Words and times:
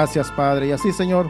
Gracias, 0.00 0.32
Padre. 0.32 0.68
Y 0.68 0.72
así, 0.72 0.92
Señor, 0.92 1.28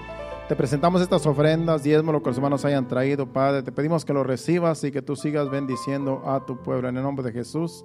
te 0.49 0.55
presentamos 0.55 1.03
estas 1.03 1.27
ofrendas, 1.27 1.83
diezmo, 1.83 2.13
lo 2.13 2.23
que 2.23 2.31
los 2.31 2.37
hermanos 2.37 2.65
hayan 2.65 2.87
traído, 2.87 3.27
Padre. 3.27 3.65
Te 3.65 3.73
pedimos 3.73 4.05
que 4.05 4.13
lo 4.13 4.23
recibas 4.23 4.85
y 4.85 4.93
que 4.93 5.03
tú 5.03 5.17
sigas 5.17 5.51
bendiciendo 5.51 6.23
a 6.25 6.47
tu 6.47 6.57
pueblo. 6.63 6.89
En 6.89 6.97
el 6.97 7.03
nombre 7.03 7.25
de 7.25 7.33
Jesús. 7.33 7.85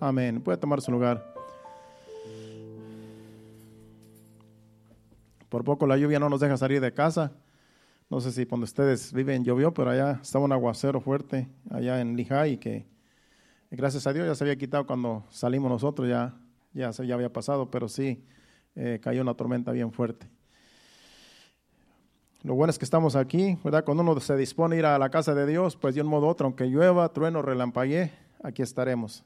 Amén. 0.00 0.40
Puede 0.40 0.56
tomar 0.56 0.80
su 0.80 0.90
lugar. 0.90 1.22
Por 5.50 5.64
poco 5.64 5.86
la 5.86 5.98
lluvia 5.98 6.18
no 6.18 6.30
nos 6.30 6.40
deja 6.40 6.56
salir 6.56 6.80
de 6.80 6.94
casa. 6.94 7.32
No 8.08 8.18
sé 8.18 8.32
si 8.32 8.46
cuando 8.46 8.64
ustedes 8.64 9.12
viven 9.12 9.44
llovió, 9.44 9.74
pero 9.74 9.90
allá 9.90 10.18
estaba 10.22 10.46
un 10.46 10.52
aguacero 10.52 11.02
fuerte, 11.02 11.46
allá 11.70 12.00
en 12.00 12.16
Lijay, 12.16 12.56
que 12.56 12.86
gracias 13.70 14.06
a 14.06 14.14
Dios 14.14 14.26
ya 14.26 14.34
se 14.34 14.44
había 14.44 14.56
quitado 14.56 14.86
cuando 14.86 15.26
salimos 15.28 15.70
nosotros, 15.70 16.08
ya, 16.08 16.34
ya, 16.72 16.90
ya 16.90 17.14
había 17.14 17.30
pasado, 17.30 17.70
pero 17.70 17.86
sí 17.86 18.24
eh, 18.74 18.98
cayó 19.02 19.22
una 19.22 19.34
tormenta 19.34 19.72
bien 19.72 19.92
fuerte. 19.92 20.26
Lo 22.42 22.54
bueno 22.54 22.70
es 22.70 22.78
que 22.78 22.84
estamos 22.84 23.14
aquí, 23.14 23.56
¿verdad? 23.62 23.84
Cuando 23.84 24.02
uno 24.02 24.18
se 24.18 24.36
dispone 24.36 24.76
a 24.76 24.78
ir 24.78 24.86
a 24.86 24.98
la 24.98 25.10
casa 25.10 25.34
de 25.34 25.46
Dios, 25.46 25.76
pues 25.76 25.94
de 25.94 26.00
un 26.00 26.08
modo 26.08 26.26
u 26.26 26.30
otro, 26.30 26.46
aunque 26.46 26.66
llueva, 26.66 27.08
trueno, 27.12 27.40
relampaguee, 27.40 28.10
aquí 28.42 28.62
estaremos. 28.62 29.24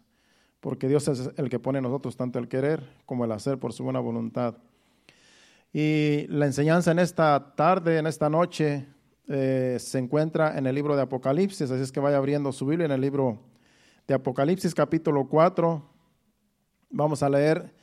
Porque 0.61 0.88
Dios 0.88 1.08
es 1.08 1.30
el 1.36 1.48
que 1.48 1.58
pone 1.58 1.78
en 1.78 1.84
nosotros 1.84 2.16
tanto 2.16 2.38
el 2.38 2.48
querer 2.48 2.83
como 3.06 3.25
el 3.25 3.33
hacer 3.33 3.58
por 3.58 3.72
su 3.72 3.84
buena 3.84 4.00
voluntad. 4.00 4.56
Y 5.72 6.27
la 6.28 6.47
enseñanza 6.47 6.91
en 6.91 6.98
esta 6.98 7.55
tarde, 7.55 7.98
en 7.98 8.06
esta 8.06 8.28
noche, 8.28 8.86
eh, 9.28 9.77
se 9.81 9.98
encuentra 9.98 10.56
en 10.58 10.66
el 10.66 10.75
libro 10.75 10.94
de 10.94 11.03
Apocalipsis, 11.03 11.70
así 11.70 11.83
es 11.83 11.92
que 11.92 12.00
vaya 12.00 12.16
abriendo 12.16 12.53
su 12.53 12.66
Biblia 12.66 12.86
en 12.86 12.92
el 12.92 13.00
libro 13.00 13.38
de 14.06 14.14
Apocalipsis 14.14 14.75
capítulo 14.75 15.27
4. 15.27 15.83
Vamos 16.91 17.22
a 17.22 17.28
leer 17.28 17.75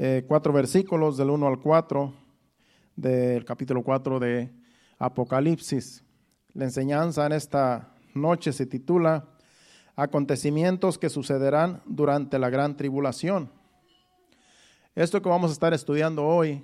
eh, 0.00 0.24
cuatro 0.28 0.52
versículos 0.52 1.16
del 1.16 1.28
1 1.30 1.48
al 1.48 1.58
4 1.58 2.14
del 2.94 3.44
capítulo 3.44 3.82
4 3.82 4.20
de 4.20 4.52
Apocalipsis. 4.96 6.04
La 6.54 6.64
enseñanza 6.64 7.26
en 7.26 7.32
esta 7.32 7.92
noche 8.14 8.52
se 8.52 8.64
titula 8.64 9.28
Acontecimientos 9.96 10.98
que 10.98 11.08
sucederán 11.08 11.82
durante 11.84 12.38
la 12.38 12.48
gran 12.48 12.76
tribulación. 12.76 13.50
Esto 14.94 15.20
que 15.20 15.28
vamos 15.28 15.50
a 15.50 15.54
estar 15.54 15.74
estudiando 15.74 16.24
hoy 16.24 16.62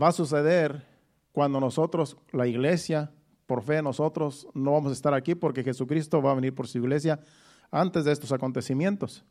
va 0.00 0.08
a 0.08 0.12
suceder 0.12 0.86
cuando 1.32 1.60
nosotros, 1.60 2.16
la 2.32 2.46
iglesia, 2.46 3.12
por 3.46 3.62
fe 3.62 3.82
nosotros 3.82 4.48
no 4.54 4.72
vamos 4.72 4.90
a 4.90 4.94
estar 4.94 5.12
aquí 5.12 5.34
porque 5.34 5.62
Jesucristo 5.62 6.22
va 6.22 6.32
a 6.32 6.36
venir 6.36 6.54
por 6.54 6.66
su 6.66 6.78
iglesia 6.78 7.20
antes 7.70 8.06
de 8.06 8.12
estos 8.12 8.32
acontecimientos. 8.32 9.22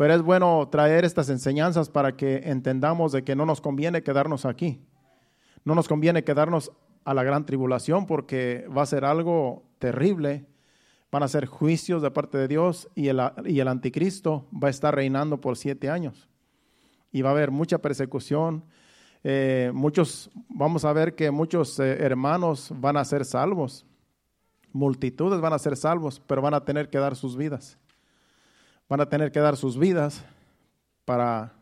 Pero 0.00 0.14
es 0.14 0.22
bueno 0.22 0.66
traer 0.72 1.04
estas 1.04 1.28
enseñanzas 1.28 1.90
para 1.90 2.16
que 2.16 2.36
entendamos 2.46 3.12
de 3.12 3.22
que 3.22 3.36
no 3.36 3.44
nos 3.44 3.60
conviene 3.60 4.02
quedarnos 4.02 4.46
aquí. 4.46 4.80
No 5.62 5.74
nos 5.74 5.88
conviene 5.88 6.24
quedarnos 6.24 6.72
a 7.04 7.12
la 7.12 7.22
gran 7.22 7.44
tribulación 7.44 8.06
porque 8.06 8.66
va 8.74 8.80
a 8.80 8.86
ser 8.86 9.04
algo 9.04 9.62
terrible. 9.78 10.46
Van 11.12 11.22
a 11.22 11.28
ser 11.28 11.44
juicios 11.44 12.00
de 12.00 12.10
parte 12.10 12.38
de 12.38 12.48
Dios 12.48 12.88
y 12.94 13.08
el, 13.08 13.20
y 13.44 13.60
el 13.60 13.68
anticristo 13.68 14.48
va 14.50 14.68
a 14.68 14.70
estar 14.70 14.94
reinando 14.94 15.38
por 15.38 15.58
siete 15.58 15.90
años. 15.90 16.30
Y 17.12 17.20
va 17.20 17.28
a 17.28 17.32
haber 17.32 17.50
mucha 17.50 17.76
persecución, 17.76 18.64
eh, 19.22 19.70
muchos, 19.74 20.30
vamos 20.48 20.86
a 20.86 20.94
ver 20.94 21.14
que 21.14 21.30
muchos 21.30 21.78
eh, 21.78 22.02
hermanos 22.02 22.72
van 22.74 22.96
a 22.96 23.04
ser 23.04 23.26
salvos, 23.26 23.84
multitudes 24.72 25.42
van 25.42 25.52
a 25.52 25.58
ser 25.58 25.76
salvos, 25.76 26.22
pero 26.26 26.40
van 26.40 26.54
a 26.54 26.64
tener 26.64 26.88
que 26.88 26.96
dar 26.96 27.14
sus 27.16 27.36
vidas. 27.36 27.76
Van 28.90 29.00
a 29.00 29.08
tener 29.08 29.32
que 29.32 29.40
dar 29.40 29.56
sus 29.56 29.78
vidas 29.78 30.22
para, 31.06 31.54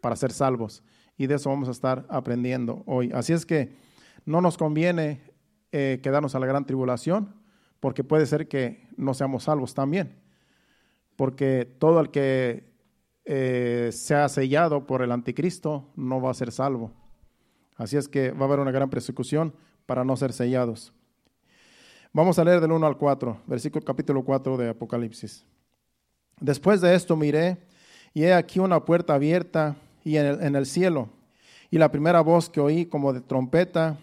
para 0.00 0.14
ser 0.14 0.30
salvos. 0.30 0.84
Y 1.16 1.26
de 1.26 1.34
eso 1.34 1.50
vamos 1.50 1.66
a 1.68 1.72
estar 1.72 2.04
aprendiendo 2.08 2.82
hoy. 2.86 3.10
Así 3.12 3.32
es 3.32 3.44
que 3.46 3.74
no 4.26 4.40
nos 4.40 4.56
conviene 4.56 5.22
eh, 5.72 5.98
quedarnos 6.02 6.34
a 6.34 6.38
la 6.38 6.46
gran 6.46 6.66
tribulación, 6.66 7.34
porque 7.80 8.04
puede 8.04 8.26
ser 8.26 8.48
que 8.48 8.86
no 8.96 9.14
seamos 9.14 9.44
salvos 9.44 9.74
también. 9.74 10.14
Porque 11.16 11.64
todo 11.64 12.00
el 12.00 12.10
que 12.10 12.72
sea 13.90 14.28
sellado 14.28 14.86
por 14.86 15.00
el 15.00 15.10
anticristo 15.10 15.90
no 15.96 16.20
va 16.20 16.30
a 16.30 16.34
ser 16.34 16.52
salvo. 16.52 16.92
Así 17.76 17.96
es 17.96 18.08
que 18.08 18.30
va 18.30 18.42
a 18.42 18.44
haber 18.44 18.60
una 18.60 18.70
gran 18.70 18.90
persecución 18.90 19.54
para 19.86 20.04
no 20.04 20.16
ser 20.16 20.32
sellados. 20.32 20.92
Vamos 22.12 22.38
a 22.38 22.44
leer 22.44 22.60
del 22.60 22.72
1 22.72 22.86
al 22.86 22.98
4, 22.98 23.40
versículo 23.46 23.84
capítulo 23.84 24.22
4 24.22 24.58
de 24.58 24.68
Apocalipsis. 24.68 25.46
Después 26.40 26.80
de 26.80 26.94
esto 26.94 27.16
miré 27.16 27.58
y 28.12 28.24
he 28.24 28.34
aquí 28.34 28.58
una 28.58 28.84
puerta 28.84 29.14
abierta 29.14 29.76
y 30.04 30.16
en 30.16 30.26
el, 30.26 30.42
en 30.42 30.56
el 30.56 30.66
cielo. 30.66 31.08
Y 31.70 31.78
la 31.78 31.90
primera 31.90 32.20
voz 32.20 32.48
que 32.48 32.60
oí 32.60 32.86
como 32.86 33.12
de 33.12 33.20
trompeta 33.20 33.96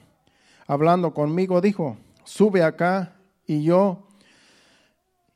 hablando 0.68 1.14
conmigo 1.14 1.62
dijo, 1.62 1.98
sube 2.24 2.64
acá 2.64 3.14
y 3.46 3.64
yo 3.64 4.08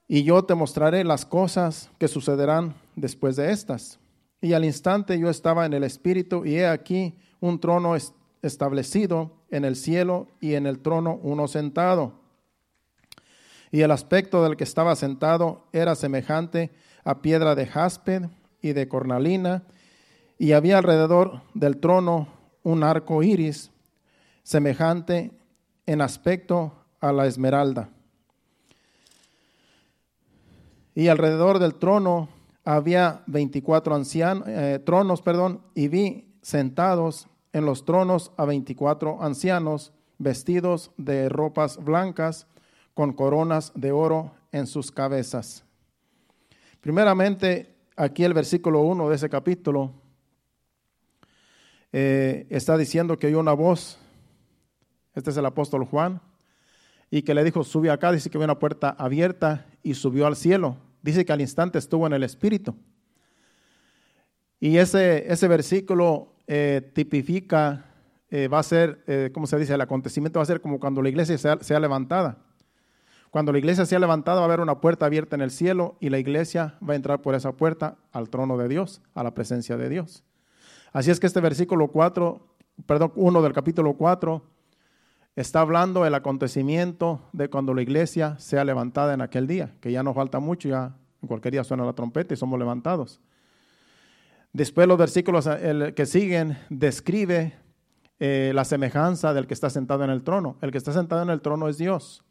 y 0.07 0.23
yo 0.23 0.43
te 0.43 0.55
mostraré 0.55 1.03
las 1.03 1.25
cosas 1.25 1.89
que 1.97 2.07
sucederán 2.07 2.75
después 2.95 3.35
de 3.35 3.51
estas. 3.51 3.99
Y 4.41 4.53
al 4.53 4.65
instante 4.65 5.17
yo 5.17 5.29
estaba 5.29 5.65
en 5.65 5.73
el 5.73 5.83
espíritu 5.83 6.45
y 6.45 6.57
he 6.57 6.67
aquí 6.67 7.15
un 7.39 7.59
trono 7.59 7.95
establecido 8.41 9.31
en 9.49 9.65
el 9.65 9.75
cielo 9.75 10.27
y 10.39 10.53
en 10.53 10.67
el 10.67 10.79
trono 10.79 11.19
uno 11.23 11.47
sentado. 11.47 12.24
Y 13.71 13.81
el 13.81 13.91
aspecto 13.91 14.43
del 14.43 14.55
que 14.57 14.63
estaba 14.63 14.95
sentado 14.95 15.67
era 15.73 15.95
semejante 15.95 16.71
a 17.03 17.21
piedra 17.21 17.55
de 17.55 17.67
jaspe 17.67 18.29
y 18.61 18.73
de 18.73 18.87
cornalina, 18.87 19.63
y 20.37 20.51
había 20.51 20.77
alrededor 20.77 21.41
del 21.53 21.77
trono 21.77 22.27
un 22.63 22.83
arco 22.83 23.23
iris 23.23 23.71
semejante 24.43 25.31
en 25.85 26.01
aspecto 26.01 26.73
a 26.99 27.11
la 27.11 27.25
esmeralda. 27.27 27.89
Y 30.93 31.07
alrededor 31.09 31.59
del 31.59 31.75
trono 31.75 32.29
había 32.63 33.21
24 33.27 33.95
ancianos, 33.95 34.47
eh, 34.47 34.79
tronos, 34.83 35.21
perdón, 35.21 35.61
y 35.75 35.87
vi 35.87 36.35
sentados 36.41 37.27
en 37.53 37.65
los 37.65 37.85
tronos 37.85 38.31
a 38.37 38.45
veinticuatro 38.45 39.21
ancianos 39.21 39.93
vestidos 40.17 40.91
de 40.97 41.29
ropas 41.29 41.77
blancas 41.83 42.47
con 42.95 43.13
coronas 43.13 43.71
de 43.75 43.91
oro 43.91 44.33
en 44.51 44.65
sus 44.65 44.91
cabezas. 44.91 45.63
Primeramente, 46.81 47.75
aquí 47.95 48.23
el 48.23 48.33
versículo 48.33 48.81
1 48.81 49.09
de 49.09 49.15
ese 49.15 49.29
capítulo 49.29 49.93
eh, 51.91 52.47
está 52.49 52.75
diciendo 52.75 53.19
que 53.19 53.27
hay 53.27 53.35
una 53.35 53.53
voz, 53.53 53.99
este 55.13 55.29
es 55.29 55.37
el 55.37 55.45
apóstol 55.45 55.85
Juan, 55.85 56.19
y 57.11 57.21
que 57.21 57.35
le 57.35 57.43
dijo, 57.43 57.63
sube 57.63 57.91
acá, 57.91 58.11
dice 58.11 58.31
que 58.31 58.37
ve 58.37 58.45
una 58.45 58.57
puerta 58.57 58.89
abierta 58.97 59.67
y 59.83 59.93
subió 59.93 60.25
al 60.25 60.35
cielo. 60.35 60.77
Dice 61.01 61.23
que 61.23 61.31
al 61.31 61.41
instante 61.41 61.77
estuvo 61.77 62.07
en 62.07 62.13
el 62.13 62.23
Espíritu. 62.23 62.75
Y 64.59 64.77
ese, 64.77 65.31
ese 65.31 65.47
versículo 65.47 66.33
eh, 66.47 66.91
tipifica, 66.93 67.85
eh, 68.29 68.47
va 68.47 68.59
a 68.59 68.63
ser, 68.63 69.03
eh, 69.07 69.29
¿cómo 69.33 69.47
se 69.47 69.57
dice? 69.57 69.73
El 69.73 69.81
acontecimiento 69.81 70.39
va 70.39 70.43
a 70.43 70.47
ser 70.47 70.61
como 70.61 70.79
cuando 70.79 71.01
la 71.01 71.09
iglesia 71.09 71.37
sea, 71.37 71.79
levantada. 71.79 72.44
Cuando 73.35 73.51
la 73.51 73.57
iglesia 73.57 73.85
sea 73.85 73.99
levantada 73.99 74.37
va 74.37 74.43
a 74.43 74.45
haber 74.45 74.61
una 74.61 74.79
puerta 74.79 75.07
abierta 75.07 75.35
en 75.35 75.41
el 75.41 75.51
cielo 75.51 75.97
y 75.99 76.07
la 76.07 76.19
iglesia 76.19 76.75
va 76.81 76.93
a 76.93 76.95
entrar 76.95 77.21
por 77.21 77.35
esa 77.35 77.51
puerta 77.51 77.97
al 78.13 78.29
trono 78.29 78.57
de 78.57 78.69
Dios, 78.69 79.01
a 79.13 79.23
la 79.23 79.33
presencia 79.33 79.75
de 79.75 79.89
Dios. 79.89 80.23
Así 80.93 81.11
es 81.11 81.19
que 81.19 81.27
este 81.27 81.41
versículo 81.41 81.89
4, 81.89 82.39
perdón, 82.85 83.11
1 83.17 83.41
del 83.41 83.51
capítulo 83.51 83.95
4, 83.95 84.41
está 85.35 85.59
hablando 85.59 86.05
del 86.05 86.15
acontecimiento 86.15 87.27
de 87.33 87.49
cuando 87.49 87.73
la 87.73 87.81
iglesia 87.81 88.39
sea 88.39 88.63
levantada 88.63 89.13
en 89.13 89.19
aquel 89.19 89.47
día, 89.47 89.73
que 89.81 89.91
ya 89.91 90.01
no 90.01 90.13
falta 90.13 90.39
mucho, 90.39 90.69
ya 90.69 90.95
en 91.21 91.27
cualquier 91.27 91.51
día 91.51 91.65
suena 91.65 91.83
la 91.83 91.91
trompeta 91.91 92.33
y 92.33 92.37
somos 92.37 92.57
levantados. 92.57 93.19
Después 94.53 94.87
los 94.87 94.97
versículos 94.97 95.49
que 95.93 96.05
siguen 96.05 96.57
describe 96.69 97.53
eh, 98.17 98.53
la 98.55 98.63
semejanza 98.63 99.33
del 99.33 99.45
que 99.45 99.53
está 99.53 99.69
sentado 99.69 100.05
en 100.05 100.09
el 100.09 100.23
trono. 100.23 100.55
El 100.61 100.71
que 100.71 100.77
está 100.77 100.93
sentado 100.93 101.21
en 101.21 101.29
el 101.29 101.41
trono 101.41 101.67
es 101.67 101.77
Dios. 101.77 102.25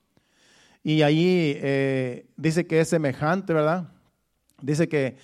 Y 0.84 1.02
allí 1.02 1.54
eh, 1.56 2.26
dice 2.36 2.66
que 2.66 2.78
es 2.78 2.88
semejante, 2.88 3.54
¿verdad? 3.54 3.88
Dice 4.60 4.86
que 4.86 5.16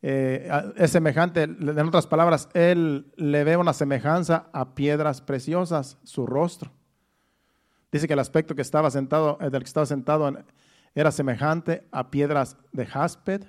eh, 0.00 0.48
es 0.76 0.92
semejante, 0.92 1.42
en 1.42 1.78
otras 1.80 2.06
palabras, 2.06 2.48
él 2.54 3.12
le 3.16 3.42
ve 3.42 3.56
una 3.56 3.72
semejanza 3.72 4.46
a 4.52 4.76
piedras 4.76 5.20
preciosas, 5.20 5.98
su 6.04 6.24
rostro. 6.24 6.70
Dice 7.90 8.06
que 8.06 8.12
el 8.12 8.20
aspecto 8.20 8.54
que 8.54 8.62
estaba 8.62 8.92
sentado, 8.92 9.38
del 9.40 9.62
que 9.62 9.66
estaba 9.66 9.86
sentado 9.86 10.32
era 10.94 11.10
semejante 11.10 11.84
a 11.90 12.10
piedras 12.10 12.56
de 12.72 12.86
jaspe, 12.86 13.40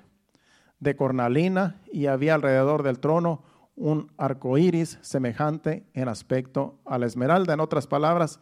de 0.80 0.96
cornalina 0.96 1.82
y 1.92 2.08
había 2.08 2.34
alrededor 2.34 2.82
del 2.82 3.00
trono 3.00 3.44
un 3.76 4.12
arco 4.18 4.58
iris 4.58 4.98
semejante 5.02 5.86
en 5.94 6.08
aspecto 6.08 6.80
a 6.86 6.98
la 6.98 7.06
esmeralda. 7.06 7.54
En 7.54 7.60
otras 7.60 7.86
palabras, 7.86 8.40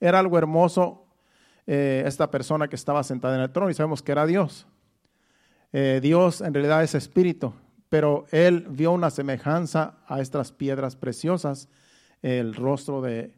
era 0.00 0.18
algo 0.18 0.38
hermoso 0.38 1.09
eh, 1.72 2.02
esta 2.04 2.32
persona 2.32 2.66
que 2.66 2.74
estaba 2.74 3.04
sentada 3.04 3.36
en 3.36 3.42
el 3.42 3.52
trono 3.52 3.70
y 3.70 3.74
sabemos 3.74 4.02
que 4.02 4.10
era 4.10 4.26
Dios. 4.26 4.66
Eh, 5.72 6.00
Dios 6.02 6.40
en 6.40 6.52
realidad 6.52 6.82
es 6.82 6.96
espíritu, 6.96 7.54
pero 7.88 8.26
él 8.32 8.66
vio 8.68 8.90
una 8.90 9.08
semejanza 9.08 9.94
a 10.08 10.20
estas 10.20 10.50
piedras 10.50 10.96
preciosas 10.96 11.68
el 12.22 12.56
rostro 12.56 13.00
de, 13.00 13.36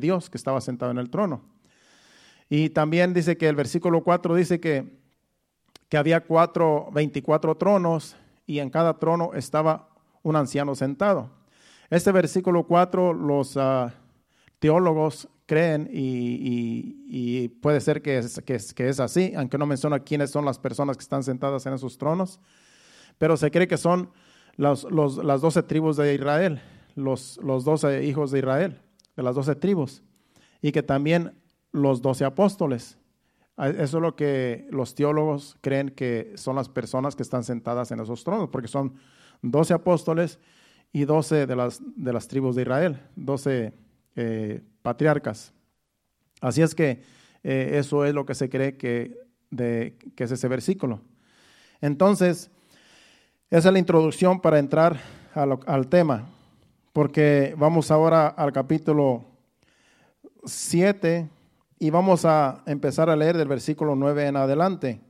Dios 0.00 0.28
que 0.28 0.38
estaba 0.38 0.60
sentado 0.60 0.90
en 0.90 0.98
el 0.98 1.08
trono. 1.08 1.40
Y 2.50 2.70
también 2.70 3.14
dice 3.14 3.36
que 3.36 3.48
el 3.48 3.54
versículo 3.54 4.02
4 4.02 4.34
dice 4.34 4.58
que, 4.58 4.98
que 5.88 5.96
había 5.96 6.24
cuatro, 6.24 6.88
24 6.92 7.56
tronos 7.58 8.16
y 8.44 8.58
en 8.58 8.70
cada 8.70 8.98
trono 8.98 9.34
estaba 9.34 9.88
un 10.24 10.34
anciano 10.34 10.74
sentado. 10.74 11.30
Este 11.90 12.10
versículo 12.10 12.64
4 12.66 13.12
los 13.12 13.56
ah, 13.56 13.94
teólogos 14.58 15.28
creen 15.52 15.86
y, 15.92 17.48
puede 17.60 17.82
ser 17.82 18.00
que 18.00 18.16
es, 18.16 19.00
así, 19.00 19.34
aunque 19.36 19.58
no 19.58 19.66
menciona 19.66 20.00
quiénes 20.00 20.30
son 20.30 20.46
las 20.46 20.58
personas 20.58 20.96
que 20.96 21.02
están 21.02 21.22
sentadas 21.22 21.66
en 21.66 21.74
esos 21.74 21.98
tronos, 21.98 22.40
pero 23.18 23.36
se 23.36 23.50
cree 23.50 23.68
que 23.68 23.76
son 23.76 24.08
los, 24.56 24.84
las 24.90 25.42
doce 25.42 25.62
tribus 25.62 25.98
de 25.98 26.14
Israel, 26.14 26.62
los, 26.94 27.38
los 27.42 27.64
doce 27.66 28.02
hijos 28.02 28.30
de 28.30 28.38
Israel, 28.38 28.80
de 29.14 29.22
las 29.22 29.34
doce 29.34 29.54
tribus, 29.54 30.02
y 30.62 30.72
que 30.72 30.82
también 30.82 31.38
los 31.70 32.00
doce 32.00 32.24
apóstoles. 32.24 32.96
Ah, 33.58 33.68
eso 33.68 33.98
es 33.98 34.02
lo 34.02 34.16
que 34.16 34.66
los 34.70 34.94
teólogos 34.94 35.58
creen 35.60 35.90
que 35.90 36.32
son 36.36 36.56
las 36.56 36.70
personas 36.70 37.14
que 37.14 37.24
están 37.24 37.44
sentadas 37.44 37.90
en 37.90 38.00
esos 38.00 38.24
tronos, 38.24 38.48
porque 38.48 38.68
son 38.68 38.94
doce 39.42 39.74
apóstoles 39.74 40.38
y 40.94 41.04
doce 41.04 41.46
de 41.46 41.56
las, 41.56 41.82
de 41.94 42.12
las 42.14 42.26
tribus 42.26 42.56
de 42.56 42.62
Israel, 42.62 43.02
doce 43.16 43.74
eh, 44.16 44.62
patriarcas. 44.82 45.52
Así 46.40 46.62
es 46.62 46.74
que 46.74 47.02
eh, 47.42 47.72
eso 47.74 48.04
es 48.04 48.14
lo 48.14 48.26
que 48.26 48.34
se 48.34 48.48
cree 48.48 48.76
que, 48.76 49.16
de, 49.50 49.96
que 50.16 50.24
es 50.24 50.30
ese 50.30 50.48
versículo. 50.48 51.00
Entonces, 51.80 52.50
esa 53.50 53.68
es 53.68 53.72
la 53.72 53.78
introducción 53.78 54.40
para 54.40 54.58
entrar 54.58 55.00
al, 55.34 55.86
tema, 55.88 56.28
porque 56.92 57.54
vamos 57.58 57.90
ahora 57.90 58.28
al 58.28 58.52
capítulo 58.52 59.24
7 60.44 61.28
y 61.78 61.90
vamos 61.90 62.24
a 62.24 62.62
empezar 62.66 63.10
a 63.10 63.16
leer 63.16 63.36
del 63.36 63.48
versículo 63.48 63.94
9 63.96 64.26
en 64.26 64.36
adelante, 64.36 65.00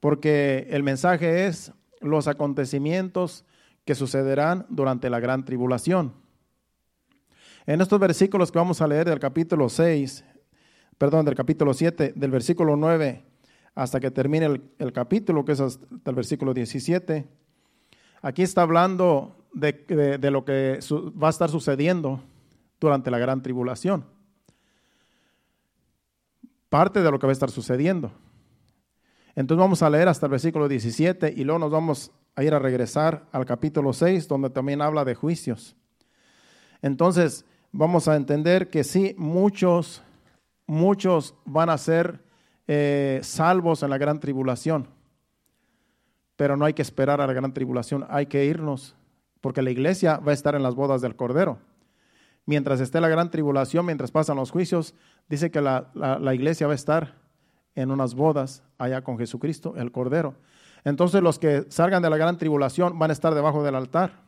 porque 0.00 0.66
el 0.70 0.82
mensaje 0.82 1.46
es 1.46 1.72
los 2.00 2.28
acontecimientos 2.28 3.44
que 3.84 3.94
sucederán 3.94 4.66
durante 4.68 5.10
la 5.10 5.18
gran 5.18 5.44
tribulación. 5.44 6.12
En 7.68 7.82
estos 7.82 8.00
versículos 8.00 8.50
que 8.50 8.56
vamos 8.56 8.80
a 8.80 8.86
leer 8.86 9.06
del 9.10 9.18
capítulo 9.18 9.68
6, 9.68 10.24
perdón, 10.96 11.26
del 11.26 11.34
capítulo 11.34 11.74
7, 11.74 12.14
del 12.16 12.30
versículo 12.30 12.76
9 12.76 13.22
hasta 13.74 14.00
que 14.00 14.10
termine 14.10 14.46
el, 14.78 14.92
capítulo, 14.94 15.44
que 15.44 15.52
es 15.52 15.60
hasta 15.60 16.10
el 16.10 16.14
versículo 16.16 16.54
17, 16.54 17.28
aquí 18.22 18.42
está 18.42 18.62
hablando 18.62 19.36
de, 19.52 20.18
lo 20.32 20.46
que 20.46 20.78
va 21.22 21.26
a 21.26 21.30
estar 21.30 21.50
sucediendo 21.50 22.22
durante 22.80 23.10
la 23.10 23.18
gran 23.18 23.42
tribulación. 23.42 24.06
Parte 26.70 27.02
de 27.02 27.10
lo 27.10 27.18
que 27.18 27.26
va 27.26 27.32
a 27.32 27.34
estar 27.34 27.50
sucediendo. 27.50 28.12
Entonces 29.34 29.60
vamos 29.60 29.82
a 29.82 29.90
leer 29.90 30.08
hasta 30.08 30.24
el 30.24 30.30
versículo 30.30 30.68
17 30.68 31.34
y 31.36 31.44
luego 31.44 31.58
nos 31.58 31.70
vamos 31.70 32.12
a 32.34 32.42
ir 32.44 32.54
a 32.54 32.58
regresar 32.58 33.26
al 33.30 33.44
capítulo 33.44 33.92
6, 33.92 34.26
donde 34.26 34.48
también 34.48 34.80
habla 34.80 35.04
de 35.04 35.14
juicios. 35.14 35.76
Entonces, 36.80 37.44
vamos 37.72 38.08
a 38.08 38.16
entender 38.16 38.70
que 38.70 38.84
sí, 38.84 39.14
muchos, 39.18 40.02
muchos 40.66 41.34
van 41.44 41.70
a 41.70 41.78
ser 41.78 42.22
eh, 42.66 43.20
salvos 43.22 43.82
en 43.82 43.90
la 43.90 43.98
gran 43.98 44.20
tribulación, 44.20 44.88
pero 46.36 46.56
no 46.56 46.64
hay 46.64 46.74
que 46.74 46.82
esperar 46.82 47.20
a 47.20 47.26
la 47.26 47.32
gran 47.32 47.52
tribulación, 47.52 48.06
hay 48.08 48.26
que 48.26 48.44
irnos, 48.44 48.94
porque 49.40 49.62
la 49.62 49.70
iglesia 49.70 50.18
va 50.18 50.32
a 50.32 50.34
estar 50.34 50.54
en 50.54 50.62
las 50.62 50.74
bodas 50.74 51.00
del 51.00 51.16
Cordero. 51.16 51.58
Mientras 52.46 52.80
esté 52.80 53.00
la 53.00 53.08
gran 53.08 53.30
tribulación, 53.30 53.84
mientras 53.84 54.10
pasan 54.10 54.36
los 54.36 54.50
juicios, 54.50 54.94
dice 55.28 55.50
que 55.50 55.60
la, 55.60 55.90
la 55.94 56.34
iglesia 56.34 56.66
va 56.66 56.72
a 56.72 56.76
estar 56.76 57.14
en 57.74 57.90
unas 57.90 58.14
bodas 58.14 58.62
allá 58.78 59.02
con 59.02 59.18
Jesucristo, 59.18 59.74
el 59.76 59.92
Cordero. 59.92 60.34
Entonces 60.84 61.22
los 61.22 61.38
que 61.38 61.66
salgan 61.68 62.02
de 62.02 62.08
la 62.08 62.16
gran 62.16 62.38
tribulación 62.38 62.98
van 62.98 63.10
a 63.10 63.12
estar 63.12 63.34
debajo 63.34 63.62
del 63.62 63.74
altar, 63.74 64.22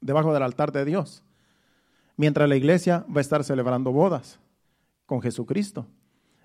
debajo 0.00 0.34
del 0.34 0.42
altar 0.42 0.72
de 0.72 0.84
Dios 0.84 1.22
mientras 2.20 2.50
la 2.50 2.56
iglesia 2.56 3.06
va 3.08 3.16
a 3.16 3.20
estar 3.22 3.42
celebrando 3.44 3.92
bodas 3.92 4.38
con 5.06 5.22
Jesucristo. 5.22 5.86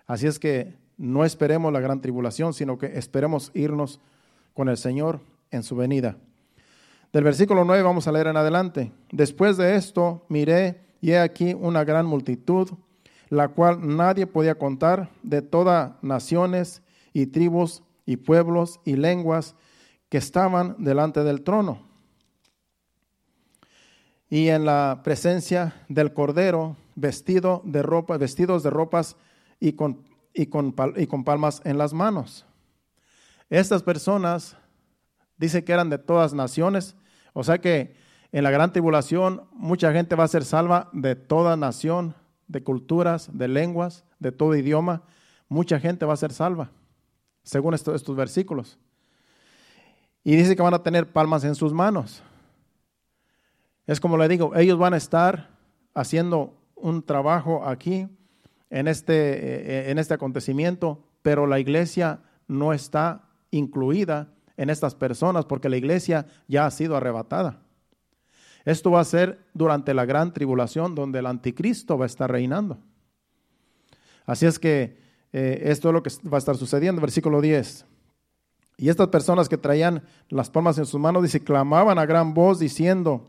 Así 0.08 0.26
es 0.26 0.40
que 0.40 0.74
no 0.96 1.26
esperemos 1.26 1.74
la 1.74 1.82
gran 1.82 2.00
tribulación, 2.00 2.54
sino 2.54 2.78
que 2.78 2.98
esperemos 2.98 3.52
irnos 3.54 4.00
con 4.54 4.70
el 4.70 4.78
Señor 4.78 5.20
en 5.52 5.64
su 5.64 5.76
venida. 5.76 6.16
Del 7.12 7.26
versículo 7.26 7.66
9 7.66 7.84
vamos 7.84 8.08
a 8.08 8.14
leer 8.14 8.28
en 8.28 8.38
adelante. 8.38 8.94
Después 9.12 9.58
de 9.58 9.76
esto 9.76 10.26
miré 10.30 10.80
y 11.02 11.12
he 11.12 11.20
aquí 11.20 11.54
una 11.54 11.84
gran 11.84 12.06
multitud, 12.06 12.70
la 13.28 13.50
cual 13.50 13.98
nadie 13.98 14.28
podía 14.28 14.56
contar, 14.56 15.10
de 15.24 15.42
todas 15.42 16.02
naciones 16.02 16.84
y 17.12 17.26
tribus 17.26 17.84
y 18.06 18.16
pueblos 18.16 18.80
y 18.86 18.96
lenguas 18.96 19.56
que 20.08 20.20
estaban 20.20 20.78
delante 20.80 21.26
del 21.26 21.42
trono 21.42 21.95
y 24.30 24.50
en 24.50 24.66
la 24.66 25.02
presencia 25.04 25.74
del 25.88 26.14
Cordero, 26.14 26.76
vestido 26.96 27.62
de 27.66 27.82
ropa, 27.84 28.18
vestidos 28.18 28.64
de 28.64 28.70
ropas 28.70 29.16
y 29.60 29.74
con, 29.74 30.04
y 30.34 30.48
con, 30.48 30.74
y 30.96 31.08
con 31.08 31.24
palmas 31.24 31.62
en 31.66 31.78
las 31.78 31.94
manos. 31.94 32.46
Estas 33.50 33.84
personas 33.84 34.58
dice 35.38 35.64
que 35.64 35.74
eran 35.74 35.90
de 35.90 35.98
todas 35.98 36.34
naciones, 36.34 36.96
o 37.34 37.44
sea 37.44 37.60
que 37.60 37.96
en 38.32 38.44
la 38.44 38.52
gran 38.52 38.74
tribulación 38.74 39.44
mucha 39.54 39.92
gente 39.94 40.16
va 40.16 40.24
a 40.24 40.30
ser 40.30 40.44
salva 40.44 40.90
de 40.92 41.16
toda 41.16 41.56
nación, 41.56 42.16
de 42.48 42.64
culturas, 42.64 43.30
de 43.32 43.48
lenguas, 43.48 44.04
de 44.20 44.32
todo 44.32 44.56
idioma. 44.56 45.04
Mucha 45.48 45.80
gente 45.80 46.06
va 46.06 46.14
a 46.14 46.18
ser 46.18 46.34
salva, 46.34 46.72
según 47.44 47.74
estos, 47.74 47.96
estos 47.96 48.16
versículos. 48.16 48.78
Y 50.24 50.36
dice 50.36 50.56
que 50.56 50.62
van 50.62 50.74
a 50.74 50.84
tener 50.84 51.12
palmas 51.12 51.44
en 51.44 51.56
sus 51.56 51.72
manos. 51.72 52.24
Es 53.88 54.00
como 54.00 54.18
le 54.18 54.28
digo, 54.28 54.56
ellos 54.56 54.78
van 54.78 54.94
a 54.94 54.98
estar 54.98 55.50
haciendo 55.94 56.58
un 56.76 57.04
trabajo 57.04 57.66
aquí 57.66 58.08
en 58.70 58.88
este, 58.88 59.14
eh, 59.14 59.92
en 59.92 59.98
este 60.00 60.14
acontecimiento, 60.14 61.04
pero 61.22 61.48
la 61.48 61.60
iglesia 61.60 62.22
no 62.48 62.74
está 62.74 63.30
incluida 63.52 64.34
en 64.58 64.70
estas 64.70 64.96
personas 64.96 65.46
porque 65.46 65.70
la 65.70 65.78
iglesia 65.78 66.26
ya 66.48 66.66
ha 66.66 66.72
sido 66.72 66.96
arrebatada. 66.96 67.62
Esto 68.66 68.92
va 68.92 69.00
a 69.00 69.06
ser 69.06 69.40
durante 69.54 69.94
la 69.94 70.06
gran 70.06 70.34
tribulación 70.34 70.96
donde 70.96 71.20
el 71.20 71.28
anticristo 71.28 71.98
va 71.98 72.06
a 72.06 72.08
estar 72.08 72.32
reinando. 72.32 72.80
Así 74.26 74.48
es 74.48 74.58
que 74.58 74.98
eh, 75.32 75.62
esto 75.66 75.90
es 75.90 75.94
lo 75.94 76.02
que 76.02 76.10
va 76.28 76.38
a 76.38 76.40
estar 76.40 76.58
sucediendo. 76.58 77.00
Versículo 77.00 77.42
10. 77.42 77.86
Y 78.78 78.90
estas 78.90 79.08
personas 79.10 79.48
que 79.48 79.58
traían 79.58 80.04
las 80.30 80.50
palmas 80.50 80.78
en 80.80 80.86
sus 80.86 81.00
manos, 81.00 81.24
dice, 81.24 81.44
clamaban 81.44 82.00
a 82.00 82.06
gran 82.06 82.34
voz 82.34 82.60
diciendo, 82.60 83.28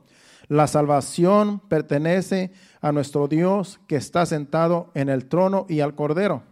la 0.48 0.66
salvación 0.66 1.60
pertenece 1.60 2.52
a 2.80 2.92
nuestro 2.92 3.26
Dios 3.26 3.80
que 3.88 3.96
está 3.96 4.26
sentado 4.26 4.90
en 4.94 5.08
el 5.08 5.26
trono 5.26 5.66
y 5.68 5.80
al 5.80 5.94
Cordero. 5.94 6.42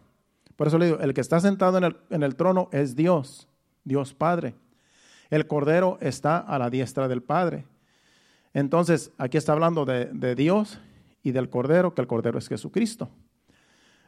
Por 0.57 0.67
eso 0.67 0.79
le 0.79 0.87
digo, 0.87 0.99
el 1.01 1.15
que 1.15 1.21
está 1.21 1.41
sentado 1.41 1.79
en 1.79 2.23
el, 2.23 2.37
trono 2.37 2.69
es 2.73 2.97
Dios, 2.97 3.49
Dios 3.85 4.15
Padre. 4.15 4.55
El 5.31 5.47
Cordero 5.47 5.99
está 6.01 6.39
a 6.39 6.59
la 6.59 6.71
diestra 6.71 7.09
del 7.09 7.23
Padre. 7.23 7.67
Entonces, 8.53 9.11
aquí 9.19 9.37
está 9.37 9.53
hablando 9.53 9.85
de, 9.85 10.07
de 10.07 10.35
Dios 10.35 10.81
y 11.23 11.33
del 11.33 11.51
Cordero, 11.51 11.95
que 11.95 12.01
el 12.01 12.07
Cordero 12.07 12.39
es 12.39 12.49
Jesucristo. 12.49 13.09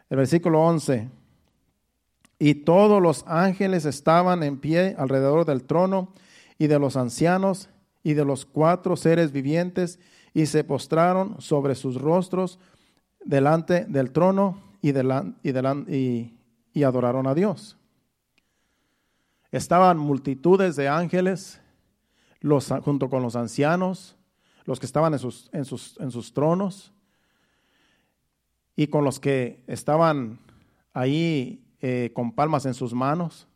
El 0.09 0.19
versículo 0.19 0.63
11. 0.63 1.09
Y 2.39 2.55
todos 2.55 3.03
los 3.03 3.25
ángeles 3.27 3.85
estaban 3.87 4.43
en 4.43 4.59
pie 4.59 4.95
alrededor 4.99 5.47
del 5.47 5.65
trono 5.65 6.13
y 6.59 6.67
de 6.67 6.79
los 6.79 6.97
ancianos 6.97 7.71
y 8.07 8.15
de 8.15 8.25
los 8.25 8.47
cuatro 8.47 8.97
seres 8.97 9.33
vivientes 9.33 9.99
y 10.33 10.47
se 10.47 10.63
postraron 10.63 11.41
sobre 11.41 11.75
sus 11.75 12.01
rostros 12.01 12.61
delante 13.25 13.85
del 13.87 14.13
trono 14.13 14.63
y, 14.81 14.91
y, 14.91 16.39
y 16.73 16.83
adoraron 16.85 17.27
a 17.27 17.35
Dios. 17.35 17.77
Estaban 19.51 19.99
multitudes 19.99 20.77
de 20.77 20.87
ángeles 20.87 21.61
los, 22.39 22.69
junto 22.85 23.11
con 23.11 23.25
los 23.25 23.35
ancianos, 23.35 24.15
los 24.67 24.79
que 24.79 24.87
estaban 24.87 25.13
en 25.13 25.19
sus, 25.19 25.51
en 25.53 25.65
sus, 25.65 25.99
en 25.99 26.13
sus 26.13 26.33
tronos 26.33 26.93
y 28.77 28.87
con 28.87 29.03
los 29.03 29.19
que 29.19 29.65
estaban 29.67 30.39
ahí 30.93 31.61
eh, 31.81 32.13
con 32.15 32.31
palmas 32.31 32.67
en 32.67 32.75
sus 32.75 32.95
manos 32.95 33.49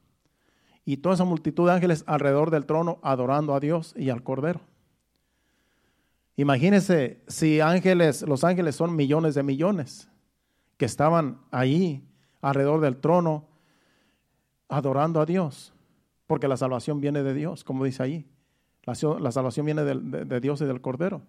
y 0.84 0.98
toda 0.98 1.14
esa 1.14 1.24
multitud 1.24 1.66
de 1.66 1.74
ángeles 1.74 2.04
alrededor 2.06 2.50
del 2.50 2.66
trono 2.66 2.98
adorando 3.02 3.54
a 3.54 3.60
Dios 3.60 3.94
y 3.96 4.10
al 4.10 4.22
Cordero. 4.22 4.60
Imagínense 6.36 7.22
si 7.28 7.60
ángeles, 7.60 8.22
los 8.22 8.44
ángeles 8.44 8.74
son 8.74 8.96
millones 8.96 9.34
de 9.34 9.42
millones 9.42 10.08
que 10.76 10.86
estaban 10.86 11.40
ahí 11.50 12.08
alrededor 12.40 12.80
del 12.80 12.96
trono 12.96 13.46
adorando 14.68 15.20
a 15.20 15.26
Dios, 15.26 15.74
porque 16.26 16.48
la 16.48 16.56
salvación 16.56 17.00
viene 17.00 17.22
de 17.22 17.34
Dios, 17.34 17.64
como 17.64 17.84
dice 17.84 18.02
ahí. 18.02 18.26
La, 18.84 18.94
salvación 19.30 19.66
viene 19.66 19.84
de, 19.84 20.24
de 20.24 20.40
Dios 20.40 20.60
y 20.62 20.64
del 20.64 20.80
Cordero. 20.80 21.22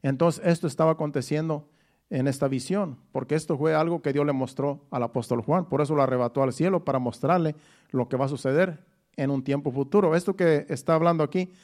Entonces 0.00 0.44
esto 0.46 0.66
estaba 0.66 0.92
aconteciendo 0.92 1.68
en 2.12 2.28
esta 2.28 2.46
visión, 2.46 2.98
porque 3.10 3.34
esto 3.34 3.56
fue 3.56 3.74
algo 3.74 4.02
que 4.02 4.12
Dios 4.12 4.26
le 4.26 4.34
mostró 4.34 4.84
al 4.90 5.02
apóstol 5.02 5.40
Juan, 5.40 5.64
por 5.64 5.80
eso 5.80 5.94
lo 5.94 6.02
arrebató 6.02 6.42
al 6.42 6.52
cielo 6.52 6.84
para 6.84 6.98
mostrarle 6.98 7.56
lo 7.90 8.06
que 8.06 8.18
va 8.18 8.26
a 8.26 8.28
suceder 8.28 8.84
en 9.16 9.30
un 9.30 9.42
tiempo 9.42 9.72
futuro. 9.72 10.14
Esto 10.14 10.36
que 10.36 10.66
está 10.68 10.94
hablando 10.94 11.24
aquí 11.24 11.54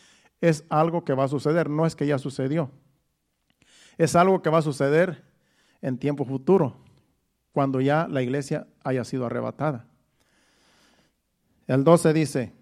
es 0.41 0.65
algo 0.71 1.05
que 1.05 1.13
va 1.13 1.25
a 1.25 1.29
suceder, 1.29 1.69
no 1.69 1.85
es 1.85 1.95
que 1.95 2.07
ya 2.07 2.19
sucedió. 2.19 2.71
Es 3.99 4.17
algo 4.17 4.41
que 4.41 4.49
va 4.49 4.59
a 4.59 4.63
suceder 4.63 5.23
en 5.83 5.99
tiempo 5.99 6.25
futuro, 6.25 6.79
cuando 7.53 7.83
ya 7.83 8.09
la 8.09 8.23
iglesia 8.23 8.67
haya 8.83 9.05
sido 9.05 9.27
arrebatada. 9.27 9.85
El 11.67 11.85
12 11.85 12.15
dice, 12.15 12.53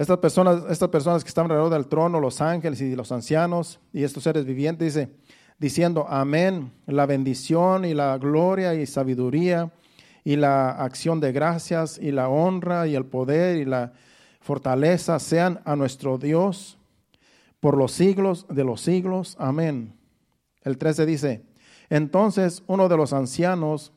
Estas 0.00 0.16
personas, 0.16 0.62
estas 0.70 0.88
personas 0.88 1.22
que 1.22 1.28
están 1.28 1.44
alrededor 1.44 1.68
del 1.68 1.86
trono, 1.86 2.20
los 2.20 2.40
ángeles 2.40 2.80
y 2.80 2.96
los 2.96 3.12
ancianos 3.12 3.80
y 3.92 4.02
estos 4.02 4.22
seres 4.22 4.46
vivientes, 4.46 4.94
dice, 4.94 5.10
diciendo, 5.58 6.06
amén, 6.08 6.72
la 6.86 7.04
bendición 7.04 7.84
y 7.84 7.92
la 7.92 8.16
gloria 8.16 8.72
y 8.72 8.86
sabiduría 8.86 9.70
y 10.24 10.36
la 10.36 10.70
acción 10.70 11.20
de 11.20 11.32
gracias 11.32 11.98
y 11.98 12.12
la 12.12 12.30
honra 12.30 12.86
y 12.86 12.94
el 12.94 13.04
poder 13.04 13.58
y 13.58 13.66
la 13.66 13.92
fortaleza 14.40 15.18
sean 15.18 15.60
a 15.66 15.76
nuestro 15.76 16.16
Dios 16.16 16.78
por 17.60 17.76
los 17.76 17.92
siglos 17.92 18.46
de 18.48 18.64
los 18.64 18.80
siglos. 18.80 19.36
Amén. 19.38 19.92
El 20.62 20.78
13 20.78 21.04
dice, 21.04 21.42
entonces 21.90 22.62
uno 22.68 22.88
de 22.88 22.96
los 22.96 23.12
ancianos 23.12 23.92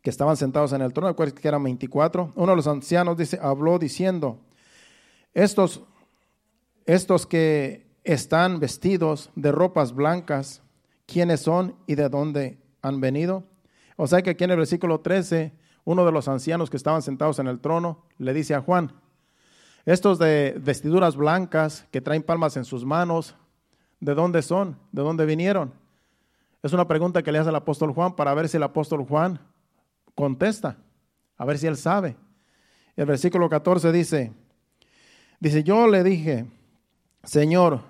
que 0.00 0.08
estaban 0.08 0.38
sentados 0.38 0.72
en 0.72 0.80
el 0.80 0.94
trono, 0.94 1.14
que 1.14 1.48
eran 1.48 1.62
24, 1.64 2.32
uno 2.34 2.52
de 2.52 2.56
los 2.56 2.66
ancianos 2.66 3.18
dice, 3.18 3.38
habló 3.42 3.78
diciendo, 3.78 4.40
estos, 5.36 5.82
estos 6.86 7.26
que 7.26 7.86
están 8.04 8.58
vestidos 8.58 9.30
de 9.34 9.52
ropas 9.52 9.94
blancas, 9.94 10.62
¿quiénes 11.04 11.40
son 11.40 11.76
y 11.86 11.94
de 11.94 12.08
dónde 12.08 12.58
han 12.80 13.02
venido? 13.02 13.44
O 13.96 14.06
sea 14.06 14.22
que 14.22 14.30
aquí 14.30 14.44
en 14.44 14.52
el 14.52 14.56
versículo 14.56 15.00
13, 15.00 15.52
uno 15.84 16.06
de 16.06 16.12
los 16.12 16.28
ancianos 16.28 16.70
que 16.70 16.78
estaban 16.78 17.02
sentados 17.02 17.38
en 17.38 17.48
el 17.48 17.60
trono 17.60 18.02
le 18.16 18.32
dice 18.32 18.54
a 18.54 18.62
Juan, 18.62 18.94
estos 19.84 20.18
de 20.18 20.56
vestiduras 20.58 21.16
blancas 21.16 21.86
que 21.90 22.00
traen 22.00 22.22
palmas 22.22 22.56
en 22.56 22.64
sus 22.64 22.86
manos, 22.86 23.36
¿de 24.00 24.14
dónde 24.14 24.40
son? 24.40 24.78
¿De 24.90 25.02
dónde 25.02 25.26
vinieron? 25.26 25.74
Es 26.62 26.72
una 26.72 26.88
pregunta 26.88 27.22
que 27.22 27.30
le 27.30 27.40
hace 27.40 27.50
el 27.50 27.56
apóstol 27.56 27.92
Juan 27.92 28.16
para 28.16 28.32
ver 28.32 28.48
si 28.48 28.56
el 28.56 28.62
apóstol 28.62 29.04
Juan 29.06 29.38
contesta, 30.14 30.78
a 31.36 31.44
ver 31.44 31.58
si 31.58 31.66
él 31.66 31.76
sabe. 31.76 32.16
El 32.96 33.04
versículo 33.04 33.50
14 33.50 33.92
dice, 33.92 34.32
Dice, 35.46 35.62
yo 35.62 35.86
le 35.86 36.02
dije, 36.02 36.44
Señor, 37.22 37.82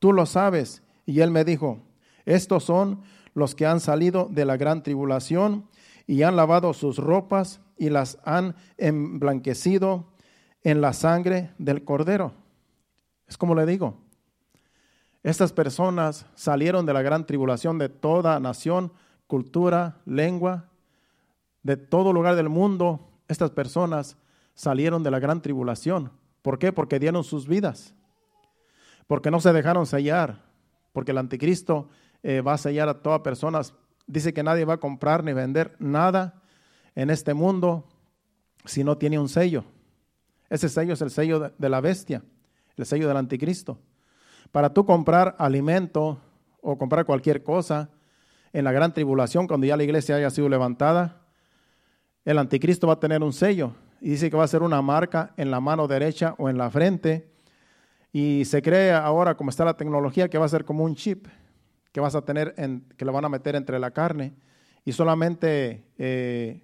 tú 0.00 0.12
lo 0.12 0.26
sabes. 0.26 0.82
Y 1.06 1.20
él 1.20 1.30
me 1.30 1.44
dijo, 1.44 1.78
estos 2.24 2.64
son 2.64 3.02
los 3.34 3.54
que 3.54 3.66
han 3.66 3.78
salido 3.78 4.26
de 4.28 4.44
la 4.44 4.56
gran 4.56 4.82
tribulación 4.82 5.68
y 6.08 6.24
han 6.24 6.34
lavado 6.34 6.74
sus 6.74 6.98
ropas 6.98 7.60
y 7.78 7.90
las 7.90 8.18
han 8.24 8.56
emblanquecido 8.78 10.06
en 10.64 10.80
la 10.80 10.92
sangre 10.92 11.52
del 11.56 11.84
cordero. 11.84 12.32
Es 13.28 13.38
como 13.38 13.54
le 13.54 13.64
digo, 13.64 13.94
estas 15.22 15.52
personas 15.52 16.26
salieron 16.34 16.84
de 16.84 16.94
la 16.94 17.02
gran 17.02 17.26
tribulación 17.26 17.78
de 17.78 17.90
toda 17.90 18.40
nación, 18.40 18.92
cultura, 19.28 20.00
lengua, 20.04 20.68
de 21.62 21.76
todo 21.76 22.12
lugar 22.12 22.34
del 22.34 22.48
mundo. 22.48 23.08
Estas 23.28 23.52
personas 23.52 24.16
salieron 24.56 25.04
de 25.04 25.12
la 25.12 25.20
gran 25.20 25.42
tribulación 25.42 26.10
¿Por 26.44 26.58
qué? 26.58 26.74
Porque 26.74 26.98
dieron 26.98 27.24
sus 27.24 27.48
vidas, 27.48 27.94
porque 29.06 29.30
no 29.30 29.40
se 29.40 29.50
dejaron 29.54 29.86
sellar, 29.86 30.42
porque 30.92 31.12
el 31.12 31.16
anticristo 31.16 31.88
eh, 32.22 32.42
va 32.42 32.52
a 32.52 32.58
sellar 32.58 32.86
a 32.90 33.00
todas 33.00 33.22
personas. 33.22 33.72
Dice 34.06 34.34
que 34.34 34.42
nadie 34.42 34.66
va 34.66 34.74
a 34.74 34.78
comprar 34.78 35.24
ni 35.24 35.32
vender 35.32 35.74
nada 35.78 36.42
en 36.94 37.08
este 37.08 37.32
mundo 37.32 37.88
si 38.66 38.84
no 38.84 38.98
tiene 38.98 39.18
un 39.18 39.30
sello. 39.30 39.64
Ese 40.50 40.68
sello 40.68 40.92
es 40.92 41.00
el 41.00 41.10
sello 41.10 41.50
de 41.56 41.68
la 41.70 41.80
bestia, 41.80 42.22
el 42.76 42.84
sello 42.84 43.08
del 43.08 43.16
anticristo. 43.16 43.78
Para 44.52 44.74
tú 44.74 44.84
comprar 44.84 45.36
alimento 45.38 46.18
o 46.60 46.76
comprar 46.76 47.06
cualquier 47.06 47.42
cosa 47.42 47.88
en 48.52 48.64
la 48.64 48.72
gran 48.72 48.92
tribulación, 48.92 49.46
cuando 49.46 49.66
ya 49.66 49.78
la 49.78 49.84
iglesia 49.84 50.16
haya 50.16 50.28
sido 50.28 50.50
levantada, 50.50 51.22
el 52.26 52.36
anticristo 52.36 52.86
va 52.86 52.92
a 52.92 53.00
tener 53.00 53.22
un 53.22 53.32
sello 53.32 53.74
y 54.00 54.10
dice 54.10 54.30
que 54.30 54.36
va 54.36 54.44
a 54.44 54.48
ser 54.48 54.62
una 54.62 54.82
marca 54.82 55.32
en 55.36 55.50
la 55.50 55.60
mano 55.60 55.88
derecha 55.88 56.34
o 56.38 56.48
en 56.48 56.58
la 56.58 56.70
frente. 56.70 57.30
Y 58.12 58.44
se 58.44 58.62
cree 58.62 58.92
ahora, 58.92 59.36
como 59.36 59.50
está 59.50 59.64
la 59.64 59.76
tecnología, 59.76 60.28
que 60.28 60.38
va 60.38 60.44
a 60.44 60.48
ser 60.48 60.64
como 60.64 60.84
un 60.84 60.94
chip 60.94 61.26
que 61.92 62.00
vas 62.00 62.14
a 62.14 62.22
tener, 62.22 62.54
en, 62.56 62.84
que 62.96 63.04
lo 63.04 63.12
van 63.12 63.24
a 63.24 63.28
meter 63.28 63.56
entre 63.56 63.78
la 63.78 63.90
carne. 63.92 64.34
Y 64.84 64.92
solamente 64.92 65.84
eh, 65.96 66.62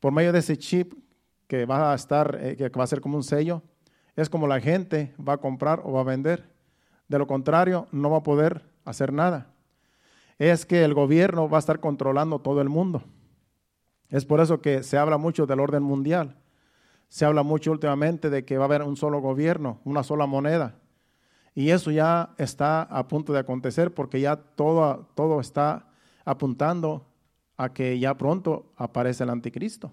por 0.00 0.12
medio 0.12 0.32
de 0.32 0.38
ese 0.38 0.56
chip 0.56 0.94
que 1.46 1.66
va 1.66 1.92
a 1.92 1.94
estar, 1.94 2.38
eh, 2.40 2.56
que 2.56 2.68
va 2.68 2.84
a 2.84 2.86
ser 2.86 3.00
como 3.00 3.16
un 3.16 3.24
sello, 3.24 3.62
es 4.16 4.30
como 4.30 4.46
la 4.46 4.60
gente 4.60 5.14
va 5.16 5.34
a 5.34 5.38
comprar 5.38 5.80
o 5.84 5.92
va 5.92 6.00
a 6.00 6.04
vender. 6.04 6.48
De 7.08 7.18
lo 7.18 7.26
contrario, 7.26 7.88
no 7.90 8.10
va 8.10 8.18
a 8.18 8.22
poder 8.22 8.64
hacer 8.84 9.12
nada. 9.12 9.48
Es 10.38 10.66
que 10.66 10.84
el 10.84 10.94
gobierno 10.94 11.48
va 11.48 11.58
a 11.58 11.60
estar 11.60 11.80
controlando 11.80 12.38
todo 12.40 12.60
el 12.60 12.68
mundo. 12.68 13.02
Es 14.08 14.24
por 14.24 14.40
eso 14.40 14.60
que 14.60 14.82
se 14.82 14.98
habla 14.98 15.18
mucho 15.18 15.46
del 15.46 15.60
orden 15.60 15.82
mundial. 15.82 16.36
Se 17.08 17.24
habla 17.24 17.42
mucho 17.42 17.70
últimamente 17.70 18.30
de 18.30 18.44
que 18.44 18.58
va 18.58 18.64
a 18.64 18.66
haber 18.66 18.82
un 18.82 18.96
solo 18.96 19.20
gobierno, 19.20 19.80
una 19.84 20.02
sola 20.02 20.26
moneda. 20.26 20.76
Y 21.54 21.70
eso 21.70 21.90
ya 21.90 22.34
está 22.38 22.82
a 22.82 23.06
punto 23.06 23.32
de 23.32 23.38
acontecer 23.38 23.94
porque 23.94 24.20
ya 24.20 24.36
todo, 24.36 25.08
todo 25.14 25.40
está 25.40 25.88
apuntando 26.24 27.06
a 27.56 27.72
que 27.72 27.98
ya 27.98 28.16
pronto 28.16 28.72
aparece 28.76 29.22
el 29.24 29.30
anticristo. 29.30 29.92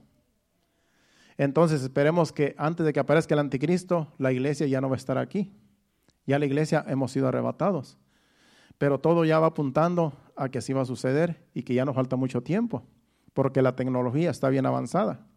Entonces 1.38 1.84
esperemos 1.84 2.32
que 2.32 2.56
antes 2.58 2.86
de 2.86 2.94
que 2.94 3.00
aparezca 3.00 3.36
el 3.36 3.40
anticristo, 3.40 4.14
la 4.18 4.32
iglesia 4.32 4.68
ya 4.68 4.82
no 4.82 4.90
va 4.90 4.96
a 4.96 4.98
estar 4.98 5.18
aquí. 5.18 5.52
Ya 6.26 6.40
la 6.40 6.46
iglesia 6.46 6.84
hemos 6.88 7.12
sido 7.12 7.28
arrebatados. 7.28 7.98
Pero 8.78 9.00
todo 9.00 9.26
ya 9.26 9.40
va 9.40 9.48
apuntando 9.48 10.14
a 10.36 10.50
que 10.50 10.58
así 10.58 10.74
va 10.74 10.82
a 10.82 10.86
suceder 10.86 11.48
y 11.54 11.64
que 11.64 11.74
ya 11.74 11.86
nos 11.86 11.96
falta 11.96 12.16
mucho 12.16 12.42
tiempo, 12.42 12.84
porque 13.34 13.62
la 13.62 13.76
tecnología 13.76 14.32
está 14.32 14.50
bien 14.50 14.66
avanzada. 14.66 15.28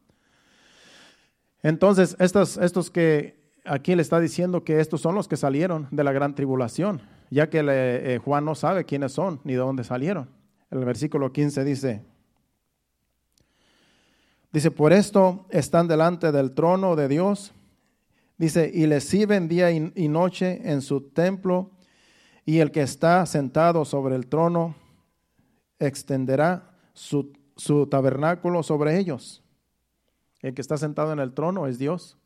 Entonces, 1.64 2.14
estos, 2.18 2.59
estos 2.59 2.90
que 2.90 3.42
aquí 3.64 3.97
le 3.97 4.02
está 4.02 4.21
diciendo 4.21 4.64
que 4.64 4.80
estos 4.80 5.00
son 5.00 5.14
los 5.14 5.28
que 5.28 5.38
salieron 5.38 5.88
de 5.90 6.04
la 6.04 6.12
gran 6.12 6.35
tribulación, 6.35 7.00
ya 7.30 7.49
que 7.49 7.62
eh, 7.66 8.21
Juan 8.23 8.44
no 8.44 8.54
sabe 8.54 8.85
quiénes 8.85 9.12
son 9.12 9.40
ni 9.44 9.54
de 9.54 9.61
dónde 9.61 9.83
salieron. 9.83 10.28
El 10.71 10.85
versículo 10.85 11.33
15 11.33 11.64
dice, 11.64 12.04
dice, 14.52 14.71
por 14.71 14.92
esto 14.92 15.47
están 15.49 15.88
delante 15.88 16.33
del 16.33 16.52
trono 16.52 16.97
de 16.97 17.09
Dios, 17.09 17.54
dice, 18.37 18.71
y 18.73 18.87
le 18.87 19.00
sirven 19.00 19.49
día 19.49 19.71
y, 19.71 20.09
noche 20.09 20.71
en 20.71 20.83
su 20.83 21.00
templo, 21.00 21.71
y 22.44 22.59
el 22.59 22.73
que 22.73 22.83
está 22.83 23.25
sentado 23.25 23.87
sobre 23.87 24.16
el 24.16 24.26
trono 24.26 24.75
extenderá 25.78 26.76
su, 26.92 27.33
su 27.56 27.87
tabernáculo 27.87 28.62
sobre 28.62 28.99
ellos 28.99 29.43
el 30.44 30.52
que 30.52 30.60
está 30.60 30.76
sentado 30.76 31.10
en 31.10 31.20
el 31.20 31.32
trono 31.32 31.66
es 31.66 31.78
Dios. 31.78 32.18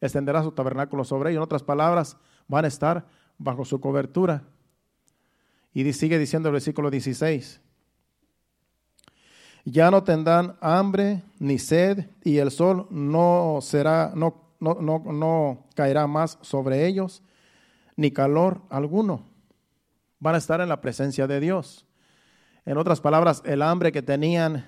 Extenderá 0.00 0.44
su 0.44 0.52
tabernáculo 0.52 1.02
sobre 1.02 1.30
ellos. 1.30 1.40
En 1.40 1.44
otras 1.44 1.64
palabras, 1.64 2.16
van 2.46 2.64
a 2.64 2.68
estar 2.68 3.04
bajo 3.36 3.64
su 3.64 3.80
cobertura. 3.80 4.44
Y 5.72 5.92
sigue 5.92 6.20
diciendo 6.20 6.50
el 6.50 6.52
versículo 6.52 6.88
16. 6.88 7.60
Ya 9.64 9.90
no 9.90 10.04
tendrán 10.04 10.56
hambre 10.60 11.24
ni 11.40 11.58
sed, 11.58 12.10
y 12.22 12.38
el 12.38 12.52
sol 12.52 12.86
no 12.90 13.58
será, 13.60 14.12
no, 14.14 14.52
no, 14.60 14.74
no, 14.74 15.00
no 15.00 15.66
caerá 15.74 16.06
más 16.06 16.38
sobre 16.42 16.86
ellos, 16.86 17.24
ni 17.96 18.12
calor 18.12 18.60
alguno. 18.70 19.24
Van 20.20 20.36
a 20.36 20.38
estar 20.38 20.60
en 20.60 20.68
la 20.68 20.80
presencia 20.80 21.26
de 21.26 21.40
Dios. 21.40 21.86
En 22.66 22.78
otras 22.78 23.00
palabras, 23.00 23.42
el 23.44 23.62
hambre 23.62 23.90
que 23.90 24.02
tenían 24.02 24.64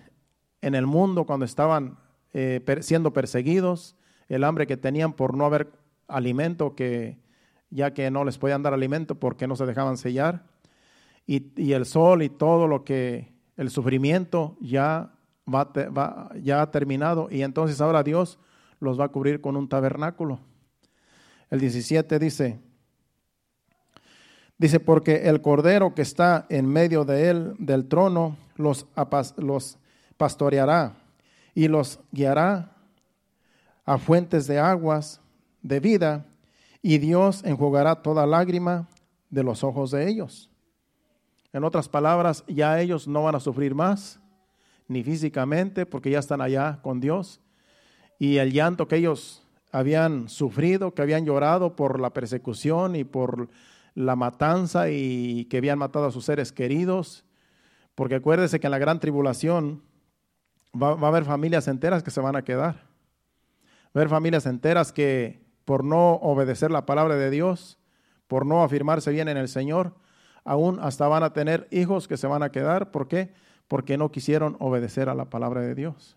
en 0.60 0.74
el 0.74 0.86
mundo 0.86 1.24
cuando 1.24 1.44
estaban 1.44 1.98
eh, 2.32 2.60
siendo 2.80 3.12
perseguidos, 3.12 3.96
el 4.28 4.44
hambre 4.44 4.66
que 4.66 4.76
tenían 4.76 5.12
por 5.12 5.36
no 5.36 5.46
haber 5.46 5.72
alimento, 6.08 6.74
que 6.74 7.18
ya 7.70 7.92
que 7.92 8.10
no 8.10 8.24
les 8.24 8.38
podían 8.38 8.62
dar 8.62 8.74
alimento 8.74 9.16
porque 9.16 9.46
no 9.46 9.56
se 9.56 9.66
dejaban 9.66 9.96
sellar, 9.96 10.44
y, 11.26 11.72
el 11.72 11.86
sol 11.86 12.22
y 12.22 12.28
todo 12.28 12.68
lo 12.68 12.84
que, 12.84 13.34
el 13.56 13.70
sufrimiento 13.70 14.56
ya, 14.60 15.12
va, 15.52 16.30
ya 16.40 16.62
ha 16.62 16.70
terminado, 16.70 17.28
y 17.30 17.42
entonces 17.42 17.80
ahora 17.80 18.02
Dios 18.02 18.38
los 18.80 19.00
va 19.00 19.06
a 19.06 19.08
cubrir 19.08 19.40
con 19.40 19.56
un 19.56 19.68
tabernáculo. 19.68 20.40
El 21.50 21.60
17 21.60 22.18
dice, 22.18 22.60
dice, 24.58 24.80
porque 24.80 25.28
el 25.28 25.40
cordero 25.40 25.94
que 25.94 26.02
está 26.02 26.46
en 26.48 26.66
medio 26.66 27.04
de 27.04 27.30
él, 27.30 27.54
del 27.58 27.88
trono, 27.88 28.36
los, 28.56 28.86
los 29.36 29.78
pastoreará 30.16 30.94
y 31.56 31.68
los 31.68 31.98
guiará 32.12 32.76
a 33.86 33.96
fuentes 33.96 34.46
de 34.46 34.58
aguas 34.58 35.22
de 35.62 35.80
vida, 35.80 36.26
y 36.82 36.98
Dios 36.98 37.42
enjugará 37.44 38.02
toda 38.02 38.26
lágrima 38.26 38.86
de 39.30 39.42
los 39.42 39.64
ojos 39.64 39.90
de 39.90 40.06
ellos. 40.06 40.50
En 41.54 41.64
otras 41.64 41.88
palabras, 41.88 42.44
ya 42.46 42.78
ellos 42.78 43.08
no 43.08 43.22
van 43.22 43.36
a 43.36 43.40
sufrir 43.40 43.74
más, 43.74 44.20
ni 44.86 45.02
físicamente, 45.02 45.86
porque 45.86 46.10
ya 46.10 46.18
están 46.18 46.42
allá 46.42 46.78
con 46.82 47.00
Dios. 47.00 47.40
Y 48.18 48.36
el 48.36 48.52
llanto 48.52 48.86
que 48.86 48.96
ellos 48.96 49.42
habían 49.72 50.28
sufrido, 50.28 50.92
que 50.92 51.00
habían 51.00 51.24
llorado 51.24 51.74
por 51.74 52.00
la 52.00 52.10
persecución 52.10 52.96
y 52.96 53.04
por 53.04 53.48
la 53.94 54.14
matanza 54.14 54.90
y 54.90 55.46
que 55.46 55.56
habían 55.56 55.78
matado 55.78 56.04
a 56.04 56.12
sus 56.12 56.26
seres 56.26 56.52
queridos, 56.52 57.24
porque 57.94 58.16
acuérdese 58.16 58.60
que 58.60 58.66
en 58.66 58.72
la 58.72 58.78
gran 58.78 59.00
tribulación 59.00 59.80
va, 60.76 60.90
a 60.90 61.08
haber 61.08 61.24
familias 61.24 61.68
enteras 61.68 62.02
que 62.02 62.10
se 62.10 62.20
van 62.20 62.36
a 62.36 62.42
quedar. 62.42 62.74
Va 62.74 62.80
a 63.94 63.98
haber 64.00 64.08
familias 64.08 64.46
enteras 64.46 64.92
que 64.92 65.44
por 65.64 65.84
no 65.84 66.14
obedecer 66.14 66.70
la 66.70 66.86
palabra 66.86 67.16
de 67.16 67.30
Dios, 67.30 67.78
por 68.26 68.46
no 68.46 68.62
afirmarse 68.62 69.10
bien 69.10 69.28
en 69.28 69.36
el 69.36 69.48
Señor, 69.48 69.94
aún 70.44 70.78
hasta 70.80 71.08
van 71.08 71.22
a 71.22 71.32
tener 71.32 71.66
hijos 71.70 72.08
que 72.08 72.16
se 72.16 72.26
van 72.26 72.42
a 72.42 72.50
quedar. 72.50 72.90
¿Por 72.90 73.08
qué? 73.08 73.32
Porque 73.68 73.98
no 73.98 74.10
quisieron 74.10 74.56
obedecer 74.60 75.08
a 75.08 75.14
la 75.14 75.30
palabra 75.30 75.60
de 75.60 75.74
Dios. 75.74 76.16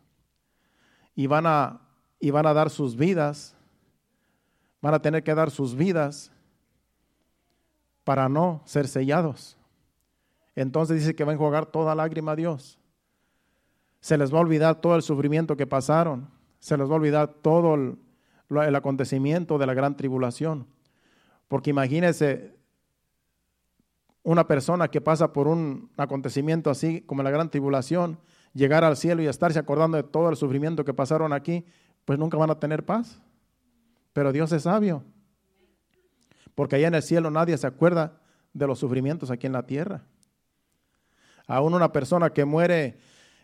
Y 1.16 1.28
van 1.28 1.46
a, 1.48 1.82
y 2.20 2.30
van 2.32 2.46
a 2.46 2.54
dar 2.54 2.70
sus 2.70 2.96
vidas, 2.96 3.56
van 4.82 4.94
a 4.94 5.01
tener 5.01 5.24
que 5.24 5.34
dar 5.34 5.51
sus 5.51 5.75
vidas 5.75 6.32
para 8.04 8.30
no 8.30 8.62
ser 8.66 8.88
sellados. 8.88 9.58
Entonces 10.56 11.00
dice 11.00 11.16
que 11.16 11.24
va 11.24 11.32
a 11.32 11.36
enjuagar 11.36 11.66
toda 11.66 11.96
lágrima 11.96 12.32
a 12.32 12.36
Dios. 12.36 12.78
Se 14.01 14.18
les 14.18 14.34
va 14.34 14.38
a 14.38 14.41
olvidar 14.41 14.82
todo 14.82 14.96
el 14.96 15.01
sufrimiento 15.01 15.58
que 15.58 15.68
pasaron. 15.68 16.29
Se 16.60 16.77
les 16.77 16.88
va 16.88 16.94
a 16.94 16.96
olvidar 16.96 17.27
todo 17.41 17.75
el, 17.75 18.75
acontecimiento 18.75 19.58
de 19.58 19.65
la 19.68 19.74
gran 19.74 19.96
tribulación. 19.98 20.68
Porque 21.48 21.70
imagínense 21.70 22.56
una 24.24 24.48
persona 24.48 24.88
que 24.89 25.01
pasa 25.01 25.34
por 25.34 25.48
un 25.48 25.89
acontecimiento 25.98 26.70
así 26.70 27.01
como 27.01 27.24
la 27.24 27.32
gran 27.32 27.50
tribulación, 27.50 28.20
llegar 28.53 28.84
al 28.84 28.98
cielo 28.98 29.22
y 29.22 29.27
estarse 29.27 29.60
acordando 29.60 29.98
de 29.98 30.03
todo 30.03 30.29
el 30.29 30.36
sufrimiento 30.36 30.86
que 30.86 30.94
pasaron 30.94 31.34
aquí, 31.34 31.65
pues 32.06 32.20
nunca 32.20 32.38
van 32.38 32.50
a 32.50 32.60
tener 32.60 32.86
paz. 32.86 33.22
Pero 34.13 34.32
Dios 34.32 34.51
es 34.51 34.63
sabio. 34.63 35.03
Porque 36.56 36.75
allá 36.75 36.88
en 36.88 36.96
el 36.96 37.03
cielo 37.03 37.32
nadie 37.32 37.58
se 37.58 37.68
acuerda 37.68 38.20
de 38.53 38.68
los 38.68 38.79
sufrimientos 38.79 39.32
aquí 39.32 39.48
en 39.48 39.53
la 39.53 39.65
tierra. 39.65 40.03
Aún 41.48 41.74
una 41.74 41.91
persona 41.91 42.32
que 42.32 42.46
muere 42.46 43.00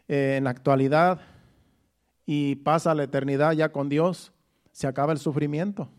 eh, 0.07 0.35
en 0.37 0.45
la 0.45 0.49
actualidad 0.49 1.21
y 2.25 2.55
pasa 2.55 2.95
la 2.95 3.03
eternidad 3.03 3.53
ya 3.53 3.71
con 3.71 3.89
Dios, 3.89 4.33
se 4.71 4.87
acaba 4.87 5.13
el 5.13 5.19
sufrimiento 5.19 5.89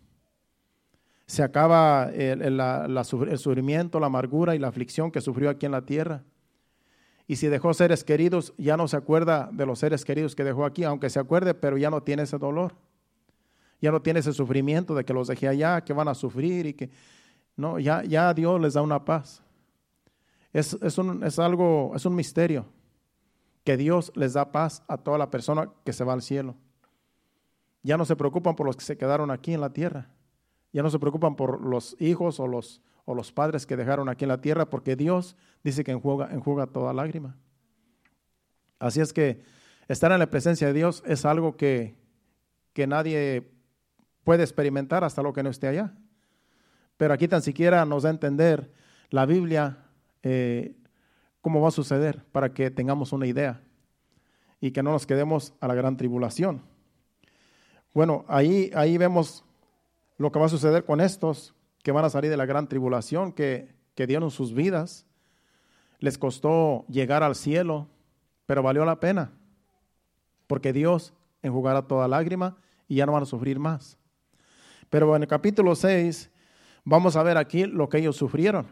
se 1.27 1.43
acaba 1.43 2.09
el, 2.15 3.05
sufrimiento, 3.39 3.99
la 3.99 4.07
amargura 4.07 4.55
y 4.55 4.61
la 4.61 4.69
aflicción 4.69 5.11
que 5.11 5.21
sufrió 5.21 5.51
aquí 5.51 5.67
en 5.67 5.73
la 5.73 5.85
tierra. 5.85 6.23
Y 7.27 7.37
si 7.37 7.49
dejó 7.49 7.75
seres 7.75 8.05
queridos, 8.05 8.55
ya 8.57 8.77
no 8.77 8.87
se 8.87 8.97
acuerda 8.97 9.51
de 9.53 9.67
los 9.67 9.81
seres 9.81 10.05
queridos 10.05 10.37
que 10.37 10.45
dejó 10.45 10.65
aquí, 10.65 10.85
aunque 10.85 11.11
se 11.11 11.19
acuerde, 11.19 11.55
pero 11.55 11.77
ya 11.77 11.91
no 11.91 12.01
tiene 12.05 12.23
ese 12.23 12.39
dolor. 12.39 12.75
Ya 13.83 13.91
no 13.91 14.01
tiene 14.01 14.21
ese 14.21 14.33
sufrimiento 14.33 14.95
de 14.95 15.05
que 15.05 15.13
los 15.13 15.27
dejé 15.27 15.49
allá, 15.49 15.83
que 15.83 15.93
van 15.93 16.09
a 16.09 16.15
sufrir 16.15 16.67
y 16.67 16.75
que... 16.75 16.91
No, 17.57 17.81
ya, 17.81 18.05
ya 18.05 18.33
Dios 18.33 18.61
les 18.61 18.75
da 18.75 18.83
una 18.83 19.05
paz. 19.05 19.43
Es, 20.53 20.73
un, 20.97 21.25
es 21.25 21.39
algo, 21.39 21.93
es 21.97 22.07
un 22.07 22.15
misterio 22.15 22.67
que 23.67 23.77
Dios 23.77 24.13
les 24.15 24.33
da 24.35 24.53
paz 24.53 24.85
a 24.87 24.97
toda 24.97 25.19
la 25.19 25.29
persona 25.29 25.69
que 25.85 25.93
se 25.93 26.05
va 26.05 26.13
al 26.13 26.23
cielo. 26.23 26.55
Ya 27.83 27.97
no 27.97 28.05
se 28.05 28.15
preocupan 28.15 28.55
por 28.55 28.65
los 28.65 28.77
que 28.77 28.85
se 28.85 28.97
quedaron 28.97 29.33
aquí 29.33 29.55
en 29.55 29.61
la 29.61 29.73
tierra. 29.73 30.09
Ya 30.73 30.85
no 30.85 30.91
se 30.91 31.01
preocupan 31.01 31.35
por 31.35 31.61
los 31.61 31.97
hijos 31.99 32.39
o 32.39 32.47
los, 32.47 32.81
o 33.05 33.17
los 33.17 33.33
padres 33.33 33.67
que 33.67 33.77
dejaron 33.77 34.09
aquí 34.09 34.25
en 34.25 34.29
la 34.29 34.41
tierra, 34.41 34.71
porque 34.71 34.95
Dios 34.95 35.37
dice 35.65 35.83
que 35.83 35.91
enjuga, 35.91 36.29
enjuga 36.33 36.69
toda 36.69 36.93
lágrima. 36.93 37.37
Así 38.79 39.01
es 39.01 39.13
que 39.13 39.43
estar 39.89 40.13
en 40.13 40.21
la 40.21 40.31
presencia 40.31 40.69
de 40.69 40.73
Dios 40.73 41.03
es 41.05 41.25
algo 41.25 41.57
que, 41.57 41.97
que 42.73 42.87
nadie 42.87 43.51
puede 44.23 44.45
experimentar 44.45 45.03
hasta 45.03 45.23
lo 45.23 45.33
que 45.33 45.43
no 45.43 45.51
esté 45.51 45.67
allá. 45.67 45.93
Pero 46.97 47.13
aquí 47.13 47.27
tan 47.27 47.43
siquiera 47.43 47.85
nos 47.85 48.05
da 48.05 48.11
a 48.11 48.13
entender 48.13 48.71
la 49.11 49.27
Biblia 49.27 49.79
eh, 50.23 50.77
cómo 51.47 51.61
va 51.61 51.69
a 51.69 51.71
suceder 51.71 52.25
para 52.33 52.53
que 52.53 52.73
tengamos 52.73 53.13
una 53.13 53.25
idea 53.25 53.63
y 54.61 54.73
que 54.73 54.83
no 54.83 54.91
nos 54.91 55.07
quedemos 55.07 55.55
a 55.61 55.69
la 55.69 55.77
gran 55.77 55.97
tribulación. 55.97 56.61
Bueno, 57.95 58.25
ahí, 58.27 58.73
ahí 58.75 58.99
vemos 58.99 59.45
lo 60.19 60.33
que 60.33 60.41
va 60.41 60.47
a 60.47 60.49
suceder 60.49 60.85
con 60.85 61.01
estos 61.01 61.55
que 61.85 61.93
van 61.93 62.05
a 62.05 62.11
salir 62.11 62.33
de 62.33 62.37
la 62.37 62.47
gran 62.47 62.67
tribulación, 62.67 63.31
que, 63.31 63.73
que 63.95 64.09
dieron 64.09 64.33
sus 64.33 64.55
vidas. 64.55 65.07
Les 66.01 66.19
costó 66.19 66.85
llegar 66.89 67.23
al 67.23 67.37
cielo, 67.37 67.87
pero 68.47 68.65
valió 68.65 68.85
la 68.85 68.99
pena, 68.99 69.31
porque 70.49 70.73
Dios 70.73 71.15
enjugará 71.43 71.83
toda 71.83 72.09
lágrima 72.09 72.57
y 72.89 72.97
ya 72.97 73.07
no 73.07 73.13
van 73.13 73.23
a 73.23 73.27
sufrir 73.27 73.61
más. 73.61 73.99
Pero 74.91 75.15
en 75.15 75.23
el 75.23 75.29
capítulo 75.29 75.77
6 75.77 76.29
vamos 76.83 77.15
a 77.15 77.23
ver 77.23 77.37
aquí 77.37 77.67
lo 77.67 77.89
que 77.89 77.99
ellos 77.99 78.17
sufrieron. 78.17 78.67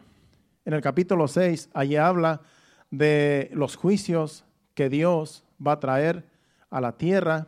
En 0.65 0.73
el 0.73 0.81
capítulo 0.81 1.29
6, 1.29 1.69
allí 1.73 1.95
habla 1.95 2.41
de 2.91 3.49
los 3.53 3.75
juicios 3.75 4.45
que 4.73 4.89
Dios 4.89 5.43
va 5.65 5.73
a 5.73 5.79
traer 5.79 6.25
a 6.69 6.81
la 6.81 6.97
tierra 6.97 7.47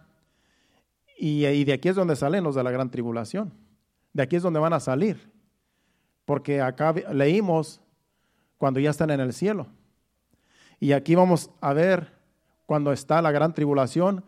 y, 1.17 1.45
y 1.45 1.63
de 1.63 1.73
aquí 1.73 1.89
es 1.89 1.95
donde 1.95 2.15
salen 2.15 2.43
los 2.43 2.55
de 2.55 2.63
la 2.63 2.71
gran 2.71 2.91
tribulación. 2.91 3.51
De 4.13 4.23
aquí 4.23 4.35
es 4.35 4.43
donde 4.43 4.59
van 4.59 4.73
a 4.73 4.79
salir. 4.79 5.31
Porque 6.25 6.61
acá 6.61 6.93
leímos 7.11 7.81
cuando 8.57 8.79
ya 8.79 8.89
están 8.89 9.09
en 9.11 9.19
el 9.19 9.33
cielo. 9.33 9.67
Y 10.79 10.91
aquí 10.91 11.15
vamos 11.15 11.49
a 11.61 11.73
ver 11.73 12.11
cuando 12.65 12.91
está 12.91 13.21
la 13.21 13.31
gran 13.31 13.53
tribulación 13.53 14.23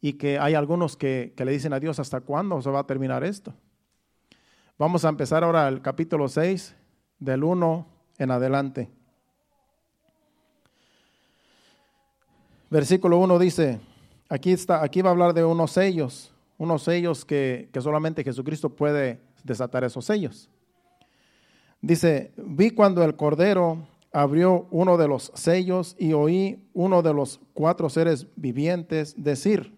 y 0.00 0.14
que 0.14 0.38
hay 0.38 0.54
algunos 0.54 0.96
que, 0.96 1.34
le 1.36 1.52
dicen 1.52 1.72
a 1.72 1.80
Dios, 1.80 1.98
¿hasta 1.98 2.20
cuándo 2.22 2.62
se 2.62 2.70
va 2.70 2.80
a 2.80 2.86
terminar 2.86 3.22
esto? 3.22 3.52
Vamos 4.78 5.04
a 5.04 5.10
empezar 5.10 5.44
ahora 5.44 5.68
el 5.68 5.82
capítulo 5.82 6.28
6, 6.28 6.74
del 7.18 7.44
1 7.44 7.86
en 8.16 8.30
adelante. 8.30 8.90
Versículo 12.70 13.18
1 13.18 13.38
dice, 13.40 13.80
aquí, 14.28 14.52
está, 14.52 14.82
aquí 14.84 15.02
va 15.02 15.10
a 15.10 15.12
hablar 15.12 15.34
de 15.34 15.44
unos 15.44 15.72
sellos, 15.72 16.32
unos 16.56 16.84
sellos 16.84 17.24
que, 17.24 17.68
que 17.72 17.80
solamente 17.80 18.22
Jesucristo 18.22 18.70
puede 18.70 19.20
desatar 19.42 19.82
esos 19.82 20.04
sellos. 20.04 20.48
Dice, 21.80 22.32
vi 22.36 22.70
cuando 22.70 23.02
el 23.02 23.16
Cordero 23.16 23.88
abrió 24.12 24.68
uno 24.70 24.96
de 24.96 25.08
los 25.08 25.32
sellos 25.34 25.96
y 25.98 26.12
oí 26.12 26.64
uno 26.72 27.02
de 27.02 27.12
los 27.12 27.40
cuatro 27.54 27.90
seres 27.90 28.28
vivientes 28.36 29.14
decir, 29.16 29.76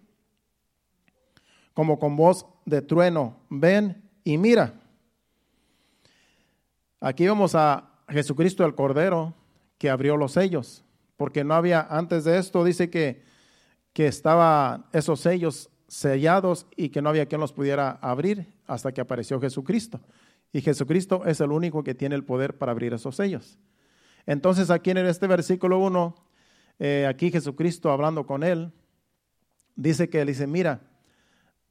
como 1.72 1.98
con 1.98 2.14
voz 2.14 2.44
de 2.66 2.82
trueno, 2.82 3.36
ven 3.48 4.02
y 4.22 4.36
mira. 4.36 4.74
Aquí 7.00 7.24
vemos 7.24 7.54
a 7.54 7.88
Jesucristo 8.08 8.66
el 8.66 8.74
Cordero 8.74 9.32
que 9.78 9.88
abrió 9.88 10.18
los 10.18 10.32
sellos, 10.32 10.84
porque 11.22 11.44
no 11.44 11.54
había, 11.54 11.86
antes 11.88 12.24
de 12.24 12.36
esto 12.36 12.64
dice 12.64 12.90
que, 12.90 13.22
que 13.92 14.08
estaban 14.08 14.86
esos 14.92 15.20
sellos 15.20 15.70
sellados 15.86 16.66
y 16.76 16.88
que 16.88 17.00
no 17.00 17.10
había 17.10 17.26
quien 17.26 17.40
los 17.40 17.52
pudiera 17.52 17.92
abrir 18.02 18.52
hasta 18.66 18.90
que 18.90 19.00
apareció 19.00 19.40
Jesucristo. 19.40 20.00
Y 20.52 20.62
Jesucristo 20.62 21.24
es 21.24 21.40
el 21.40 21.52
único 21.52 21.84
que 21.84 21.94
tiene 21.94 22.16
el 22.16 22.24
poder 22.24 22.58
para 22.58 22.72
abrir 22.72 22.92
esos 22.92 23.14
sellos. 23.14 23.56
Entonces 24.26 24.68
aquí 24.68 24.90
en 24.90 24.96
este 24.96 25.28
versículo 25.28 25.78
1, 25.78 26.16
eh, 26.80 27.06
aquí 27.08 27.30
Jesucristo 27.30 27.92
hablando 27.92 28.26
con 28.26 28.42
él, 28.42 28.72
dice 29.76 30.10
que 30.10 30.22
él 30.22 30.26
dice, 30.26 30.48
mira, 30.48 30.80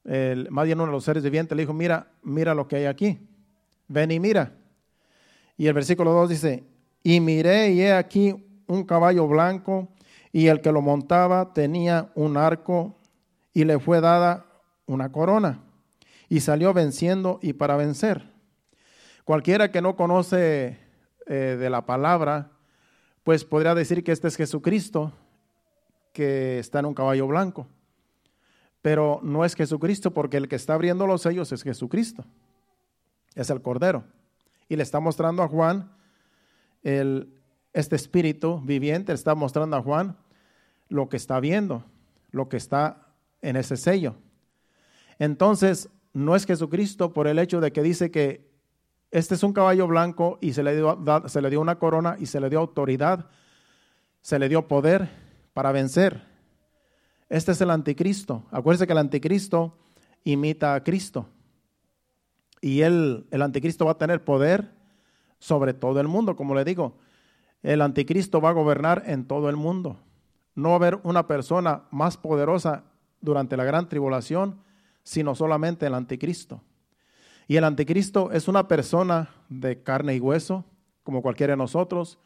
el, 0.06 0.50
más 0.50 0.66
bien 0.66 0.80
uno 0.80 0.86
de 0.86 0.94
los 0.94 1.04
seres 1.04 1.24
vivientes 1.24 1.58
le 1.58 1.64
dijo, 1.64 1.74
mira, 1.74 2.10
mira 2.24 2.56
lo 2.56 2.70
que 2.70 2.78
hay 2.78 2.86
aquí, 2.86 3.20
ven 3.90 4.12
y 4.12 4.20
mira. 4.22 4.54
Y 5.58 5.68
el 5.68 5.74
versículo 5.74 6.14
2 6.14 6.30
dice, 6.30 6.64
y 7.04 7.20
miré 7.20 7.72
y 7.72 7.82
he 7.82 7.92
aquí 7.92 8.48
un 8.72 8.86
caballo 8.86 9.28
blanco 9.28 9.90
y 10.32 10.48
el 10.48 10.62
que 10.62 10.72
lo 10.72 10.82
montaba 10.82 11.54
tenía 11.54 12.10
un 12.16 12.38
arco 12.38 12.98
y 13.54 13.66
le 13.66 13.80
fue 13.80 14.00
dada 14.00 14.46
una 14.86 15.12
corona 15.12 15.60
y 16.30 16.40
salió 16.40 16.74
venciendo 16.74 17.38
y 17.42 17.52
para 17.52 17.76
vencer. 17.76 18.32
Cualquiera 19.26 19.72
que 19.72 19.82
no 19.82 19.98
conoce 19.98 20.80
eh, 21.28 21.58
de 21.60 21.70
la 21.70 21.86
palabra, 21.86 22.52
pues 23.26 23.44
podría 23.44 23.76
decir 23.76 24.06
que 24.06 24.14
este 24.14 24.30
es 24.30 24.38
Jesucristo 24.38 25.12
que 26.14 26.58
está 26.60 26.80
en 26.80 26.86
un 26.86 26.94
caballo 26.94 27.28
blanco. 27.28 27.68
Pero 28.82 29.20
no 29.22 29.44
es 29.44 29.54
Jesucristo 29.54 30.14
porque 30.14 30.38
el 30.38 30.48
que 30.48 30.56
está 30.56 30.76
abriendo 30.76 31.06
los 31.08 31.24
sellos 31.24 31.52
es 31.52 31.64
Jesucristo. 31.64 32.24
Es 33.36 33.50
el 33.50 33.62
Cordero. 33.62 34.06
Y 34.70 34.78
le 34.78 34.84
está 34.84 35.02
mostrando 35.02 35.44
a 35.44 35.50
Juan 35.50 35.92
el, 36.84 37.41
este 37.74 37.96
espíritu 37.96 38.60
viviente, 38.62 39.14
está 39.14 39.36
mostrando 39.36 39.78
a 39.78 39.82
Juan 39.82 40.18
lo 40.90 41.10
que 41.10 41.18
está 41.18 41.40
viendo, 41.40 41.86
lo 42.32 42.50
que 42.50 42.58
está 42.58 43.08
en 43.42 43.56
ese 43.56 43.78
sello. 43.78 44.16
Entonces, 45.20 45.90
no 46.14 46.36
es 46.36 46.46
Jesucristo 46.46 47.14
por 47.14 47.28
el 47.28 47.40
hecho 47.40 47.62
de 47.62 47.72
que 47.72 47.82
dice 47.82 48.12
que 48.12 48.50
Este 49.12 49.36
es 49.36 49.44
un 49.44 49.54
caballo 49.54 49.88
blanco 49.88 50.38
y 50.42 50.54
se 50.54 50.64
le, 50.64 50.76
dio, 50.76 50.98
se 51.28 51.42
le 51.42 51.50
dio 51.50 51.60
una 51.60 51.80
corona 51.80 52.16
y 52.20 52.28
se 52.28 52.40
le 52.40 52.50
dio 52.50 52.60
autoridad, 52.60 53.30
se 54.22 54.40
le 54.40 54.48
dio 54.48 54.68
poder 54.68 55.10
para 55.54 55.72
vencer. 55.72 56.24
Este 57.28 57.52
es 57.52 57.62
el 57.62 57.72
anticristo. 57.72 58.46
Acuérdense 58.52 58.88
que 58.88 58.94
el 58.94 59.00
anticristo 59.00 59.78
imita 60.24 60.76
a 60.76 60.84
Cristo. 60.84 61.28
Y 62.62 62.82
él, 62.82 63.26
el 63.32 63.42
anticristo 63.42 63.86
va 63.86 63.92
a 63.92 63.98
tener 63.98 64.24
poder 64.24 64.72
sobre 65.40 65.74
todo 65.74 66.00
el 66.00 66.08
mundo, 66.08 66.36
como 66.36 66.54
le 66.56 66.64
digo. 66.64 66.98
El 67.64 67.82
anticristo 67.82 68.42
va 68.42 68.50
a 68.50 68.54
gobernar 68.54 69.04
en 69.06 69.26
todo 69.26 69.50
el 69.50 69.56
mundo. 69.56 70.00
No 70.56 70.70
va 70.70 70.76
a 70.76 70.78
haber 70.78 71.00
una 71.04 71.28
persona 71.28 71.84
más 71.92 72.18
poderosa 72.18 72.84
durante 73.22 73.56
la 73.56 73.64
gran 73.64 73.88
tribulación, 73.88 74.60
sino 75.04 75.36
solamente 75.36 75.86
el 75.86 75.94
anticristo. 75.94 76.62
Y 77.48 77.58
el 77.58 77.64
anticristo 77.64 78.32
es 78.32 78.48
una 78.48 78.68
persona 78.68 79.30
de 79.50 79.84
carne 79.84 80.16
y 80.16 80.20
hueso, 80.20 80.66
como 81.04 81.22
cualquiera 81.22 81.54
de 81.54 81.58
nosotros, 81.58 82.20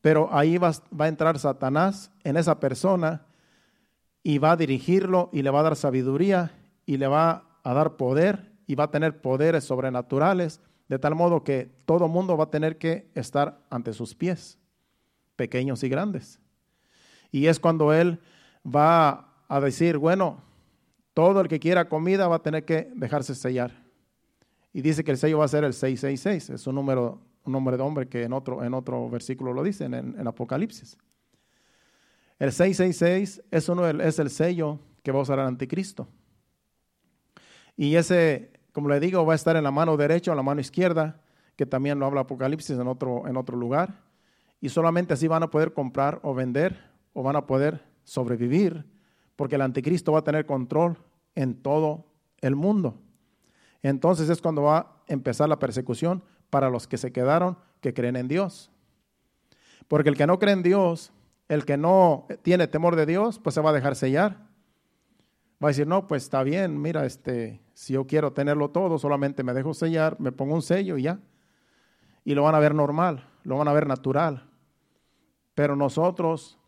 pero 0.00 0.28
ahí 0.32 0.58
va, 0.58 0.72
va, 0.98 1.06
a 1.06 1.08
entrar 1.08 1.38
Satanás 1.38 2.12
en 2.24 2.36
esa 2.36 2.60
persona 2.60 3.26
y 4.22 4.38
va 4.38 4.52
a 4.52 4.56
dirigirlo 4.56 5.28
y 5.32 5.42
le 5.42 5.50
va 5.50 5.60
a 5.60 5.64
dar 5.64 5.76
sabiduría 5.76 6.52
y 6.86 6.96
le 6.96 7.06
va 7.06 7.44
a 7.62 7.74
dar 7.74 7.96
poder 7.96 8.52
y 8.66 8.76
va 8.76 8.84
a 8.84 8.90
tener 8.90 9.20
poderes 9.20 9.64
sobrenaturales, 9.64 10.60
de 10.88 10.98
tal 10.98 11.14
modo 11.14 11.42
que 11.42 11.70
todo 11.84 12.06
mundo 12.08 12.36
va 12.36 12.44
a 12.44 12.50
tener 12.50 12.78
que 12.78 13.10
estar 13.14 13.60
ante 13.68 13.92
sus 13.92 14.14
pies, 14.14 14.59
pequeños 15.40 15.82
y 15.82 15.88
grandes. 15.88 16.38
Y 17.32 17.46
es 17.46 17.58
cuando 17.58 17.94
él 17.94 18.18
va 18.62 19.32
a 19.48 19.58
decir, 19.58 19.96
bueno, 19.96 20.42
todo 21.14 21.40
el 21.40 21.48
que 21.48 21.58
quiera 21.58 21.88
comida 21.88 22.28
va 22.28 22.36
a 22.36 22.42
tener 22.42 22.66
que 22.66 22.90
dejarse 22.94 23.34
sellar. 23.34 23.72
Y 24.74 24.82
dice 24.82 25.02
que 25.02 25.12
el 25.12 25.16
sello 25.16 25.38
va 25.38 25.46
a 25.46 25.48
ser 25.48 25.64
el 25.64 25.72
666, 25.72 26.50
es 26.50 26.66
un 26.66 26.74
número, 26.74 27.22
un 27.44 27.52
nombre 27.54 27.78
de 27.78 27.82
hombre 27.82 28.06
que 28.06 28.24
en 28.24 28.34
otro, 28.34 28.62
en 28.62 28.74
otro 28.74 29.08
versículo 29.08 29.54
lo 29.54 29.62
dice, 29.62 29.86
en, 29.86 29.94
en 29.94 30.26
Apocalipsis. 30.26 30.98
El 32.38 32.52
666 32.52 33.42
es, 33.50 33.68
uno, 33.70 33.88
es 33.88 34.18
el 34.18 34.28
sello 34.28 34.78
que 35.02 35.10
va 35.10 35.20
a 35.20 35.22
usar 35.22 35.38
el 35.38 35.46
anticristo. 35.46 36.06
Y 37.78 37.96
ese, 37.96 38.52
como 38.72 38.90
le 38.90 39.00
digo, 39.00 39.24
va 39.24 39.32
a 39.32 39.36
estar 39.36 39.56
en 39.56 39.64
la 39.64 39.70
mano 39.70 39.96
derecha 39.96 40.30
o 40.30 40.34
en 40.34 40.36
la 40.36 40.42
mano 40.42 40.60
izquierda, 40.60 41.22
que 41.56 41.64
también 41.64 41.98
lo 41.98 42.04
habla 42.04 42.20
Apocalipsis 42.20 42.78
en 42.78 42.88
otro, 42.88 43.26
en 43.26 43.38
otro 43.38 43.56
lugar. 43.56 44.09
Y 44.60 44.68
solamente 44.68 45.14
así 45.14 45.26
van 45.26 45.42
a 45.42 45.50
poder 45.50 45.72
comprar 45.72 46.20
o 46.22 46.34
vender 46.34 46.90
o 47.12 47.22
van 47.22 47.36
a 47.36 47.46
poder 47.46 47.82
sobrevivir, 48.04 48.84
porque 49.36 49.54
el 49.54 49.62
anticristo 49.62 50.12
va 50.12 50.18
a 50.18 50.24
tener 50.24 50.46
control 50.46 50.98
en 51.34 51.54
todo 51.54 52.04
el 52.40 52.56
mundo. 52.56 53.00
Entonces 53.82 54.28
es 54.28 54.42
cuando 54.42 54.62
va 54.62 54.78
a 54.78 54.86
empezar 55.06 55.48
la 55.48 55.58
persecución 55.58 56.22
para 56.50 56.68
los 56.68 56.86
que 56.86 56.98
se 56.98 57.12
quedaron, 57.12 57.56
que 57.80 57.94
creen 57.94 58.16
en 58.16 58.28
Dios. 58.28 58.70
Porque 59.88 60.10
el 60.10 60.16
que 60.16 60.26
no 60.26 60.38
cree 60.38 60.52
en 60.52 60.62
Dios, 60.62 61.12
el 61.48 61.64
que 61.64 61.76
no 61.76 62.26
tiene 62.42 62.68
temor 62.68 62.96
de 62.96 63.06
Dios, 63.06 63.38
pues 63.38 63.54
se 63.54 63.60
va 63.60 63.70
a 63.70 63.72
dejar 63.72 63.96
sellar. 63.96 64.48
Va 65.62 65.68
a 65.68 65.68
decir, 65.68 65.86
no, 65.86 66.06
pues 66.06 66.24
está 66.24 66.42
bien, 66.42 66.80
mira, 66.80 67.04
este, 67.04 67.60
si 67.74 67.94
yo 67.94 68.06
quiero 68.06 68.32
tenerlo 68.32 68.70
todo, 68.70 68.98
solamente 68.98 69.42
me 69.42 69.52
dejo 69.52 69.74
sellar, 69.74 70.18
me 70.20 70.32
pongo 70.32 70.54
un 70.54 70.62
sello 70.62 70.96
y 70.96 71.02
ya. 71.02 71.20
Y 72.24 72.34
lo 72.34 72.42
van 72.42 72.54
a 72.54 72.58
ver 72.58 72.74
normal, 72.74 73.28
lo 73.44 73.58
van 73.58 73.68
a 73.68 73.72
ver 73.72 73.86
natural. 73.86 74.49
Pero 75.54 75.76
nosotros, 75.76 76.58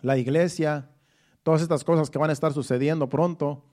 la 0.00 0.16
iglesia, 0.16 0.90
todas 1.42 1.62
estas 1.62 1.84
cosas 1.84 2.10
que 2.10 2.18
van 2.18 2.30
a 2.30 2.32
estar 2.32 2.52
sucediendo 2.52 3.08
pronto, 3.08 3.64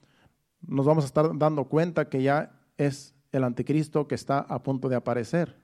nos 0.61 0.85
vamos 0.85 1.03
a 1.03 1.07
estar 1.07 1.37
dando 1.37 1.65
cuenta 1.65 2.09
que 2.09 2.21
ya 2.21 2.59
es 2.77 3.13
el 3.31 3.43
anticristo 3.43 4.07
que 4.07 4.15
está 4.15 4.39
a 4.39 4.63
punto 4.63 4.89
de 4.89 4.95
aparecer. 4.95 5.57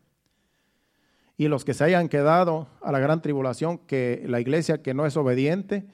Y 1.37 1.47
los 1.47 1.63
que 1.63 1.73
se 1.73 1.85
hayan 1.85 2.09
quedado 2.09 2.67
a 2.81 2.91
la 2.91 2.99
gran 2.99 3.21
tribulación, 3.21 3.77
que 3.77 4.23
la 4.27 4.41
iglesia 4.41 4.81
que 4.81 4.93
no 4.93 5.05
es 5.05 5.15
obediente, 5.15 5.87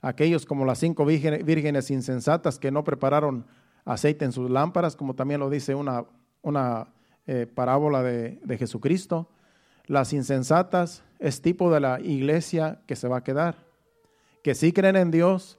aquellos 0.00 0.44
como 0.44 0.64
las 0.64 0.78
cinco 0.78 1.04
vírgenes 1.04 1.90
insensatas 1.90 2.58
que 2.58 2.70
no 2.70 2.82
prepararon 2.82 3.46
aceite 3.84 4.24
en 4.24 4.32
sus 4.32 4.50
lámparas, 4.50 4.96
como 4.96 5.14
también 5.14 5.40
lo 5.40 5.50
dice 5.50 5.74
una, 5.74 6.04
una 6.42 6.88
eh, 7.26 7.46
parábola 7.46 8.02
de, 8.02 8.40
de 8.42 8.58
Jesucristo, 8.58 9.30
las 9.88 10.12
insensatas 10.12 11.02
es 11.18 11.42
tipo 11.42 11.72
de 11.72 11.80
la 11.80 12.00
iglesia 12.00 12.80
que 12.86 12.94
se 12.94 13.08
va 13.08 13.18
a 13.18 13.24
quedar, 13.24 13.56
que 14.44 14.54
sí 14.54 14.72
creen 14.72 14.96
en 14.96 15.10
Dios, 15.10 15.58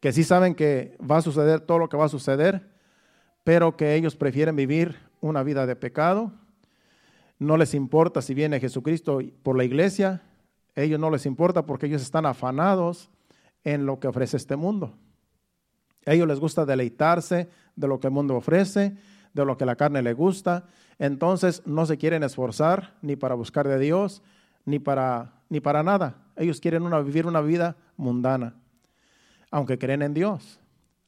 que 0.00 0.12
sí 0.12 0.24
saben 0.24 0.54
que 0.54 0.98
va 0.98 1.18
a 1.18 1.22
suceder 1.22 1.60
todo 1.60 1.78
lo 1.78 1.88
que 1.88 1.96
va 1.96 2.06
a 2.06 2.10
suceder, 2.10 2.68
pero 3.44 3.76
que 3.76 3.94
ellos 3.94 4.16
prefieren 4.16 4.56
vivir 4.56 4.96
una 5.20 5.42
vida 5.42 5.64
de 5.64 5.76
pecado. 5.76 6.32
No 7.38 7.56
les 7.56 7.72
importa 7.72 8.20
si 8.20 8.34
viene 8.34 8.60
Jesucristo 8.60 9.20
por 9.42 9.56
la 9.56 9.64
iglesia, 9.64 10.22
ellos 10.74 10.98
no 10.98 11.10
les 11.10 11.24
importa 11.24 11.64
porque 11.64 11.86
ellos 11.86 12.02
están 12.02 12.26
afanados 12.26 13.10
en 13.64 13.86
lo 13.86 14.00
que 14.00 14.08
ofrece 14.08 14.36
este 14.36 14.56
mundo. 14.56 14.96
A 16.04 16.12
ellos 16.12 16.26
les 16.26 16.40
gusta 16.40 16.66
deleitarse 16.66 17.48
de 17.76 17.88
lo 17.88 18.00
que 18.00 18.08
el 18.08 18.12
mundo 18.12 18.34
ofrece, 18.34 18.96
de 19.32 19.44
lo 19.44 19.56
que 19.56 19.66
la 19.66 19.76
carne 19.76 20.02
le 20.02 20.12
gusta. 20.14 20.66
Entonces 21.02 21.66
no 21.66 21.84
se 21.84 21.98
quieren 21.98 22.22
esforzar 22.22 22.94
ni 23.02 23.16
para 23.16 23.34
buscar 23.34 23.66
de 23.66 23.76
Dios, 23.80 24.22
ni 24.64 24.78
para, 24.78 25.32
ni 25.48 25.58
para 25.58 25.82
nada. 25.82 26.14
Ellos 26.36 26.60
quieren 26.60 26.88
vivir 27.04 27.26
una 27.26 27.40
vida 27.40 27.74
mundana, 27.96 28.54
aunque 29.50 29.80
creen 29.80 30.02
en 30.02 30.14
Dios, 30.14 30.60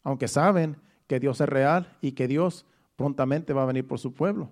aunque 0.02 0.26
saben 0.26 0.78
que 1.06 1.20
Dios 1.20 1.40
es 1.40 1.48
real 1.48 1.96
y 2.00 2.10
que 2.10 2.26
Dios 2.26 2.66
prontamente 2.96 3.52
va 3.52 3.62
a 3.62 3.66
venir 3.66 3.86
por 3.86 4.00
su 4.00 4.12
pueblo. 4.12 4.50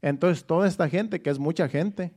Entonces 0.00 0.44
toda 0.44 0.68
esta 0.68 0.88
gente, 0.88 1.20
que 1.20 1.30
es 1.30 1.40
mucha 1.40 1.68
gente, 1.68 2.14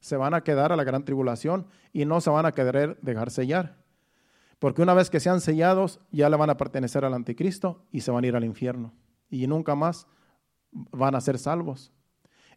se 0.00 0.18
van 0.18 0.34
a 0.34 0.42
quedar 0.42 0.70
a 0.70 0.76
la 0.76 0.84
gran 0.84 1.06
tribulación 1.06 1.66
y 1.94 2.04
no 2.04 2.20
se 2.20 2.28
van 2.28 2.44
a 2.44 2.52
querer 2.52 2.98
dejar 3.00 3.30
sellar. 3.30 3.78
Porque 4.58 4.82
una 4.82 4.92
vez 4.92 5.08
que 5.08 5.18
sean 5.18 5.40
sellados, 5.40 5.98
ya 6.10 6.28
le 6.28 6.36
van 6.36 6.50
a 6.50 6.58
pertenecer 6.58 7.06
al 7.06 7.14
anticristo 7.14 7.86
y 7.90 8.02
se 8.02 8.10
van 8.10 8.24
a 8.24 8.26
ir 8.26 8.36
al 8.36 8.44
infierno. 8.44 8.92
Y 9.30 9.46
nunca 9.46 9.74
más 9.74 10.06
van 10.74 11.14
a 11.14 11.20
ser 11.20 11.38
salvos. 11.38 11.92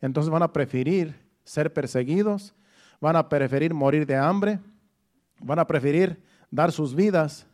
Entonces 0.02 0.30
van 0.30 0.44
a 0.44 0.52
preferir 0.52 1.16
ser 1.44 1.72
perseguidos, 1.72 2.54
van 3.00 3.16
a 3.16 3.30
preferir 3.30 3.74
morir 3.74 4.06
de 4.06 4.16
hambre, 4.16 4.60
van 5.40 5.60
a 5.60 5.68
preferir 5.68 6.22
dar 6.52 6.72
sus 6.72 6.96
vidas 6.96 7.48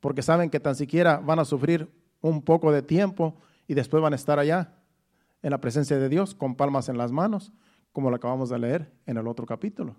porque 0.00 0.22
saben 0.22 0.50
que 0.50 0.60
tan 0.60 0.76
siquiera 0.76 1.18
van 1.18 1.38
a 1.38 1.44
sufrir 1.44 1.90
un 2.20 2.42
poco 2.42 2.72
de 2.72 2.82
tiempo 2.82 3.36
y 3.66 3.74
después 3.74 4.02
van 4.02 4.12
a 4.12 4.16
estar 4.16 4.38
allá 4.38 4.72
en 5.42 5.50
la 5.50 5.60
presencia 5.60 5.98
de 5.98 6.08
Dios 6.08 6.34
con 6.34 6.54
palmas 6.54 6.88
en 6.88 6.98
las 6.98 7.12
manos, 7.12 7.52
como 7.92 8.10
lo 8.10 8.16
acabamos 8.16 8.48
de 8.48 8.58
leer 8.58 8.92
en 9.06 9.16
el 9.16 9.26
otro 9.26 9.46
capítulo. 9.46 9.96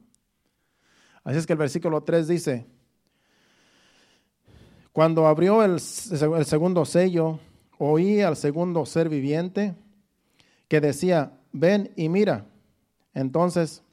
Así 1.23 1.37
es 1.37 1.45
que 1.45 1.53
el 1.53 1.59
versículo 1.59 2.01
3 2.01 2.27
dice, 2.27 2.65
cuando 4.91 5.27
abrió 5.27 5.63
el, 5.63 5.73
el 5.73 6.45
segundo 6.45 6.85
sello, 6.85 7.39
oí 7.77 8.21
al 8.21 8.35
segundo 8.35 8.85
ser 8.85 9.09
viviente 9.09 9.75
que 10.69 10.79
decía, 10.79 11.33
ven 11.51 11.91
y 11.97 12.07
mira. 12.07 12.45
Entonces, 13.13 13.83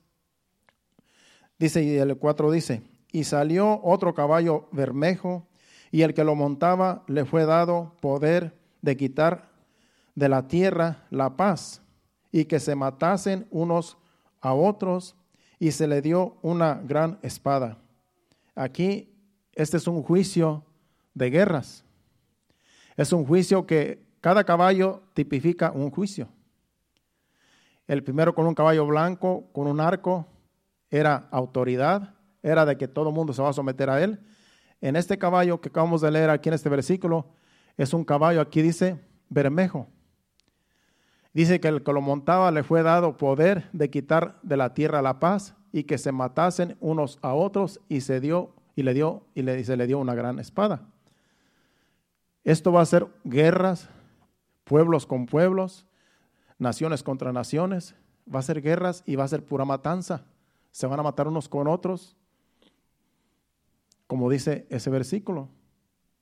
dice, 1.59 1.83
y 1.83 1.97
el 1.97 2.17
4 2.17 2.53
dice, 2.53 2.83
y 3.11 3.25
salió 3.25 3.81
otro 3.83 4.15
caballo 4.15 4.69
bermejo, 4.71 5.49
y 5.91 6.03
el 6.03 6.15
que 6.15 6.23
lo 6.23 6.37
montaba 6.37 7.03
le 7.09 7.25
fue 7.25 7.47
dado 7.47 7.97
poder 8.01 8.55
de 8.83 8.97
quitar 8.97 9.51
de 10.15 10.29
la 10.29 10.47
tierra 10.47 11.07
la 11.11 11.37
paz, 11.37 11.81
y 12.31 12.45
que 12.45 12.61
se 12.61 12.77
matasen 12.77 13.47
unos 13.51 13.97
a 14.41 14.53
otros, 14.53 15.17
y 15.59 15.73
se 15.73 15.89
le 15.89 16.03
dio 16.03 16.37
una 16.43 16.75
gran 16.75 17.19
espada. 17.23 17.79
Aquí, 18.55 19.15
este 19.55 19.79
es 19.79 19.87
un 19.87 20.03
juicio 20.03 20.63
de 21.15 21.31
guerras. 21.31 21.83
Es 22.97 23.13
un 23.13 23.25
juicio 23.25 23.67
que 23.67 24.05
cada 24.21 24.45
caballo 24.45 25.03
tipifica 25.15 25.71
un 25.73 25.91
juicio. 25.91 26.29
El 27.87 28.03
primero 28.03 28.35
con 28.35 28.47
un 28.47 28.55
caballo 28.55 28.87
blanco, 28.87 29.49
con 29.53 29.67
un 29.67 29.81
arco, 29.81 30.27
era 30.91 31.29
autoridad, 31.31 32.15
era 32.43 32.65
de 32.65 32.77
que 32.77 32.89
todo 32.89 33.09
el 33.09 33.15
mundo 33.15 33.33
se 33.33 33.43
va 33.43 33.51
a 33.51 33.53
someter 33.53 33.91
a 33.91 34.03
él. 34.03 34.21
En 34.81 34.97
este 34.97 35.19
caballo 35.19 35.61
que 35.61 35.69
acabamos 35.69 36.01
de 36.01 36.11
leer 36.11 36.31
aquí 36.31 36.49
en 36.49 36.55
este 36.55 36.69
versículo, 36.69 37.27
es 37.77 37.93
un 37.93 38.05
caballo, 38.05 38.41
aquí 38.41 38.63
dice 38.63 39.01
Bermejo. 39.29 39.89
Dice 41.33 41.61
que 41.61 41.69
el 41.69 41.83
que 41.83 41.93
lo 41.93 42.01
montaba 42.01 42.51
le 42.51 42.63
fue 42.63 42.83
dado 42.83 43.17
poder 43.19 43.69
de 43.73 43.91
quitar 43.91 44.39
de 44.43 44.57
la 44.57 44.73
tierra 44.75 45.03
la 45.03 45.21
paz 45.21 45.55
y 45.71 45.85
que 45.85 45.99
se 45.99 46.11
matasen 46.11 46.77
unos 46.81 47.19
a 47.21 47.35
otros 47.35 47.81
y 47.89 48.01
se 48.01 48.21
dio 48.21 48.55
y 48.75 48.83
le 48.83 48.95
dio 48.95 49.27
y, 49.35 49.49
y 49.49 49.65
se 49.65 49.77
le 49.77 49.87
dio 49.87 49.99
una 49.99 50.15
gran 50.15 50.39
espada. 50.39 50.89
Esto 52.43 52.73
va 52.73 52.81
a 52.81 52.87
ser 52.87 53.07
guerras, 53.25 53.91
pueblos 54.65 55.05
con 55.05 55.27
pueblos, 55.27 55.87
naciones 56.59 57.03
contra 57.03 57.33
naciones, 57.33 57.95
va 58.33 58.41
a 58.41 58.43
ser 58.43 58.61
guerras 58.61 59.03
y 59.07 59.17
va 59.17 59.25
a 59.25 59.29
ser 59.29 59.45
pura 59.45 59.65
matanza. 59.65 60.25
Se 60.71 60.87
van 60.87 61.01
a 61.01 61.03
matar 61.03 61.29
unos 61.29 61.49
con 61.49 61.69
otros, 61.69 62.17
como 64.07 64.31
dice 64.31 64.67
ese 64.71 64.91
versículo. 64.91 65.49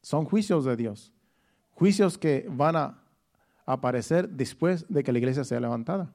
Son 0.02 0.24
juicios 0.24 0.64
de 0.64 0.76
Dios, 0.76 1.12
juicios 1.72 2.18
que 2.18 2.46
van 2.48 2.76
a 2.76 2.98
aparecer 3.66 4.28
después 4.28 4.86
de 4.88 5.02
que 5.02 5.12
la 5.12 5.18
iglesia 5.18 5.44
sea 5.44 5.60
levantada. 5.60 6.12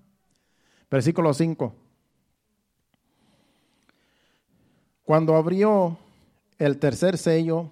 Versículo 0.89 1.33
5. 1.33 1.75
Cuando 5.03 5.35
abrió 5.35 5.97
el 6.59 6.77
tercer 6.77 7.17
sello, 7.17 7.71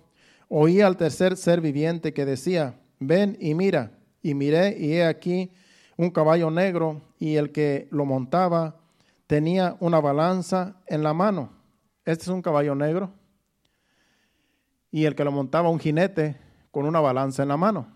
oí 0.49 0.81
al 0.81 0.97
tercer 0.97 1.37
ser 1.37 1.61
viviente 1.61 2.13
que 2.13 2.25
decía, 2.25 2.79
ven 2.99 3.37
y 3.39 3.53
mira. 3.53 3.91
Y 4.23 4.33
miré 4.33 4.75
y 4.77 4.93
he 4.93 5.05
aquí 5.05 5.51
un 5.97 6.11
caballo 6.11 6.51
negro 6.51 7.01
y 7.19 7.35
el 7.35 7.51
que 7.51 7.87
lo 7.91 8.05
montaba 8.05 8.77
tenía 9.25 9.75
una 9.79 9.99
balanza 9.99 10.77
en 10.85 11.03
la 11.03 11.13
mano. 11.13 11.49
Este 12.05 12.23
es 12.23 12.29
un 12.29 12.41
caballo 12.41 12.75
negro. 12.75 13.11
Y 14.91 15.05
el 15.05 15.15
que 15.15 15.25
lo 15.25 15.31
montaba 15.31 15.69
un 15.69 15.79
jinete 15.79 16.39
con 16.71 16.85
una 16.85 17.01
balanza 17.01 17.43
en 17.43 17.49
la 17.49 17.57
mano. 17.57 17.87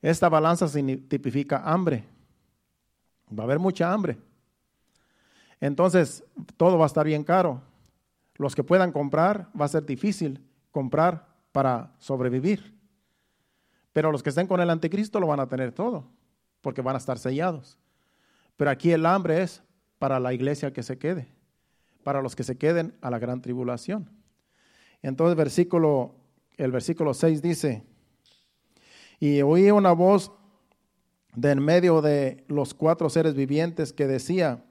Esta 0.00 0.28
balanza 0.28 0.66
tipifica 1.08 1.62
hambre. 1.64 2.04
Va 3.36 3.42
a 3.42 3.46
haber 3.46 3.58
mucha 3.58 3.92
hambre. 3.92 4.16
Entonces, 5.60 6.24
todo 6.56 6.78
va 6.78 6.84
a 6.84 6.86
estar 6.86 7.04
bien 7.04 7.24
caro. 7.24 7.60
Los 8.36 8.54
que 8.54 8.62
puedan 8.62 8.92
comprar, 8.92 9.50
va 9.60 9.64
a 9.64 9.68
ser 9.68 9.84
difícil 9.84 10.46
comprar 10.70 11.26
para 11.50 11.92
sobrevivir. 11.98 12.78
Pero 13.92 14.12
los 14.12 14.22
que 14.22 14.30
estén 14.30 14.46
con 14.46 14.60
el 14.60 14.70
anticristo 14.70 15.18
lo 15.18 15.26
van 15.26 15.40
a 15.40 15.48
tener 15.48 15.72
todo, 15.72 16.08
porque 16.60 16.82
van 16.82 16.94
a 16.94 16.98
estar 16.98 17.18
sellados. 17.18 17.78
Pero 18.56 18.70
aquí 18.70 18.90
el 18.90 19.06
hambre 19.06 19.42
es 19.42 19.62
para 19.98 20.20
la 20.20 20.32
iglesia 20.32 20.72
que 20.72 20.82
se 20.82 20.98
quede, 20.98 21.28
para 22.02 22.22
los 22.22 22.34
que 22.36 22.44
se 22.44 22.56
queden 22.56 22.96
a 23.00 23.10
la 23.10 23.18
gran 23.18 23.40
tribulación. 23.40 24.10
Entonces 25.02 25.36
versículo, 25.36 26.14
el 26.56 26.72
versículo 26.72 27.14
6 27.14 27.42
dice, 27.42 27.84
y 29.20 29.42
oí 29.42 29.70
una 29.70 29.92
voz 29.92 30.32
de 31.34 31.52
en 31.52 31.60
medio 31.62 32.02
de 32.02 32.44
los 32.48 32.74
cuatro 32.74 33.08
seres 33.10 33.34
vivientes 33.34 33.92
que 33.92 34.06
decía, 34.06 34.64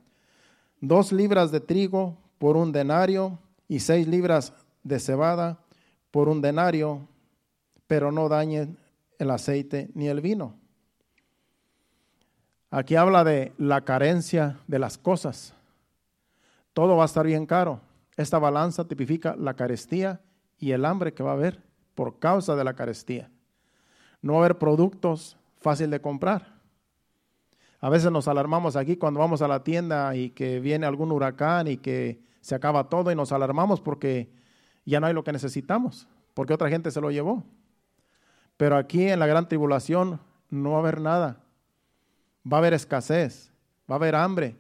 dos 0.81 1.11
libras 1.11 1.51
de 1.51 1.59
trigo 1.59 2.17
por 2.37 2.57
un 2.57 2.71
denario 2.71 3.39
y 3.67 3.79
seis 3.79 4.07
libras 4.07 4.53
de 4.83 4.99
cebada 4.99 5.59
por 6.11 6.29
un 6.29 6.41
denario, 6.41 7.07
pero 7.87 8.11
no 8.11 8.29
dañen 8.29 8.77
el 9.19 9.31
aceite 9.31 9.89
ni 9.93 10.07
el 10.07 10.21
vino. 10.21 10.55
Aquí 12.69 12.95
habla 12.95 13.23
de 13.23 13.53
la 13.57 13.81
carencia 13.81 14.59
de 14.67 14.79
las 14.79 14.97
cosas. 14.97 15.53
Todo 16.73 16.97
va 16.97 17.03
a 17.03 17.05
estar 17.05 17.25
bien 17.25 17.45
caro. 17.45 17.79
Esta 18.17 18.39
balanza 18.39 18.87
tipifica 18.87 19.35
la 19.37 19.55
carestía 19.55 20.21
y 20.57 20.71
el 20.71 20.85
hambre 20.85 21.13
que 21.13 21.23
va 21.23 21.31
a 21.31 21.35
haber 21.35 21.63
por 21.95 22.19
causa 22.19 22.55
de 22.55 22.63
la 22.63 22.75
carestía. 22.75 23.29
No 24.21 24.33
va 24.33 24.39
a 24.39 24.45
haber 24.45 24.57
productos 24.57 25.37
fácil 25.59 25.89
de 25.89 26.01
comprar. 26.01 26.57
A 27.79 27.89
veces 27.89 28.11
nos 28.11 28.27
alarmamos 28.27 28.75
aquí 28.75 28.97
cuando 28.97 29.19
vamos 29.19 29.41
a 29.41 29.47
la 29.47 29.63
tienda 29.63 30.15
y 30.15 30.31
que 30.31 30.59
viene 30.59 30.85
algún 30.85 31.11
huracán 31.11 31.67
y 31.67 31.77
que 31.77 32.19
se 32.41 32.55
acaba 32.55 32.89
todo 32.89 33.11
y 33.11 33.15
nos 33.15 33.31
alarmamos 33.31 33.81
porque 33.81 34.29
ya 34.85 34.99
no 34.99 35.07
hay 35.07 35.13
lo 35.13 35.23
que 35.23 35.31
necesitamos, 35.31 36.07
porque 36.33 36.53
otra 36.53 36.69
gente 36.69 36.91
se 36.91 37.01
lo 37.01 37.11
llevó. 37.11 37.43
Pero 38.57 38.77
aquí 38.77 39.07
en 39.07 39.19
la 39.19 39.27
gran 39.27 39.47
tribulación 39.47 40.19
no 40.49 40.71
va 40.71 40.77
a 40.77 40.79
haber 40.79 41.01
nada. 41.01 41.37
Va 42.51 42.57
a 42.57 42.59
haber 42.59 42.73
escasez, 42.73 43.51
va 43.89 43.95
a 43.95 43.97
haber 43.97 44.15
hambre. 44.15 44.55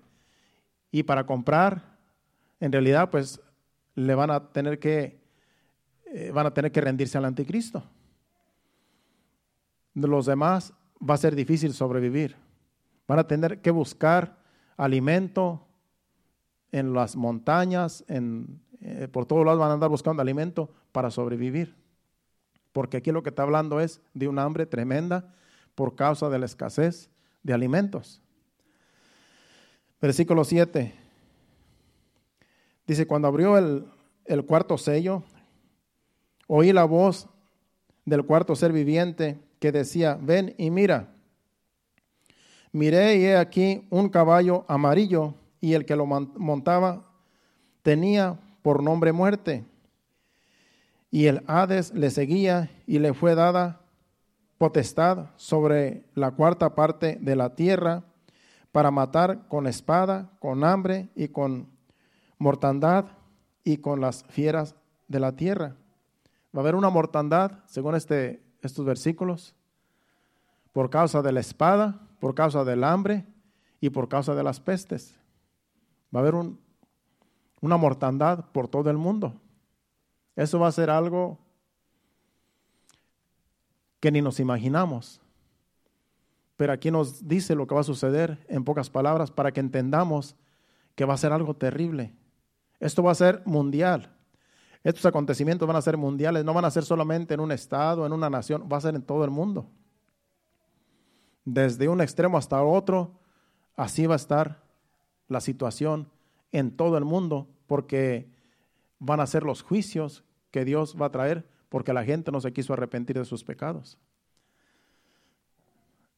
Y 0.91 1.03
para 1.03 1.25
comprar, 1.25 1.81
en 2.59 2.71
realidad, 2.71 3.09
pues 3.09 3.39
le 3.95 4.15
van 4.15 4.31
a 4.31 4.51
tener 4.51 4.79
que, 4.79 5.19
eh, 6.05 6.31
van 6.31 6.45
a 6.45 6.53
tener 6.53 6.71
que 6.71 6.81
rendirse 6.81 7.17
al 7.17 7.25
anticristo. 7.25 7.83
De 9.93 10.07
los 10.07 10.25
demás 10.25 10.73
va 10.97 11.15
a 11.15 11.17
ser 11.17 11.35
difícil 11.35 11.73
sobrevivir. 11.73 12.35
Van 13.07 13.19
a 13.19 13.27
tener 13.27 13.61
que 13.61 13.71
buscar 13.71 14.37
alimento 14.75 15.65
en 16.71 16.93
las 16.93 17.15
montañas, 17.15 18.03
en, 18.07 18.61
eh, 18.81 19.07
por 19.11 19.25
todos 19.25 19.45
lados 19.45 19.59
van 19.59 19.71
a 19.71 19.73
andar 19.73 19.89
buscando 19.89 20.21
alimento 20.21 20.69
para 20.91 21.09
sobrevivir. 21.09 21.75
Porque 22.71 22.97
aquí 22.97 23.11
lo 23.11 23.23
que 23.23 23.29
está 23.29 23.43
hablando 23.43 23.79
es 23.79 24.01
de 24.13 24.27
un 24.27 24.37
hambre 24.39 24.65
tremenda 24.65 25.33
por 25.73 25.95
causa 25.95 26.29
de 26.29 26.39
la 26.39 26.45
escasez 26.45 27.09
de 27.43 27.53
alimentos. 27.53 28.21
Versículo 30.01 30.43
7. 30.43 30.93
Dice, 32.85 33.07
cuando 33.07 33.27
abrió 33.27 33.57
el, 33.57 33.85
el 34.25 34.45
cuarto 34.45 34.77
sello, 34.77 35.23
oí 36.47 36.71
la 36.71 36.85
voz 36.85 37.27
del 38.05 38.25
cuarto 38.25 38.55
ser 38.55 38.71
viviente 38.71 39.39
que 39.59 39.71
decía, 39.71 40.17
ven 40.21 40.53
y 40.57 40.69
mira. 40.69 41.13
Miré 42.71 43.17
y 43.17 43.25
he 43.25 43.37
aquí 43.37 43.87
un 43.89 44.09
caballo 44.09 44.65
amarillo 44.67 45.33
y 45.59 45.73
el 45.73 45.85
que 45.85 45.95
lo 45.95 46.05
montaba 46.05 47.11
tenía 47.81 48.39
por 48.61 48.83
nombre 48.83 49.11
muerte. 49.11 49.65
Y 51.09 51.25
el 51.25 51.43
Hades 51.47 51.93
le 51.93 52.11
seguía 52.11 52.69
y 52.85 52.99
le 52.99 53.13
fue 53.13 53.33
dada 53.33 53.81
potestad 54.57 55.27
sobre 55.35 56.05
la 56.15 56.31
cuarta 56.31 56.73
parte 56.75 57.17
de 57.21 57.35
la 57.35 57.55
tierra 57.55 58.03
para 58.71 58.91
matar 58.91 59.47
con 59.47 59.67
espada, 59.67 60.31
con 60.39 60.63
hambre 60.63 61.09
y 61.15 61.29
con 61.29 61.67
mortandad 62.37 63.05
y 63.63 63.77
con 63.77 64.01
las 64.01 64.23
fieras 64.25 64.75
de 65.07 65.19
la 65.19 65.35
tierra. 65.35 65.75
Va 66.55 66.59
a 66.59 66.63
haber 66.63 66.75
una 66.75 66.89
mortandad, 66.89 67.59
según 67.65 67.95
este, 67.95 68.41
estos 68.61 68.85
versículos, 68.85 69.53
por 70.73 70.89
causa 70.89 71.21
de 71.21 71.31
la 71.31 71.39
espada, 71.39 71.99
por 72.19 72.35
causa 72.35 72.63
del 72.63 72.83
hambre 72.83 73.25
y 73.79 73.89
por 73.89 74.07
causa 74.09 74.33
de 74.35 74.43
las 74.43 74.59
pestes. 74.59 75.15
Va 76.15 76.19
a 76.19 76.23
haber 76.23 76.35
una 77.61 77.77
mortandad 77.77 78.45
por 78.51 78.67
todo 78.67 78.89
el 78.89 78.97
mundo. 78.97 79.33
Eso 80.35 80.59
va 80.59 80.67
a 80.67 80.71
ser 80.71 80.89
algo 80.89 81.39
que 84.07 84.11
ni 84.13 84.21
nos 84.21 84.39
imaginamos. 84.39 85.19
Pero 86.55 86.71
aquí 86.71 86.91
nos 86.91 87.27
dice 87.27 87.55
lo 87.55 87.67
que 87.67 87.75
va 87.75 87.81
a 87.81 87.83
suceder 87.83 88.39
en 88.47 88.63
pocas 88.63 88.89
palabras 88.89 89.31
para 89.31 89.51
que 89.51 89.59
entendamos 89.59 90.37
que 90.95 91.03
va 91.03 91.13
a 91.13 91.17
ser 91.17 91.33
algo 91.33 91.55
terrible. 91.55 92.13
Esto 92.79 93.03
va 93.03 93.11
a 93.11 93.15
ser 93.15 93.41
mundial. 93.43 94.15
Estos 94.85 95.05
acontecimientos 95.05 95.67
van 95.67 95.75
a 95.75 95.81
ser 95.81 95.97
mundiales, 95.97 96.45
no 96.45 96.53
van 96.53 96.63
a 96.63 96.71
ser 96.71 96.85
solamente 96.85 97.33
en 97.33 97.41
un 97.41 97.51
estado, 97.51 98.05
en 98.05 98.13
una 98.13 98.29
nación, 98.29 98.69
va 98.71 98.77
a 98.77 98.81
ser 98.81 98.95
en 98.95 99.01
todo 99.01 99.25
el 99.25 99.29
mundo. 99.29 99.67
Desde 101.43 101.89
un 101.89 101.99
extremo 101.99 102.37
hasta 102.37 102.63
otro, 102.63 103.11
así 103.75 104.05
va 104.05 104.13
a 104.13 104.23
estar 104.23 104.63
la 105.27 105.41
situación 105.41 106.07
en 106.53 106.71
todo 106.71 106.97
el 106.97 107.03
mundo, 107.03 107.49
porque 107.65 108.31
van 108.99 109.19
a 109.19 109.27
ser 109.27 109.43
los 109.43 109.63
juicios 109.63 110.23
que 110.49 110.63
Dios 110.63 110.95
va 110.95 111.07
a 111.07 111.11
traer, 111.11 111.56
porque 111.69 111.93
la 111.93 112.03
gente 112.03 112.31
no 112.31 112.41
se 112.41 112.53
quiso 112.53 112.73
arrepentir 112.73 113.17
de 113.17 113.25
sus 113.25 113.43
pecados. 113.43 113.97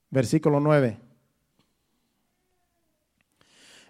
Versículo 0.09 0.59
9. 0.59 0.97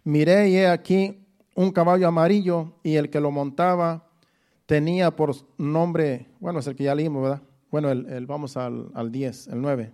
Miré 0.04 0.50
y 0.50 0.58
he 0.58 0.68
aquí 0.68 1.26
un 1.56 1.72
caballo 1.72 2.08
amarillo 2.08 2.74
y 2.84 2.96
el 2.96 3.10
que 3.10 3.20
lo 3.20 3.32
montaba 3.32 4.08
tenía 4.66 5.16
por 5.16 5.36
nombre, 5.58 6.28
bueno, 6.40 6.60
es 6.60 6.68
el 6.68 6.76
que 6.76 6.86
ya 6.86 6.96
leímos, 6.96 7.24
¿verdad? 7.24 7.42
Bueno, 7.72 7.90
el, 7.90 8.26
vamos 8.26 8.56
al, 8.58 8.92
al 8.94 9.12
10, 9.12 9.48
el 9.48 9.62
9. 9.62 9.94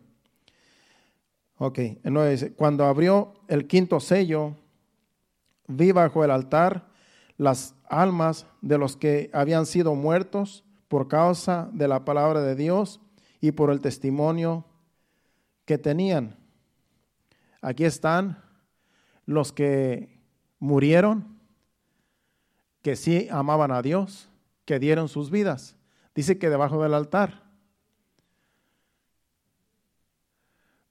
Ok, 1.58 1.80
el 1.80 2.14
9 2.14 2.32
dice, 2.32 2.54
cuando 2.54 2.86
abrió 2.86 3.34
el 3.48 3.68
quinto 3.68 4.00
sello, 4.00 4.56
vi 5.68 5.92
bajo 5.92 6.24
el 6.24 6.32
altar 6.32 6.88
las 7.38 7.76
almas 7.90 8.46
de 8.62 8.78
los 8.78 8.98
que 8.98 9.30
habían 9.34 9.66
sido 9.66 9.96
muertos 9.96 10.64
por 10.96 11.10
causa 11.10 11.70
de 11.74 11.90
la 11.90 12.06
palabra 12.06 12.42
de 12.42 12.56
Dios 12.56 13.02
y 13.42 13.52
por 13.52 13.70
el 13.70 13.82
testimonio 13.82 14.64
que 15.66 15.78
tenían. 15.78 16.38
Aquí 17.62 17.84
están 17.84 18.42
los 19.26 19.52
que 19.52 20.22
murieron, 20.58 21.38
que 22.82 22.96
sí 22.96 23.28
amaban 23.30 23.74
a 23.74 23.82
Dios, 23.82 24.30
que 24.64 24.80
dieron 24.80 25.10
sus 25.10 25.32
vidas. 25.32 25.76
Dice 26.16 26.38
que 26.38 26.50
debajo 26.50 26.82
del 26.82 26.94
altar 26.94 27.44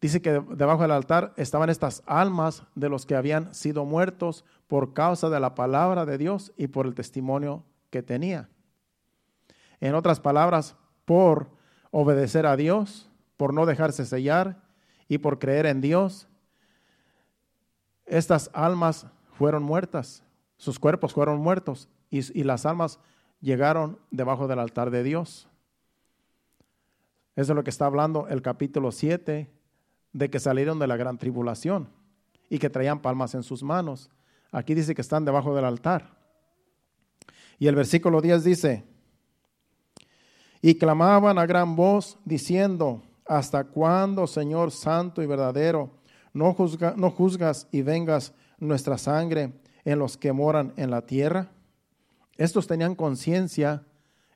dice 0.02 0.20
que 0.20 0.32
debajo 0.32 0.82
del 0.82 0.90
altar 0.90 1.32
estaban 1.38 1.70
estas 1.70 2.02
almas 2.04 2.64
de 2.74 2.90
los 2.90 3.06
que 3.06 3.16
habían 3.16 3.54
sido 3.54 3.86
muertos 3.86 4.44
por 4.68 4.92
causa 4.92 5.30
de 5.30 5.40
la 5.40 5.54
palabra 5.54 6.04
de 6.04 6.18
Dios 6.18 6.52
y 6.58 6.66
por 6.66 6.84
el 6.84 6.94
testimonio 6.94 7.64
que 7.88 8.02
tenía. 8.02 8.50
En 9.80 9.94
otras 9.94 10.20
palabras, 10.20 10.76
por 11.04 11.48
obedecer 11.90 12.46
a 12.46 12.56
Dios, 12.56 13.10
por 13.36 13.52
no 13.52 13.66
dejarse 13.66 14.04
sellar 14.04 14.62
y 15.08 15.18
por 15.18 15.38
creer 15.38 15.66
en 15.66 15.80
Dios, 15.80 16.28
estas 18.06 18.50
almas 18.52 19.06
fueron 19.32 19.62
muertas, 19.62 20.22
sus 20.56 20.78
cuerpos 20.78 21.12
fueron 21.12 21.40
muertos 21.40 21.88
y, 22.10 22.44
las 22.44 22.64
almas 22.64 23.00
llegaron 23.40 23.98
debajo 24.10 24.46
del 24.46 24.60
altar 24.60 24.90
de 24.90 25.02
Dios. 25.02 25.48
Eso 27.34 27.52
es 27.52 27.56
lo 27.56 27.64
que 27.64 27.70
está 27.70 27.86
hablando 27.86 28.28
el 28.28 28.42
capítulo 28.42 28.92
7 28.92 29.50
de 30.12 30.30
que 30.30 30.38
salieron 30.38 30.78
de 30.78 30.86
la 30.86 30.96
gran 30.96 31.18
tribulación. 31.18 31.88
y 32.50 32.58
que 32.58 32.70
traían 32.70 33.00
palmas 33.00 33.34
en 33.34 33.42
sus 33.42 33.62
manos. 33.62 34.10
Aquí 34.52 34.74
dice 34.74 34.94
que 34.94 35.00
están 35.00 35.24
debajo 35.24 35.56
del 35.56 35.64
altar. 35.64 36.14
Y 37.58 37.66
el 37.66 37.74
versículo 37.74 38.20
10 38.20 38.44
dice, 38.44 38.84
y 40.66 40.76
clamaban 40.76 41.38
a 41.38 41.44
gran 41.44 41.76
voz 41.76 42.18
diciendo, 42.24 43.02
¿hasta 43.26 43.64
cuándo, 43.64 44.26
Señor 44.26 44.70
Santo 44.70 45.22
y 45.22 45.26
verdadero, 45.26 45.90
no, 46.32 46.56
no 46.96 47.10
juzgas 47.10 47.68
y 47.70 47.82
vengas 47.82 48.32
nuestra 48.56 48.96
sangre 48.96 49.52
en 49.84 49.98
los 49.98 50.16
que 50.16 50.32
moran 50.32 50.72
en 50.78 50.90
la 50.90 51.02
tierra? 51.02 51.50
Estos 52.38 52.66
tenían 52.66 52.94
conciencia, 52.94 53.84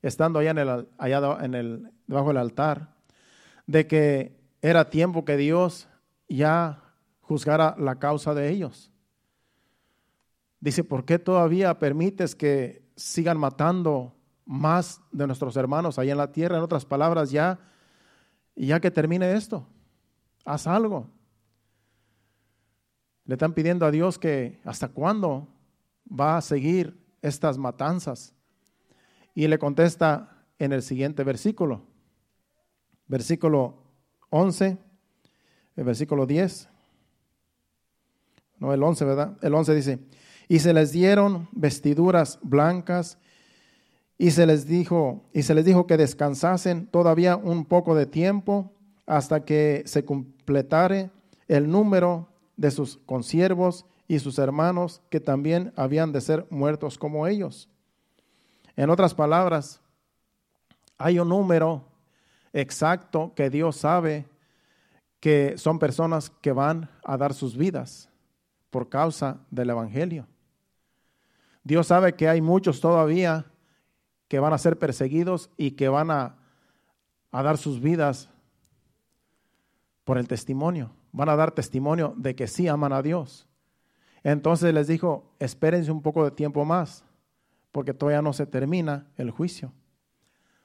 estando 0.03 0.39
allá, 0.39 0.51
en 0.51 0.59
el, 0.59 0.89
allá 0.99 1.39
en 1.41 1.55
el, 1.55 1.93
debajo 2.07 2.29
del 2.29 2.37
altar, 2.37 2.95
de 3.67 3.87
que 3.87 4.37
era 4.61 4.91
tiempo 4.91 5.25
que 5.25 5.39
Dios 5.39 5.89
ya 6.29 6.83
juzgara 7.23 7.75
la 7.79 7.99
causa 7.99 8.35
de 8.35 8.51
ellos. 8.51 8.91
Dice, 10.61 10.85
¿por 10.85 11.07
qué 11.07 11.19
todavía 11.19 11.79
permites 11.79 12.35
que 12.35 12.83
sigan 12.97 13.39
matando 13.39 14.18
más 14.49 15.03
de 15.13 15.27
nuestros 15.27 15.57
hermanos 15.59 15.99
ahí 15.99 16.11
en 16.11 16.17
la 16.17 16.33
tierra? 16.33 16.57
En 16.57 16.63
otras 16.63 16.87
palabras, 16.87 17.31
ya, 17.31 17.61
ya 18.57 18.81
que 18.81 18.91
termine 18.91 19.35
esto, 19.35 19.69
haz 20.45 20.67
algo. 20.67 21.07
Le 23.27 23.35
están 23.35 23.53
pidiendo 23.53 23.85
a 23.85 23.91
Dios 23.91 24.19
que 24.19 24.59
hasta 24.65 24.89
cuándo 24.89 25.47
va 26.09 26.39
a 26.39 26.41
seguir 26.41 26.99
estas 27.21 27.59
matanzas. 27.59 28.35
Y 29.35 29.47
le 29.47 29.59
contesta 29.59 30.47
en 30.59 30.73
el 30.73 30.83
siguiente 30.83 31.25
versículo, 31.25 31.83
versículo 33.07 33.83
11, 34.31 34.79
el 35.77 35.85
versículo 35.85 36.25
10. 36.25 36.71
No, 38.61 38.73
el 38.73 38.83
11, 38.83 39.05
¿verdad? 39.05 39.37
El 39.43 39.55
11 39.55 39.75
dice, 39.75 39.99
y 40.49 40.61
se 40.61 40.73
les 40.73 40.91
dieron 40.91 41.49
vestiduras 41.53 42.39
blancas 42.43 43.19
y 44.19 44.33
se 44.33 44.47
les 44.47 44.67
dijo 44.67 45.25
y 45.33 45.45
se 45.45 45.55
les 45.55 45.65
dijo 45.65 45.87
que 45.87 45.97
descansasen 45.97 46.89
todavía 46.89 47.37
un 47.37 47.65
poco 47.65 47.95
de 47.95 48.05
tiempo 48.05 48.73
hasta 49.07 49.45
que 49.45 49.85
se 49.87 50.05
completare 50.05 51.11
el 51.47 51.71
número 51.71 52.29
de 52.57 52.73
sus 52.73 52.99
consiervos 53.07 53.87
y 54.09 54.19
sus 54.19 54.39
hermanos 54.39 55.01
que 55.09 55.21
también 55.21 55.73
habían 55.77 56.13
de 56.13 56.21
ser 56.21 56.47
muertos 56.51 56.99
como 56.99 57.27
ellos. 57.27 57.69
En 58.77 58.91
otras 58.91 59.15
palabras, 59.15 59.81
hay 60.99 61.21
un 61.21 61.29
número 61.29 61.85
exacto 62.53 63.33
que 63.37 63.51
Dios 63.51 63.77
sabe 63.77 64.27
que 65.21 65.57
son 65.57 65.79
personas 65.79 66.31
que 66.31 66.53
van 66.53 66.91
a 67.05 67.17
dar 67.17 67.35
sus 67.35 67.57
vidas 67.57 68.09
por 68.71 68.89
causa 68.89 69.39
del 69.51 69.71
Evangelio. 69.71 70.27
Dios 71.63 71.87
sabe 71.87 72.15
que 72.15 72.29
hay 72.29 72.41
muchos 72.41 72.81
todavía 72.81 73.47
que 74.29 74.39
van 74.39 74.53
a 74.53 74.59
ser 74.59 74.79
perseguidos 74.79 75.51
y 75.57 75.73
que 75.73 75.89
van 75.89 76.11
a, 76.11 76.37
a 77.31 77.43
dar 77.43 77.59
sus 77.59 77.81
vidas 77.81 78.31
por 80.05 80.19
el 80.19 80.29
testimonio. 80.29 80.93
Van 81.13 81.29
a 81.29 81.37
dar 81.37 81.53
testimonio 81.53 82.15
de 82.17 82.37
que 82.37 82.47
sí 82.47 82.69
aman 82.69 82.93
a 82.93 83.03
Dios. 83.03 83.47
Entonces 84.23 84.73
les 84.75 84.87
dijo, 84.87 85.35
espérense 85.39 85.91
un 85.91 86.03
poco 86.03 86.25
de 86.25 86.31
tiempo 86.31 86.65
más, 86.65 87.05
porque 87.73 87.95
todavía 87.95 88.23
no 88.23 88.33
se 88.33 88.47
termina 88.47 89.07
el 89.17 89.31
juicio. 89.31 89.73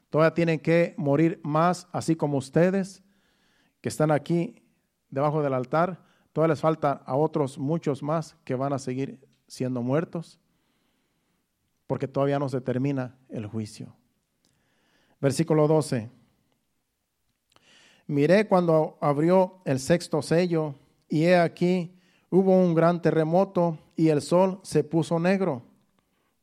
Todavía 0.10 0.34
tienen 0.34 0.60
que 0.60 0.94
morir 0.98 1.40
más, 1.44 1.88
así 1.92 2.16
como 2.16 2.38
ustedes 2.38 3.04
que 3.82 3.90
están 3.90 4.12
aquí 4.12 4.64
debajo 5.10 5.42
del 5.42 5.54
altar. 5.54 6.04
Todavía 6.34 6.54
les 6.54 6.62
falta 6.62 7.02
a 7.06 7.16
otros 7.16 7.58
muchos 7.58 8.04
más 8.04 8.36
que 8.44 8.56
van 8.56 8.74
a 8.74 8.80
seguir 8.80 9.28
siendo 9.48 9.82
muertos, 9.82 10.40
porque 11.88 12.08
todavía 12.08 12.40
no 12.40 12.50
se 12.50 12.62
termina 12.62 13.18
el 13.30 13.46
juicio. 13.46 13.96
Versículo 15.20 15.68
12. 15.68 16.10
Miré 18.08 18.48
cuando 18.48 18.98
abrió 19.00 19.62
el 19.66 19.80
sexto 19.80 20.22
sello 20.22 20.76
y 21.08 21.24
he 21.24 21.38
aquí 21.38 21.96
hubo 22.30 22.58
un 22.58 22.74
gran 22.74 23.02
terremoto 23.02 23.78
y 23.96 24.10
el 24.10 24.22
sol 24.22 24.60
se 24.64 24.84
puso 24.84 25.20
negro 25.20 25.64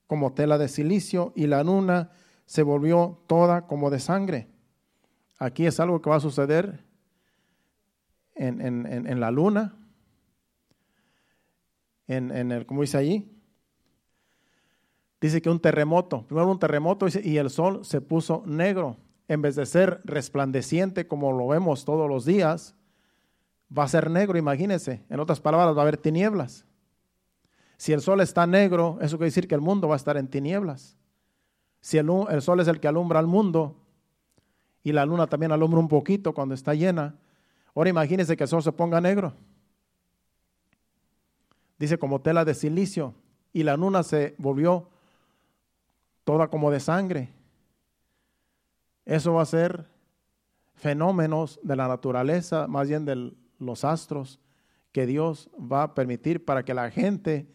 como 0.07 0.33
tela 0.33 0.59
de 0.59 0.69
silicio 0.69 1.33
y 1.37 1.47
la 1.47 1.63
luna 1.63 2.11
se 2.47 2.63
volvió 2.63 3.23
toda 3.27 3.67
como 3.67 3.91
de 3.91 4.01
sangre. 4.01 4.49
Aquí 5.39 5.67
es 5.67 5.79
algo 5.81 6.03
que 6.03 6.11
va 6.11 6.17
a 6.17 6.21
suceder 6.21 6.85
en, 8.35 9.21
la 9.21 9.31
luna, 9.31 9.77
en, 12.09 12.53
el, 12.53 12.67
como 12.67 12.83
dice 12.83 12.99
allí. 12.99 13.40
Dice 15.21 15.43
que 15.43 15.51
un 15.51 15.61
terremoto, 15.61 16.27
primero 16.27 16.51
un 16.51 16.59
terremoto 16.59 17.07
y 17.23 17.37
el 17.37 17.51
sol 17.51 17.85
se 17.85 18.01
puso 18.01 18.43
negro. 18.47 18.97
En 19.29 19.43
vez 19.43 19.55
de 19.55 19.67
ser 19.67 20.01
resplandeciente 20.05 21.07
como 21.07 21.33
lo 21.33 21.49
vemos 21.49 21.85
todos 21.85 22.09
los 22.09 22.25
días, 22.25 22.75
va 23.77 23.85
a 23.85 23.89
ser 23.89 24.11
negro, 24.11 24.39
imagínense. 24.39 25.05
En 25.09 25.21
otras 25.21 25.41
palabras, 25.41 25.77
va 25.77 25.81
a 25.81 25.83
haber 25.83 25.99
tinieblas. 25.99 26.65
Si 27.77 27.93
el 27.93 28.01
sol 28.01 28.21
está 28.21 28.47
negro, 28.47 28.99
eso 29.01 29.19
quiere 29.19 29.29
decir 29.29 29.47
que 29.47 29.55
el 29.55 29.61
mundo 29.61 29.89
va 29.89 29.95
a 29.95 29.97
estar 29.97 30.17
en 30.17 30.29
tinieblas. 30.29 30.97
Si 31.81 31.97
el, 31.97 32.11
el, 32.31 32.43
sol 32.43 32.61
es 32.61 32.69
el 32.69 32.81
que 32.81 32.89
alumbra 32.89 33.19
al 33.19 33.27
mundo 33.27 33.77
y 34.83 34.93
la 34.93 35.07
luna 35.07 35.27
también 35.29 35.53
alumbra 35.53 35.81
un 35.81 35.89
poquito 35.89 36.35
cuando 36.35 36.55
está 36.55 36.75
llena, 36.75 37.15
ahora 37.75 37.91
imagínense 37.91 38.37
que 38.37 38.45
el 38.45 38.49
sol 38.49 38.63
se 38.63 38.73
ponga 38.73 39.01
negro. 39.01 39.35
Dice 41.79 41.99
como 41.99 42.21
tela 42.21 42.45
de 42.45 42.55
silicio 42.55 43.15
y 43.53 43.63
la 43.63 43.77
luna 43.77 44.03
se 44.03 44.35
volvió 44.39 44.89
toda 46.25 46.49
como 46.49 46.71
de 46.71 46.81
sangre. 46.81 47.33
Eso 49.05 49.35
va 49.35 49.43
a 49.43 49.47
ser 49.47 49.87
fenómenos 50.75 51.61
de 51.63 51.77
la 51.77 51.89
naturaleza, 51.89 52.67
más 52.67 52.89
bien 52.89 53.05
del, 53.05 53.37
los 53.59 53.85
astros 53.85 54.41
que 54.93 55.07
Dios 55.07 55.51
va 55.61 55.83
a 55.83 55.95
permitir 55.95 56.45
para 56.45 56.65
que 56.65 56.75
la 56.75 56.91
gente 56.91 57.49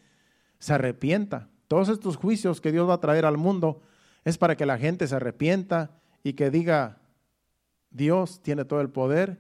se 0.60 0.74
arrepienta. 0.74 1.50
Todos 1.68 1.90
estos 1.90 2.18
juicios 2.18 2.62
que 2.62 2.72
Dios 2.72 2.88
va 2.88 2.96
a 2.96 3.02
traer 3.02 3.26
al 3.26 3.38
mundo 3.38 3.82
es 4.24 4.38
para 4.38 4.56
que 4.56 4.66
la 4.66 4.78
gente 4.78 5.08
se 5.08 5.16
arrepienta 5.16 6.00
y 6.24 6.34
que 6.34 6.50
diga, 6.50 7.00
Dios 7.90 8.42
tiene 8.42 8.66
todo 8.66 8.82
el 8.82 8.90
poder 8.90 9.40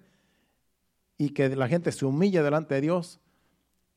y 1.17 1.29
que 1.29 1.55
la 1.55 1.67
gente 1.67 1.91
se 1.91 2.05
humille 2.05 2.41
delante 2.43 2.75
de 2.75 2.81
Dios 2.81 3.19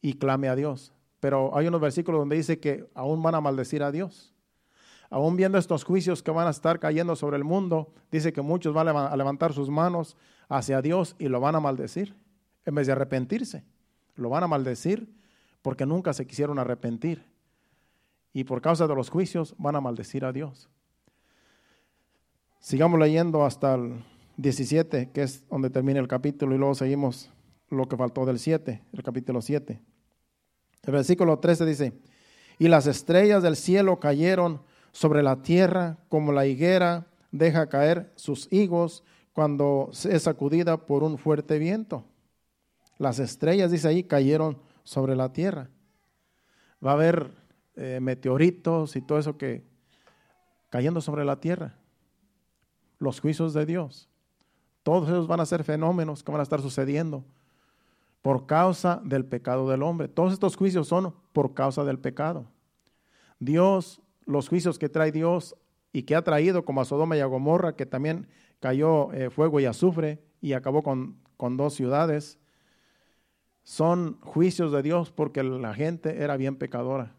y 0.01 0.15
clame 0.15 0.49
a 0.49 0.57
Dios. 0.57 0.93
Pero 1.21 1.57
hay 1.57 1.67
unos 1.67 1.81
versículos 1.81 2.21
donde 2.21 2.37
dice 2.37 2.61
que 2.61 2.89
aún 2.95 3.23
van 3.23 3.35
a 3.35 3.41
maldecir 3.41 3.83
a 3.83 3.91
Dios. 3.91 4.35
Aún 5.11 5.37
viendo 5.37 5.57
estos 5.57 5.85
juicios 5.85 6.23
que 6.23 6.31
van 6.31 6.47
a 6.47 6.51
estar 6.51 6.79
cayendo 6.79 7.17
sobre 7.17 7.37
el 7.37 7.45
mundo, 7.45 7.93
dice 8.13 8.33
que 8.33 8.43
muchos 8.43 8.75
van 8.75 8.89
a 8.89 9.17
levantar 9.17 9.53
sus 9.53 9.71
manos 9.71 10.17
hacia 10.49 10.83
Dios 10.83 11.17
y 11.19 11.29
lo 11.29 11.41
van 11.41 11.55
a 11.55 11.61
maldecir 11.61 12.15
en 12.67 12.75
vez 12.75 12.87
de 12.87 12.93
arrepentirse. 12.93 13.65
Lo 14.17 14.29
van 14.29 14.45
a 14.45 14.49
maldecir 14.49 15.09
porque 15.63 15.87
nunca 15.87 16.13
se 16.13 16.27
quisieron 16.27 16.59
arrepentir. 16.59 17.25
Y 18.35 18.45
por 18.45 18.61
causa 18.61 18.87
de 18.87 18.95
los 18.95 19.09
juicios 19.09 19.55
van 19.59 19.77
a 19.77 19.81
maldecir 19.81 20.25
a 20.25 20.33
Dios. 20.33 20.69
Sigamos 22.61 23.01
leyendo 23.01 23.45
hasta 23.45 23.75
el 23.75 24.05
17, 24.37 25.11
que 25.11 25.23
es 25.23 25.49
donde 25.49 25.71
termina 25.71 26.01
el 26.01 26.09
capítulo, 26.09 26.55
y 26.55 26.59
luego 26.59 26.75
seguimos 26.75 27.31
lo 27.71 27.89
que 27.89 27.97
faltó 27.97 28.27
del 28.27 28.39
7, 28.39 28.83
el 28.93 29.03
capítulo 29.03 29.41
7. 29.41 29.81
El 30.83 30.93
versículo 30.93 31.39
13 31.39 31.65
dice, 31.65 31.93
y 32.59 32.69
las 32.69 32.87
estrellas 32.87 33.43
del 33.43 33.57
cielo 33.57 34.01
cayeron 34.01 34.61
sobre 34.99 35.23
la 35.23 35.43
tierra 35.43 35.97
como 36.09 36.33
la 36.33 36.45
higuera 36.47 37.07
deja 37.31 37.69
caer 37.69 38.13
sus 38.17 38.53
higos 38.53 39.05
cuando 39.33 39.91
es 39.93 40.25
sacudida 40.25 40.87
por 40.87 41.05
un 41.05 41.19
fuerte 41.19 41.61
viento. 41.61 42.05
Las 42.97 43.21
estrellas, 43.21 43.71
dice 43.71 43.87
ahí, 43.87 44.03
cayeron 44.03 44.59
sobre 44.83 45.15
la 45.15 45.33
tierra. 45.33 45.71
Va 46.85 46.91
a 46.91 46.95
haber 46.95 47.31
eh, 47.77 48.01
meteoritos 48.03 48.97
y 48.97 49.01
todo 49.01 49.21
eso 49.21 49.39
que 49.39 49.63
cayendo 50.69 51.01
sobre 51.01 51.25
la 51.25 51.39
tierra. 51.39 51.77
Los 52.99 53.21
juicios 53.21 53.55
de 53.55 53.67
Dios. 53.67 54.09
Todos 54.83 55.09
esos 55.09 55.29
van 55.29 55.39
a 55.39 55.47
ser 55.47 55.63
fenómenos 55.63 56.25
que 56.25 56.33
van 56.33 56.41
a 56.41 56.43
estar 56.43 56.61
sucediendo 56.61 57.25
por 58.21 58.47
causa 58.47 59.01
del 59.05 59.25
pecado 59.25 59.71
del 59.71 59.85
hombre. 59.85 60.09
Todos 60.09 60.33
estos 60.33 60.57
juicios 60.57 60.89
son 60.89 61.15
por 61.33 61.55
causa 61.55 61.85
del 61.85 62.01
pecado. 62.01 62.51
Dios, 63.39 64.03
los 64.29 64.49
juicios 64.49 64.79
que 64.79 64.89
trae 64.89 65.11
Dios 65.11 65.57
y 65.93 66.03
que 66.03 66.15
ha 66.15 66.23
traído 66.23 66.65
como 66.65 66.81
a 66.81 66.85
Sodoma 66.85 67.17
y 67.17 67.21
a 67.21 67.27
Gomorra, 67.27 67.75
que 67.75 67.87
también 67.87 68.29
cayó 68.61 69.13
eh, 69.13 69.31
fuego 69.31 69.59
y 69.59 69.65
azufre 69.65 70.23
y 70.41 70.53
acabó 70.53 70.83
con, 70.83 71.17
con 71.37 71.57
dos 71.57 71.75
ciudades, 71.75 72.39
son 73.63 74.21
juicios 74.21 74.71
de 74.71 74.83
Dios 74.83 75.11
porque 75.11 75.43
la 75.43 75.75
gente 75.75 76.23
era 76.23 76.37
bien 76.37 76.57
pecadora. 76.57 77.15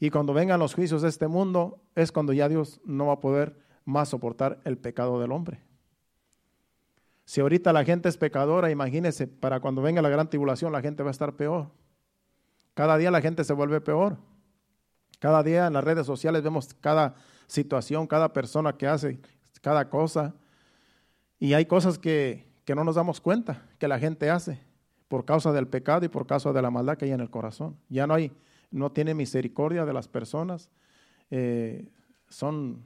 Y 0.00 0.10
cuando 0.10 0.34
vengan 0.34 0.60
los 0.60 0.74
juicios 0.74 1.02
de 1.02 1.08
este 1.08 1.28
mundo 1.28 1.80
es 1.94 2.12
cuando 2.12 2.32
ya 2.32 2.48
Dios 2.48 2.80
no 2.84 3.06
va 3.06 3.14
a 3.14 3.20
poder 3.20 3.56
más 3.84 4.08
soportar 4.08 4.60
el 4.64 4.76
pecado 4.78 5.20
del 5.20 5.32
hombre. 5.32 5.62
Si 7.24 7.40
ahorita 7.40 7.72
la 7.72 7.84
gente 7.84 8.08
es 8.08 8.18
pecadora, 8.18 8.70
imagínese, 8.70 9.26
para 9.26 9.60
cuando 9.60 9.80
venga 9.80 10.02
la 10.02 10.08
gran 10.08 10.28
tribulación 10.28 10.72
la 10.72 10.82
gente 10.82 11.02
va 11.02 11.10
a 11.10 11.12
estar 11.12 11.34
peor. 11.34 11.70
Cada 12.74 12.98
día 12.98 13.10
la 13.10 13.20
gente 13.20 13.44
se 13.44 13.52
vuelve 13.52 13.80
peor. 13.80 14.18
Cada 15.18 15.42
día 15.42 15.66
en 15.66 15.72
las 15.72 15.84
redes 15.84 16.06
sociales 16.06 16.42
vemos 16.42 16.74
cada 16.80 17.14
situación, 17.46 18.06
cada 18.06 18.32
persona 18.32 18.72
que 18.76 18.86
hace 18.86 19.18
cada 19.60 19.88
cosa. 19.88 20.34
Y 21.38 21.54
hay 21.54 21.66
cosas 21.66 21.98
que, 21.98 22.46
que 22.64 22.74
no 22.74 22.84
nos 22.84 22.96
damos 22.96 23.20
cuenta 23.20 23.62
que 23.78 23.88
la 23.88 23.98
gente 23.98 24.30
hace 24.30 24.60
por 25.08 25.24
causa 25.24 25.52
del 25.52 25.68
pecado 25.68 26.04
y 26.04 26.08
por 26.08 26.26
causa 26.26 26.52
de 26.52 26.62
la 26.62 26.70
maldad 26.70 26.96
que 26.96 27.06
hay 27.06 27.12
en 27.12 27.20
el 27.20 27.30
corazón. 27.30 27.76
Ya 27.88 28.06
no 28.06 28.14
hay, 28.14 28.32
no 28.70 28.90
tiene 28.92 29.14
misericordia 29.14 29.84
de 29.84 29.92
las 29.92 30.08
personas. 30.08 30.68
Eh, 31.30 31.88
son, 32.28 32.84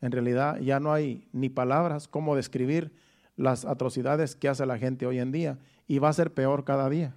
en 0.00 0.12
realidad, 0.12 0.58
ya 0.58 0.80
no 0.80 0.92
hay 0.92 1.28
ni 1.32 1.48
palabras 1.48 2.08
cómo 2.08 2.36
describir 2.36 2.94
las 3.36 3.64
atrocidades 3.64 4.34
que 4.36 4.48
hace 4.48 4.64
la 4.64 4.78
gente 4.78 5.06
hoy 5.06 5.18
en 5.18 5.32
día. 5.32 5.58
Y 5.86 5.98
va 5.98 6.08
a 6.08 6.14
ser 6.14 6.32
peor 6.32 6.64
cada 6.64 6.88
día. 6.88 7.14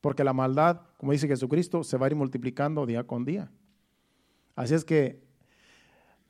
Porque 0.00 0.24
la 0.24 0.34
maldad, 0.34 0.82
como 0.96 1.12
dice 1.12 1.28
Jesucristo, 1.28 1.84
se 1.84 1.96
va 1.98 2.06
a 2.06 2.10
ir 2.10 2.16
multiplicando 2.16 2.86
día 2.86 3.04
con 3.04 3.24
día. 3.24 3.50
Así 4.54 4.74
es 4.74 4.84
que 4.84 5.22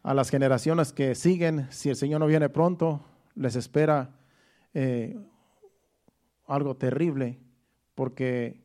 a 0.03 0.15
las 0.15 0.31
generaciones 0.31 0.93
que 0.93 1.15
siguen, 1.15 1.67
si 1.71 1.89
el 1.89 1.97
Señor 1.97 2.21
no 2.21 2.27
viene 2.27 2.49
pronto, 2.49 3.05
les 3.35 3.57
espera 3.57 4.17
eh, 4.75 5.17
algo 6.47 6.77
terrible, 6.77 7.39
porque 7.95 8.63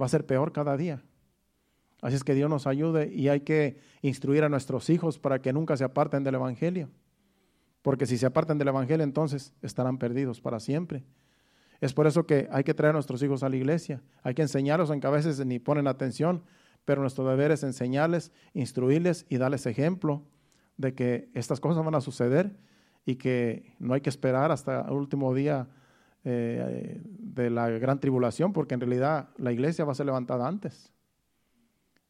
va 0.00 0.06
a 0.06 0.08
ser 0.08 0.26
peor 0.26 0.52
cada 0.52 0.76
día. 0.76 1.02
Así 2.00 2.16
es 2.16 2.24
que 2.24 2.34
Dios 2.34 2.48
nos 2.48 2.66
ayude 2.66 3.12
y 3.12 3.28
hay 3.28 3.40
que 3.40 3.78
instruir 4.02 4.42
a 4.42 4.48
nuestros 4.48 4.88
hijos 4.88 5.18
para 5.18 5.42
que 5.42 5.52
nunca 5.52 5.76
se 5.76 5.84
aparten 5.84 6.24
del 6.24 6.36
Evangelio. 6.36 6.88
Porque 7.82 8.06
si 8.06 8.16
se 8.16 8.26
apartan 8.26 8.58
del 8.58 8.68
Evangelio, 8.68 9.04
entonces 9.04 9.52
estarán 9.62 9.98
perdidos 9.98 10.40
para 10.40 10.60
siempre. 10.60 11.04
Es 11.80 11.94
por 11.94 12.06
eso 12.06 12.26
que 12.26 12.48
hay 12.52 12.62
que 12.62 12.74
traer 12.74 12.90
a 12.90 12.92
nuestros 12.94 13.22
hijos 13.22 13.42
a 13.42 13.48
la 13.48 13.56
iglesia. 13.56 14.02
Hay 14.22 14.34
que 14.34 14.42
enseñarlos, 14.42 14.90
aunque 14.90 15.06
a 15.06 15.10
veces 15.10 15.44
ni 15.46 15.58
ponen 15.58 15.86
atención, 15.86 16.42
pero 16.84 17.00
nuestro 17.00 17.26
deber 17.26 17.50
es 17.50 17.62
enseñarles, 17.62 18.32
instruirles 18.52 19.26
y 19.28 19.38
darles 19.38 19.66
ejemplo 19.66 20.22
de 20.76 20.94
que 20.94 21.30
estas 21.34 21.60
cosas 21.60 21.84
van 21.84 21.94
a 21.94 22.00
suceder 22.00 22.56
y 23.06 23.16
que 23.16 23.74
no 23.78 23.94
hay 23.94 24.00
que 24.02 24.10
esperar 24.10 24.50
hasta 24.50 24.82
el 24.82 24.92
último 24.92 25.34
día 25.34 25.68
eh, 26.24 27.00
de 27.02 27.48
la 27.48 27.70
gran 27.70 27.98
tribulación, 27.98 28.52
porque 28.52 28.74
en 28.74 28.80
realidad 28.80 29.30
la 29.38 29.52
iglesia 29.52 29.84
va 29.84 29.92
a 29.92 29.94
ser 29.94 30.06
levantada 30.06 30.46
antes. 30.46 30.92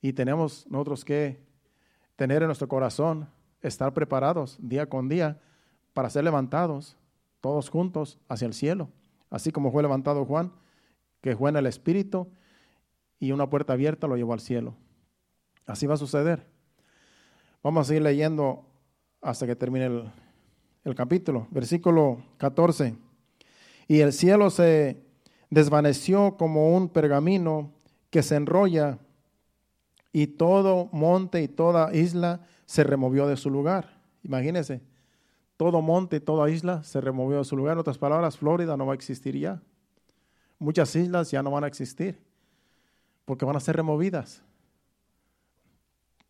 Y 0.03 0.15
tenemos 0.15 0.67
nosotros 0.69 1.05
que 1.05 1.45
tener 2.17 2.43
en 2.43 2.49
nuestro 2.49 2.69
corazón, 2.69 3.29
estar 3.63 3.93
preparados 3.93 4.59
día 4.61 4.89
con 4.89 5.09
día 5.09 5.41
para 5.93 6.11
ser 6.11 6.25
levantados 6.25 6.97
todos 7.41 7.69
juntos 7.71 8.19
hacia 8.29 8.47
el 8.47 8.55
cielo, 8.55 8.91
así 9.31 9.53
como 9.53 9.73
fue 9.73 9.83
levantado 9.83 10.25
Juan, 10.25 10.53
que 11.21 11.33
en 11.33 11.57
el 11.57 11.67
Espíritu 11.67 12.29
y 13.19 13.33
una 13.33 13.49
puerta 13.49 13.73
abierta 13.73 14.07
lo 14.07 14.17
llevó 14.17 14.33
al 14.33 14.41
cielo. 14.41 14.75
Así 15.67 15.87
va 15.87 15.95
a 15.95 15.99
suceder. 15.99 16.47
Vamos 17.63 17.83
a 17.83 17.89
seguir 17.89 18.03
leyendo 18.03 18.65
hasta 19.21 19.47
que 19.47 19.57
termine 19.57 19.87
el, 19.87 20.11
el 20.85 20.95
capítulo. 20.95 21.47
Versículo 21.51 22.23
14 22.39 22.97
y 23.91 24.03
el 24.03 24.13
cielo 24.13 24.51
se 24.51 25.03
desvaneció 25.51 26.37
como 26.37 26.77
un 26.77 26.91
pergamino 26.91 27.73
que 28.11 28.23
se 28.23 28.37
enrolla 28.37 29.01
y 30.13 30.29
todo 30.29 30.89
monte 30.93 31.43
y 31.43 31.49
toda 31.49 31.93
isla 31.93 32.47
se 32.67 32.85
removió 32.85 33.27
de 33.27 33.37
su 33.37 33.51
lugar. 33.51 34.01
Imagínense, 34.23 34.81
todo 35.61 35.83
monte 35.83 36.21
toda 36.21 36.49
isla 36.49 36.83
se 36.85 37.03
removió 37.03 37.37
de 37.37 37.45
su 37.45 37.55
lugar. 37.55 37.75
En 37.75 37.81
otras 37.81 37.99
palabras, 37.99 38.39
Florida 38.39 38.79
no 38.79 38.87
va 38.87 38.93
a 38.93 38.95
existir 38.95 39.37
ya. 39.37 39.61
Muchas 40.59 40.97
islas 40.97 41.31
ya 41.31 41.43
no 41.43 41.51
van 41.51 41.65
a 41.65 41.67
existir 41.67 42.19
porque 43.27 43.45
van 43.45 43.57
a 43.57 43.61
ser 43.61 43.77
removidas. 43.77 44.43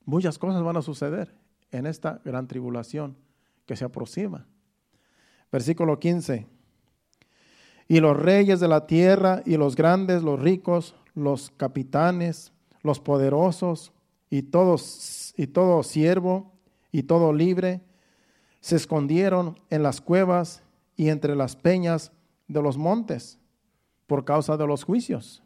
Muchas 0.04 0.36
cosas 0.36 0.64
van 0.64 0.78
a 0.78 0.82
suceder 0.82 1.32
en 1.70 1.86
esta 1.86 2.20
gran 2.24 2.48
tribulación 2.48 3.16
que 3.66 3.76
se 3.76 3.84
aproxima. 3.84 4.48
Versículo 5.52 6.00
15 6.00 6.48
y 7.86 8.00
los 8.00 8.16
reyes 8.16 8.58
de 8.58 8.66
la 8.66 8.88
tierra 8.88 9.44
y 9.46 9.56
los 9.58 9.76
grandes, 9.76 10.24
los 10.24 10.40
ricos, 10.40 10.96
los 11.14 11.50
capitanes, 11.50 12.52
los 12.82 12.98
poderosos 12.98 13.92
y 14.28 14.42
todos 14.42 15.34
y 15.36 15.46
todo 15.46 15.84
siervo 15.84 16.50
y 16.90 17.04
todo 17.04 17.32
libre 17.32 17.80
se 18.60 18.76
escondieron 18.76 19.58
en 19.70 19.82
las 19.82 20.00
cuevas 20.00 20.62
y 20.96 21.08
entre 21.08 21.34
las 21.34 21.56
peñas 21.56 22.12
de 22.46 22.62
los 22.62 22.76
montes 22.76 23.38
por 24.06 24.24
causa 24.24 24.56
de 24.56 24.66
los 24.66 24.84
juicios. 24.84 25.42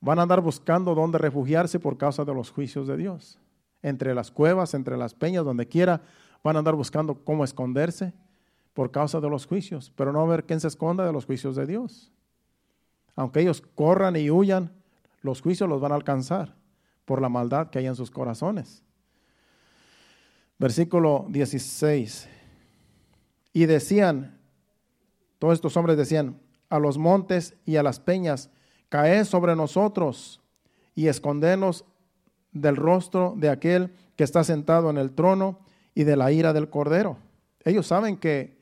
Van 0.00 0.18
a 0.18 0.22
andar 0.22 0.40
buscando 0.40 0.94
dónde 0.94 1.18
refugiarse 1.18 1.78
por 1.78 1.96
causa 1.96 2.24
de 2.24 2.34
los 2.34 2.50
juicios 2.50 2.86
de 2.86 2.96
Dios. 2.96 3.38
Entre 3.82 4.14
las 4.14 4.30
cuevas, 4.30 4.74
entre 4.74 4.96
las 4.96 5.14
peñas, 5.14 5.44
donde 5.44 5.66
quiera, 5.66 6.02
van 6.42 6.56
a 6.56 6.58
andar 6.60 6.74
buscando 6.74 7.24
cómo 7.24 7.44
esconderse 7.44 8.12
por 8.74 8.90
causa 8.90 9.20
de 9.20 9.30
los 9.30 9.46
juicios, 9.46 9.92
pero 9.96 10.12
no 10.12 10.26
ver 10.26 10.44
quién 10.44 10.60
se 10.60 10.68
esconda 10.68 11.06
de 11.06 11.12
los 11.12 11.24
juicios 11.24 11.56
de 11.56 11.66
Dios. 11.66 12.12
Aunque 13.14 13.40
ellos 13.40 13.62
corran 13.74 14.16
y 14.16 14.30
huyan, 14.30 14.72
los 15.22 15.40
juicios 15.40 15.68
los 15.68 15.80
van 15.80 15.92
a 15.92 15.96
alcanzar 15.96 16.54
por 17.04 17.22
la 17.22 17.28
maldad 17.28 17.70
que 17.70 17.78
hay 17.78 17.86
en 17.86 17.96
sus 17.96 18.10
corazones. 18.10 18.82
Versículo 20.58 21.26
16. 21.28 22.28
Y 23.52 23.66
decían, 23.66 24.38
todos 25.38 25.54
estos 25.54 25.76
hombres 25.76 25.96
decían, 25.96 26.40
a 26.68 26.78
los 26.78 26.98
montes 26.98 27.56
y 27.64 27.76
a 27.76 27.82
las 27.82 28.00
peñas, 28.00 28.50
caed 28.88 29.24
sobre 29.24 29.54
nosotros 29.54 30.40
y 30.94 31.08
escondenos 31.08 31.84
del 32.52 32.76
rostro 32.76 33.34
de 33.36 33.50
aquel 33.50 33.92
que 34.16 34.24
está 34.24 34.44
sentado 34.44 34.90
en 34.90 34.98
el 34.98 35.12
trono 35.12 35.60
y 35.94 36.04
de 36.04 36.16
la 36.16 36.32
ira 36.32 36.52
del 36.52 36.70
cordero. 36.70 37.18
Ellos 37.64 37.86
saben 37.86 38.16
que 38.16 38.56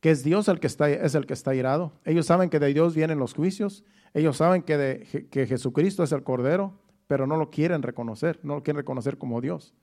que 0.00 0.10
es 0.10 0.22
Dios 0.22 0.48
el 0.48 0.60
que 0.60 0.66
está, 0.66 0.88
es 0.90 1.14
el 1.14 1.26
que 1.26 1.34
está 1.34 1.54
irado. 1.54 1.92
Ellos 2.04 2.26
saben 2.26 2.50
que 2.50 2.60
de 2.60 2.72
Dios 2.72 2.94
vienen 2.94 3.18
los 3.18 3.34
juicios. 3.34 3.84
Ellos 4.14 4.36
saben 4.36 4.62
que, 4.62 5.28
que 5.30 5.46
Jesucristo 5.46 6.02
es 6.02 6.12
el 6.12 6.22
Cordero, 6.22 6.78
pero 7.06 7.26
no 7.26 7.36
lo 7.36 7.50
quieren 7.50 7.82
reconocer, 7.82 8.38
no 8.42 8.56
lo 8.56 8.62
quieren 8.62 8.78
reconocer 8.78 9.18
como 9.18 9.40
Dios. 9.40 9.74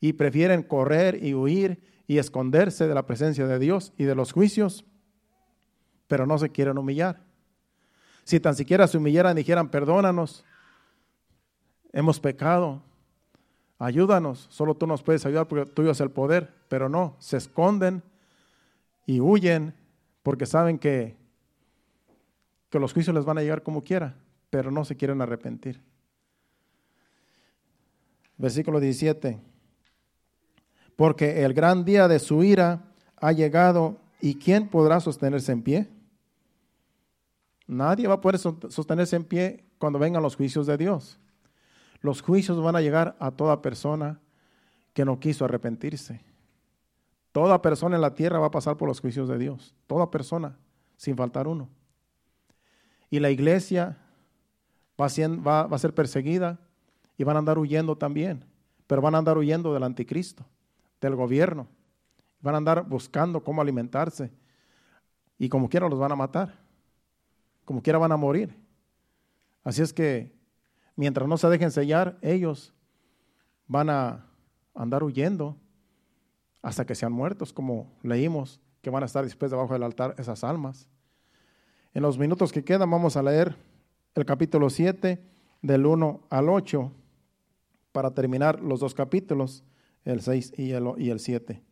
Y 0.00 0.14
prefieren 0.14 0.62
correr 0.62 1.22
y 1.22 1.34
huir 1.34 1.80
y 2.06 2.18
esconderse 2.18 2.86
de 2.86 2.94
la 2.94 3.06
presencia 3.06 3.46
de 3.46 3.58
Dios 3.58 3.92
y 3.96 4.04
de 4.04 4.14
los 4.14 4.32
juicios, 4.32 4.84
pero 6.06 6.26
no 6.26 6.38
se 6.38 6.50
quieren 6.50 6.78
humillar. 6.78 7.20
Si 8.24 8.40
tan 8.40 8.54
siquiera 8.54 8.86
se 8.86 8.98
humillaran 8.98 9.36
y 9.36 9.40
dijeran, 9.40 9.68
perdónanos, 9.70 10.44
hemos 11.92 12.20
pecado, 12.20 12.82
ayúdanos, 13.78 14.46
solo 14.50 14.74
tú 14.74 14.86
nos 14.86 15.02
puedes 15.02 15.24
ayudar 15.26 15.48
porque 15.48 15.66
tuyo 15.66 15.90
es 15.90 16.00
el 16.00 16.10
poder, 16.10 16.52
pero 16.68 16.88
no, 16.88 17.16
se 17.18 17.36
esconden 17.36 18.02
y 19.06 19.20
huyen 19.20 19.74
porque 20.22 20.46
saben 20.46 20.78
que, 20.78 21.16
que 22.68 22.78
los 22.78 22.92
juicios 22.92 23.14
les 23.14 23.24
van 23.24 23.38
a 23.38 23.42
llegar 23.42 23.62
como 23.62 23.82
quiera, 23.82 24.16
pero 24.50 24.70
no 24.70 24.84
se 24.84 24.96
quieren 24.96 25.22
arrepentir. 25.22 25.80
Versículo 28.36 28.80
17. 28.80 29.40
Porque 30.96 31.44
el 31.44 31.54
gran 31.54 31.84
día 31.84 32.08
de 32.08 32.18
su 32.18 32.42
ira 32.42 32.82
ha 33.16 33.32
llegado 33.32 33.98
y 34.20 34.36
¿quién 34.36 34.68
podrá 34.68 34.98
sostenerse 35.00 35.52
en 35.52 35.62
pie? 35.62 35.88
Nadie 37.66 38.08
va 38.08 38.14
a 38.14 38.20
poder 38.20 38.38
sostenerse 38.38 39.16
en 39.16 39.24
pie 39.24 39.64
cuando 39.78 39.98
vengan 39.98 40.22
los 40.22 40.36
juicios 40.36 40.66
de 40.66 40.76
Dios. 40.76 41.18
Los 42.00 42.22
juicios 42.22 42.62
van 42.62 42.76
a 42.76 42.80
llegar 42.80 43.16
a 43.18 43.30
toda 43.30 43.62
persona 43.62 44.20
que 44.92 45.04
no 45.04 45.20
quiso 45.20 45.44
arrepentirse. 45.44 46.20
Toda 47.32 47.60
persona 47.60 47.96
en 47.96 48.02
la 48.02 48.14
tierra 48.14 48.38
va 48.38 48.46
a 48.46 48.50
pasar 48.50 48.76
por 48.76 48.88
los 48.88 49.00
juicios 49.00 49.28
de 49.28 49.36
Dios. 49.36 49.74
Toda 49.86 50.10
persona, 50.10 50.56
sin 50.96 51.16
faltar 51.16 51.46
uno. 51.46 51.68
Y 53.10 53.20
la 53.20 53.30
iglesia 53.30 53.98
va 54.98 55.06
a, 55.06 55.78
ser 55.78 55.94
perseguida 55.94 56.58
y 57.18 57.24
van 57.24 57.36
a 57.36 57.40
andar 57.40 57.58
huyendo 57.58 57.96
también. 57.96 58.44
Pero 58.86 59.02
van 59.02 59.14
a 59.14 59.18
andar 59.18 59.36
huyendo 59.36 59.74
del 59.74 59.82
anticristo, 59.82 60.46
del 61.00 61.14
gobierno. 61.14 61.66
Van 62.40 62.54
a 62.54 62.58
andar 62.58 62.86
buscando 62.86 63.42
cómo 63.42 63.62
alimentarse. 63.62 64.30
Y 65.38 65.48
como 65.48 65.68
quiera 65.68 65.88
los 65.88 65.98
van 65.98 66.12
a 66.12 66.16
matar. 66.16 66.54
Como 67.64 67.82
quiera 67.82 67.98
van 67.98 68.12
a 68.12 68.16
morir. 68.16 68.56
Así 69.64 69.82
es 69.82 69.92
que 69.92 70.32
mientras 70.94 71.28
no 71.28 71.36
se 71.36 71.48
dejen 71.48 71.70
sellar, 71.70 72.18
ellos 72.22 72.72
van 73.66 73.90
a 73.90 74.26
andar 74.74 75.02
huyendo 75.02 75.56
hasta 76.62 76.84
que 76.84 76.94
sean 76.94 77.12
muertos, 77.12 77.52
como 77.52 77.92
leímos, 78.02 78.60
que 78.82 78.90
van 78.90 79.02
a 79.02 79.06
estar 79.06 79.24
después 79.24 79.50
debajo 79.50 79.72
del 79.72 79.82
altar 79.82 80.14
esas 80.18 80.44
almas. 80.44 80.88
En 81.94 82.02
los 82.02 82.18
minutos 82.18 82.52
que 82.52 82.64
quedan 82.64 82.90
vamos 82.90 83.16
a 83.16 83.22
leer 83.22 83.56
el 84.14 84.24
capítulo 84.24 84.70
7 84.70 85.22
del 85.62 85.86
1 85.86 86.20
al 86.30 86.48
8 86.48 86.92
para 87.92 88.12
terminar 88.12 88.60
los 88.60 88.80
dos 88.80 88.94
capítulos, 88.94 89.64
el 90.06 90.20
6 90.22 90.54
y 90.56 90.70
el, 90.70 90.84
y 90.96 91.10
el 91.10 91.20
7. 91.20 91.62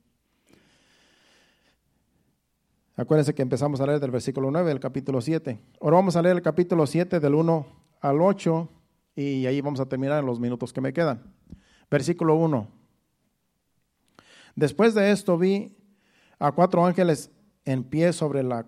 Acuérdense 2.97 3.35
que 3.35 3.43
empezamos 3.43 3.81
a 3.81 3.87
leer 3.87 4.01
del 4.01 4.11
versículo 4.11 4.51
9 4.51 4.69
del 4.69 4.81
capítulo 4.81 5.21
7. 5.21 5.59
Ahora 5.81 5.97
vamos 5.97 6.17
a 6.17 6.23
leer 6.23 6.37
el 6.37 6.43
capítulo 6.43 6.87
7 6.87 7.19
del 7.19 7.35
1 7.35 7.67
al 8.01 8.21
8 8.21 8.69
y 9.17 9.47
ahí 9.47 9.61
vamos 9.61 9.81
a 9.81 9.87
terminar 9.87 10.21
en 10.21 10.27
los 10.27 10.39
minutos 10.39 10.73
que 10.73 10.81
me 10.81 10.93
quedan. 10.93 11.23
Versículo 11.91 12.37
1. 12.37 12.69
Después 14.57 14.95
de 14.95 15.11
esto 15.11 15.39
vi 15.39 15.77
a 16.39 16.53
cuatro 16.53 16.85
ángeles 16.85 17.31
en 17.65 17.83
pie 17.83 18.13
sobre, 18.13 18.43
la, 18.43 18.67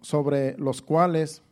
sobre 0.00 0.58
los 0.58 0.82
cuales, 0.82 1.42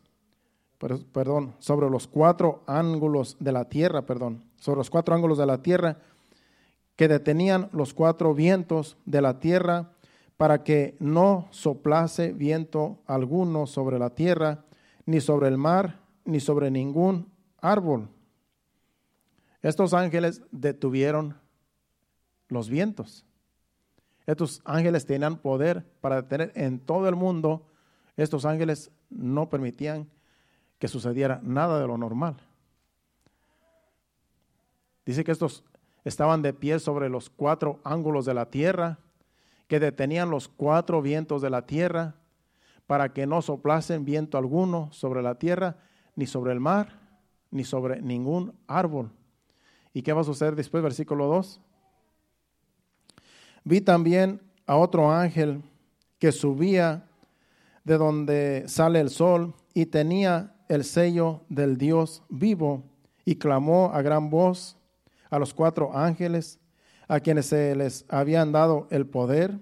perdón, 1.11 1.55
sobre 1.59 1.89
los 1.89 2.07
cuatro 2.07 2.63
ángulos 2.67 3.37
de 3.39 3.51
la 3.51 3.65
tierra, 3.65 4.05
perdón, 4.05 4.43
sobre 4.57 4.79
los 4.79 4.89
cuatro 4.89 5.15
ángulos 5.15 5.37
de 5.37 5.45
la 5.45 5.61
tierra, 5.61 5.97
que 6.99 7.07
detenían 7.07 7.69
los 7.71 7.93
cuatro 7.93 8.35
vientos 8.35 8.97
de 9.05 9.21
la 9.21 9.39
tierra 9.39 9.93
para 10.35 10.65
que 10.65 10.97
no 10.99 11.47
soplase 11.49 12.33
viento 12.33 12.99
alguno 13.05 13.67
sobre 13.67 13.97
la 13.97 14.09
tierra, 14.09 14.65
ni 15.05 15.21
sobre 15.21 15.47
el 15.47 15.57
mar, 15.57 16.01
ni 16.25 16.41
sobre 16.41 16.69
ningún 16.69 17.31
árbol. 17.61 18.09
Estos 19.61 19.93
ángeles 19.93 20.41
detuvieron 20.51 21.37
los 22.49 22.67
vientos. 22.67 23.25
Estos 24.25 24.61
ángeles 24.65 25.05
tenían 25.05 25.37
poder 25.37 25.85
para 26.01 26.23
detener 26.23 26.51
en 26.53 26.79
todo 26.79 27.07
el 27.07 27.15
mundo. 27.15 27.65
Estos 28.17 28.43
ángeles 28.43 28.91
no 29.09 29.47
permitían 29.47 30.09
que 30.79 30.89
sucediera 30.89 31.39
nada 31.43 31.79
de 31.79 31.87
lo 31.87 31.97
normal. 31.97 32.35
Dice 35.05 35.23
que 35.23 35.31
estos 35.31 35.63
estaban 36.09 36.41
de 36.41 36.53
pie 36.53 36.79
sobre 36.79 37.07
los 37.07 37.29
cuatro 37.29 37.79
ángulos 37.83 38.25
de 38.25 38.33
la 38.33 38.49
tierra 38.49 38.99
que 39.67 39.79
detenían 39.79 40.29
los 40.29 40.49
cuatro 40.49 41.01
vientos 41.01 41.41
de 41.41 41.49
la 41.49 41.65
tierra 41.65 42.15
para 42.87 43.13
que 43.13 43.27
no 43.27 43.41
soplasen 43.41 44.03
viento 44.03 44.37
alguno 44.37 44.89
sobre 44.91 45.21
la 45.21 45.35
tierra, 45.35 45.77
ni 46.15 46.25
sobre 46.25 46.51
el 46.51 46.59
mar, 46.59 46.99
ni 47.51 47.63
sobre 47.63 48.01
ningún 48.01 48.53
árbol. 48.67 49.11
¿Y 49.93 50.01
qué 50.01 50.11
va 50.11 50.21
a 50.21 50.23
suceder 50.23 50.55
después? 50.55 50.81
Versículo 50.81 51.27
2. 51.27 51.61
Vi 53.63 53.81
también 53.81 54.41
a 54.65 54.75
otro 54.75 55.11
ángel 55.11 55.61
que 56.17 56.31
subía 56.31 57.07
de 57.83 57.97
donde 57.97 58.63
sale 58.67 58.99
el 58.99 59.11
sol 59.11 59.53
y 59.75 59.85
tenía 59.85 60.55
el 60.67 60.83
sello 60.83 61.41
del 61.49 61.77
Dios 61.77 62.23
vivo 62.29 62.83
y 63.23 63.35
clamó 63.35 63.91
a 63.93 64.01
gran 64.01 64.31
voz 64.31 64.78
a 65.29 65.39
los 65.39 65.53
cuatro 65.53 65.95
ángeles 65.95 66.59
a 67.07 67.19
quienes 67.19 67.47
se 67.47 67.75
les 67.75 68.05
habían 68.07 68.51
dado 68.51 68.87
el 68.91 69.05
poder 69.07 69.59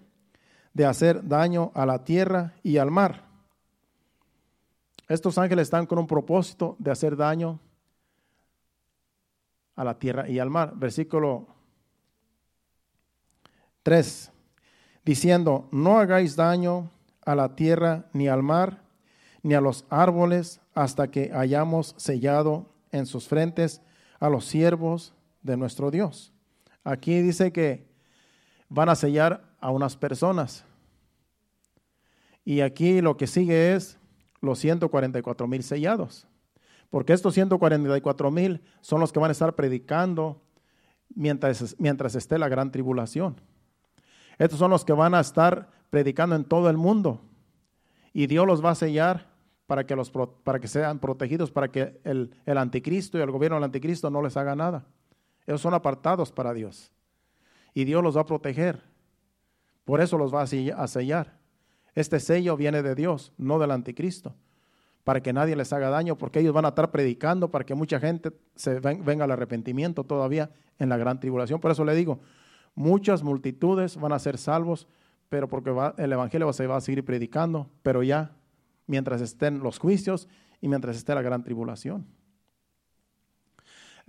de 0.74 0.86
hacer 0.86 1.28
daño 1.28 1.72
a 1.74 1.86
la 1.86 2.04
tierra 2.04 2.54
y 2.62 2.78
al 2.78 2.92
mar. 2.92 3.26
Estos 5.08 5.38
ángeles 5.38 5.64
están 5.64 5.86
con 5.86 5.98
un 5.98 6.08
propósito 6.08 6.76
de 6.78 6.92
hacer 6.92 7.16
daño 7.16 7.60
a 9.76 9.84
la 9.84 9.98
tierra 9.98 10.28
y 10.28 10.40
al 10.40 10.50
mar. 10.50 10.74
Versículo 10.76 11.48
3, 13.84 14.32
diciendo, 15.06 15.70
no 15.72 16.00
hagáis 16.00 16.36
daño 16.36 16.92
a 17.26 17.36
la 17.36 17.56
tierra 17.56 18.10
ni 18.12 18.28
al 18.28 18.44
mar, 18.44 18.82
ni 19.44 19.54
a 19.54 19.62
los 19.62 19.86
árboles, 19.90 20.60
hasta 20.74 21.10
que 21.10 21.32
hayamos 21.34 21.96
sellado 21.98 22.74
en 22.92 23.06
sus 23.06 23.28
frentes 23.28 23.82
a 24.20 24.30
los 24.30 24.46
siervos 24.46 25.14
de 25.48 25.58
nuestro 25.58 25.90
Dios. 25.90 26.32
Aquí 26.84 27.20
dice 27.22 27.52
que 27.52 27.88
van 28.70 28.90
a 28.90 28.96
sellar 28.96 29.56
a 29.60 29.72
unas 29.72 29.98
personas. 29.98 30.64
Y 32.46 32.62
aquí 32.62 33.02
lo 33.02 33.18
que 33.18 33.26
sigue 33.26 33.74
es 33.74 33.98
los 34.42 34.60
144 34.60 35.48
mil 35.48 35.64
sellados. 35.64 36.28
Porque 36.90 37.14
estos 37.14 37.34
144 37.34 38.32
mil 38.32 38.62
son 38.82 39.00
los 39.02 39.12
que 39.12 39.20
van 39.20 39.30
a 39.30 39.34
estar 39.34 39.56
predicando 39.56 40.42
mientras, 41.14 41.76
mientras 41.80 42.16
esté 42.16 42.38
la 42.38 42.48
gran 42.48 42.72
tribulación. 42.72 43.42
Estos 44.38 44.60
son 44.60 44.72
los 44.72 44.86
que 44.86 44.94
van 44.94 45.16
a 45.16 45.20
estar 45.20 45.70
predicando 45.90 46.36
en 46.36 46.46
todo 46.46 46.70
el 46.70 46.78
mundo. 46.78 47.22
Y 48.14 48.28
Dios 48.28 48.46
los 48.48 48.64
va 48.64 48.72
a 48.72 48.76
sellar 48.76 49.28
para 49.66 49.86
que, 49.86 49.96
los, 49.96 50.12
para 50.44 50.60
que 50.60 50.68
sean 50.68 51.00
protegidos, 51.00 51.52
para 51.52 51.70
que 51.70 52.00
el, 52.04 52.34
el 52.46 52.58
anticristo 52.58 53.18
y 53.18 53.22
el 53.22 53.32
gobierno 53.32 53.58
del 53.58 53.66
anticristo 53.66 54.10
no 54.10 54.22
les 54.22 54.38
haga 54.38 54.56
nada. 54.56 54.86
Ellos 55.48 55.62
son 55.62 55.74
apartados 55.74 56.32
para 56.32 56.54
Dios. 56.54 56.92
Y 57.74 57.86
Dios 57.86 58.04
los 58.04 58.18
va 58.18 58.22
a 58.22 58.26
proteger. 58.26 58.84
Por 59.86 60.02
eso 60.02 60.18
los 60.18 60.34
va 60.34 60.42
a 60.42 60.88
sellar. 60.88 61.38
Este 61.96 62.20
sello 62.20 62.58
viene 62.58 62.84
de 62.84 62.94
Dios, 62.94 63.34
no 63.38 63.58
del 63.58 63.72
anticristo. 63.72 64.36
Para 65.04 65.22
que 65.22 65.32
nadie 65.32 65.56
les 65.56 65.72
haga 65.72 65.90
daño, 65.90 66.18
porque 66.18 66.42
ellos 66.42 66.54
van 66.54 66.66
a 66.66 66.70
estar 66.70 66.92
predicando 66.92 67.50
para 67.50 67.66
que 67.66 67.74
mucha 67.74 68.00
gente 68.00 68.32
se 68.56 68.80
venga 68.82 69.24
al 69.24 69.32
arrepentimiento 69.32 70.04
todavía 70.04 70.52
en 70.78 70.90
la 70.90 70.98
gran 70.98 71.20
tribulación. 71.20 71.62
Por 71.62 71.72
eso 71.72 71.86
le 71.86 71.96
digo, 71.96 72.20
muchas 72.76 73.24
multitudes 73.24 73.96
van 73.96 74.12
a 74.12 74.20
ser 74.20 74.38
salvos, 74.38 74.88
pero 75.30 75.48
porque 75.48 75.74
el 75.98 76.12
Evangelio 76.12 76.52
se 76.52 76.68
va 76.68 76.76
a 76.76 76.82
seguir 76.82 77.06
predicando, 77.06 77.70
pero 77.84 78.04
ya 78.04 78.36
mientras 78.86 79.22
estén 79.22 79.60
los 79.60 79.80
juicios 79.80 80.28
y 80.60 80.68
mientras 80.68 80.98
esté 80.98 81.16
la 81.16 81.22
gran 81.22 81.44
tribulación. 81.44 82.06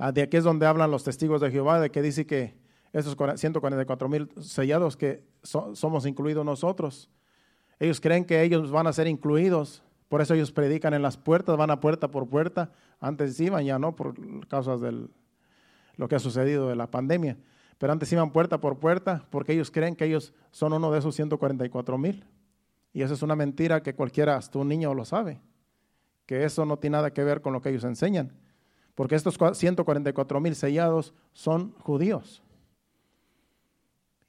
Ah, 0.01 0.13
de 0.13 0.23
aquí 0.23 0.37
es 0.37 0.45
donde 0.45 0.65
hablan 0.65 0.93
los 0.93 1.03
testigos 1.03 1.41
de 1.41 1.51
Jehová, 1.51 1.81
de 1.81 1.91
que 1.91 2.01
dice 2.01 2.25
que 2.25 2.55
esos 2.93 3.17
144 3.35 4.09
mil 4.09 4.31
sellados 4.41 4.97
que 4.97 5.25
somos 5.43 6.07
incluidos 6.07 6.45
nosotros. 6.45 7.11
Ellos 7.81 8.01
creen 8.01 8.25
que 8.25 8.43
ellos 8.43 8.71
van 8.71 8.87
a 8.87 8.93
ser 8.93 9.09
incluidos, 9.09 9.83
por 10.09 10.23
eso 10.23 10.35
ellos 10.35 10.53
predican 10.53 10.95
en 10.95 11.03
las 11.03 11.17
puertas, 11.17 11.57
van 11.57 11.71
a 11.71 11.81
puerta 11.81 12.09
por 12.09 12.29
puerta. 12.29 12.71
Antes 13.01 13.39
iban, 13.41 13.65
ya 13.65 13.79
no, 13.81 13.97
por 13.97 14.15
causas 14.47 14.81
de 14.81 15.09
lo 15.97 16.09
que 16.09 16.15
ha 16.15 16.21
sucedido 16.21 16.69
de 16.69 16.77
la 16.77 16.91
pandemia. 16.91 17.37
Pero 17.77 17.93
antes 17.93 18.13
iban 18.13 18.31
puerta 18.31 18.61
por 18.61 18.79
puerta 18.79 19.27
porque 19.31 19.53
ellos 19.53 19.71
creen 19.71 19.97
que 19.97 20.05
ellos 20.05 20.33
son 20.53 20.73
uno 20.73 20.93
de 20.93 21.01
esos 21.01 21.15
144 21.17 21.99
mil. 21.99 22.25
Y 22.93 23.03
eso 23.03 23.15
es 23.15 23.23
una 23.23 23.35
mentira 23.35 23.83
que 23.83 23.95
cualquiera, 23.95 24.37
hasta 24.37 24.61
un 24.61 24.69
niño 24.69 24.95
lo 24.95 25.05
sabe, 25.05 25.41
que 26.25 26.45
eso 26.45 26.65
no 26.65 26.79
tiene 26.79 26.97
nada 26.97 27.13
que 27.13 27.23
ver 27.23 27.43
con 27.43 27.53
lo 27.53 27.61
que 27.61 27.69
ellos 27.71 27.85
enseñan 27.85 28.33
porque 28.99 29.15
estos 29.15 29.39
144 29.53 30.41
mil 30.41 30.57
sellados 30.57 31.15
son 31.33 31.71
judíos. 31.79 32.43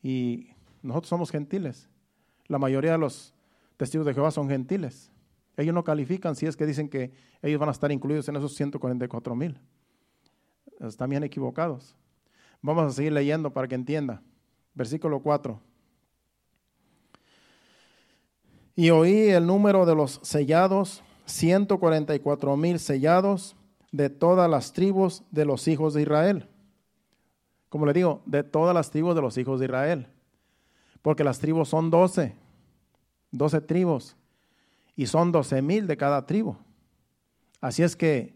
Y 0.04 0.52
nosotros 0.84 1.10
somos 1.10 1.32
gentiles. 1.32 1.90
La 2.46 2.60
mayoría 2.60 2.92
de 2.92 3.00
los 3.00 3.34
testigos 3.78 4.06
de 4.06 4.14
Jehová 4.14 4.30
son 4.30 4.48
gentiles. 4.48 5.12
Ellos 5.58 5.74
no 5.74 5.84
califican 5.84 6.36
si 6.36 6.46
es 6.46 6.56
que 6.56 6.68
dicen 6.68 6.88
que 6.88 7.12
ellos 7.42 7.60
van 7.60 7.70
a 7.70 7.72
estar 7.72 7.92
incluidos 7.92 8.30
en 8.30 8.36
esos 8.36 8.54
144 8.54 9.36
mil. 9.36 9.60
Están 10.82 11.10
bien 11.10 11.24
equivocados. 11.24 11.96
Vamos 12.62 12.92
a 12.92 12.96
seguir 12.96 13.14
leyendo 13.14 13.52
para 13.52 13.68
que 13.68 13.74
entienda. 13.74 14.22
Versículo 14.76 15.20
4. 15.20 15.60
Y 18.76 18.92
oí 18.92 19.30
el 19.30 19.48
número 19.48 19.88
de 19.88 19.96
los 19.96 20.20
sellados, 20.22 21.02
144 21.26 22.56
mil 22.56 22.78
sellados 22.78 23.56
de 23.92 24.10
todas 24.10 24.50
las 24.50 24.74
tribus 24.74 25.24
de 25.32 25.46
los 25.46 25.68
hijos 25.68 25.94
de 25.94 26.02
Israel. 26.02 26.48
Como 27.70 27.86
le 27.86 27.94
digo, 27.94 28.22
de 28.26 28.44
todas 28.44 28.74
las 28.74 28.92
tribus 28.92 29.16
de 29.16 29.22
los 29.22 29.38
hijos 29.38 29.60
de 29.60 29.66
Israel. 29.66 30.08
Porque 31.02 31.24
las 31.24 31.40
tribus 31.40 31.70
son 31.70 31.90
doce, 31.90 32.36
doce 33.32 33.62
tribus, 33.62 34.16
y 34.96 35.06
son 35.06 35.32
doce 35.32 35.62
mil 35.62 35.88
de 35.88 35.98
cada 35.98 36.26
tribu. 36.26 36.56
Así 37.62 37.84
es 37.84 37.96
que 37.96 38.36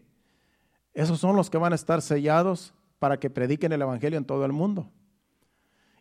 esos 0.92 1.18
son 1.18 1.36
los 1.36 1.50
que 1.50 1.58
van 1.58 1.72
a 1.72 1.76
estar 1.76 2.00
sellados 2.00 2.72
para 2.98 3.18
que 3.18 3.30
prediquen 3.30 3.72
el 3.72 3.82
Evangelio 3.82 4.18
en 4.18 4.24
todo 4.24 4.44
el 4.44 4.52
mundo. 4.52 4.88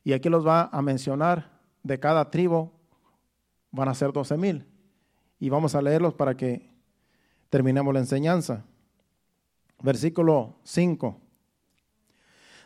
Y 0.03 0.13
aquí 0.13 0.29
los 0.29 0.45
va 0.45 0.69
a 0.71 0.81
mencionar 0.81 1.51
de 1.81 1.99
cada 1.99 2.29
tribu, 2.29 2.71
van 3.71 3.89
a 3.89 3.93
ser 3.93 4.13
doce 4.13 4.37
mil. 4.37 4.65
Y 5.39 5.49
vamos 5.49 5.75
a 5.75 5.81
leerlos 5.81 6.13
para 6.13 6.37
que 6.37 6.69
terminemos 7.49 7.93
la 7.93 7.99
enseñanza 7.99 8.63
versículo 9.83 10.55
5. 10.63 11.19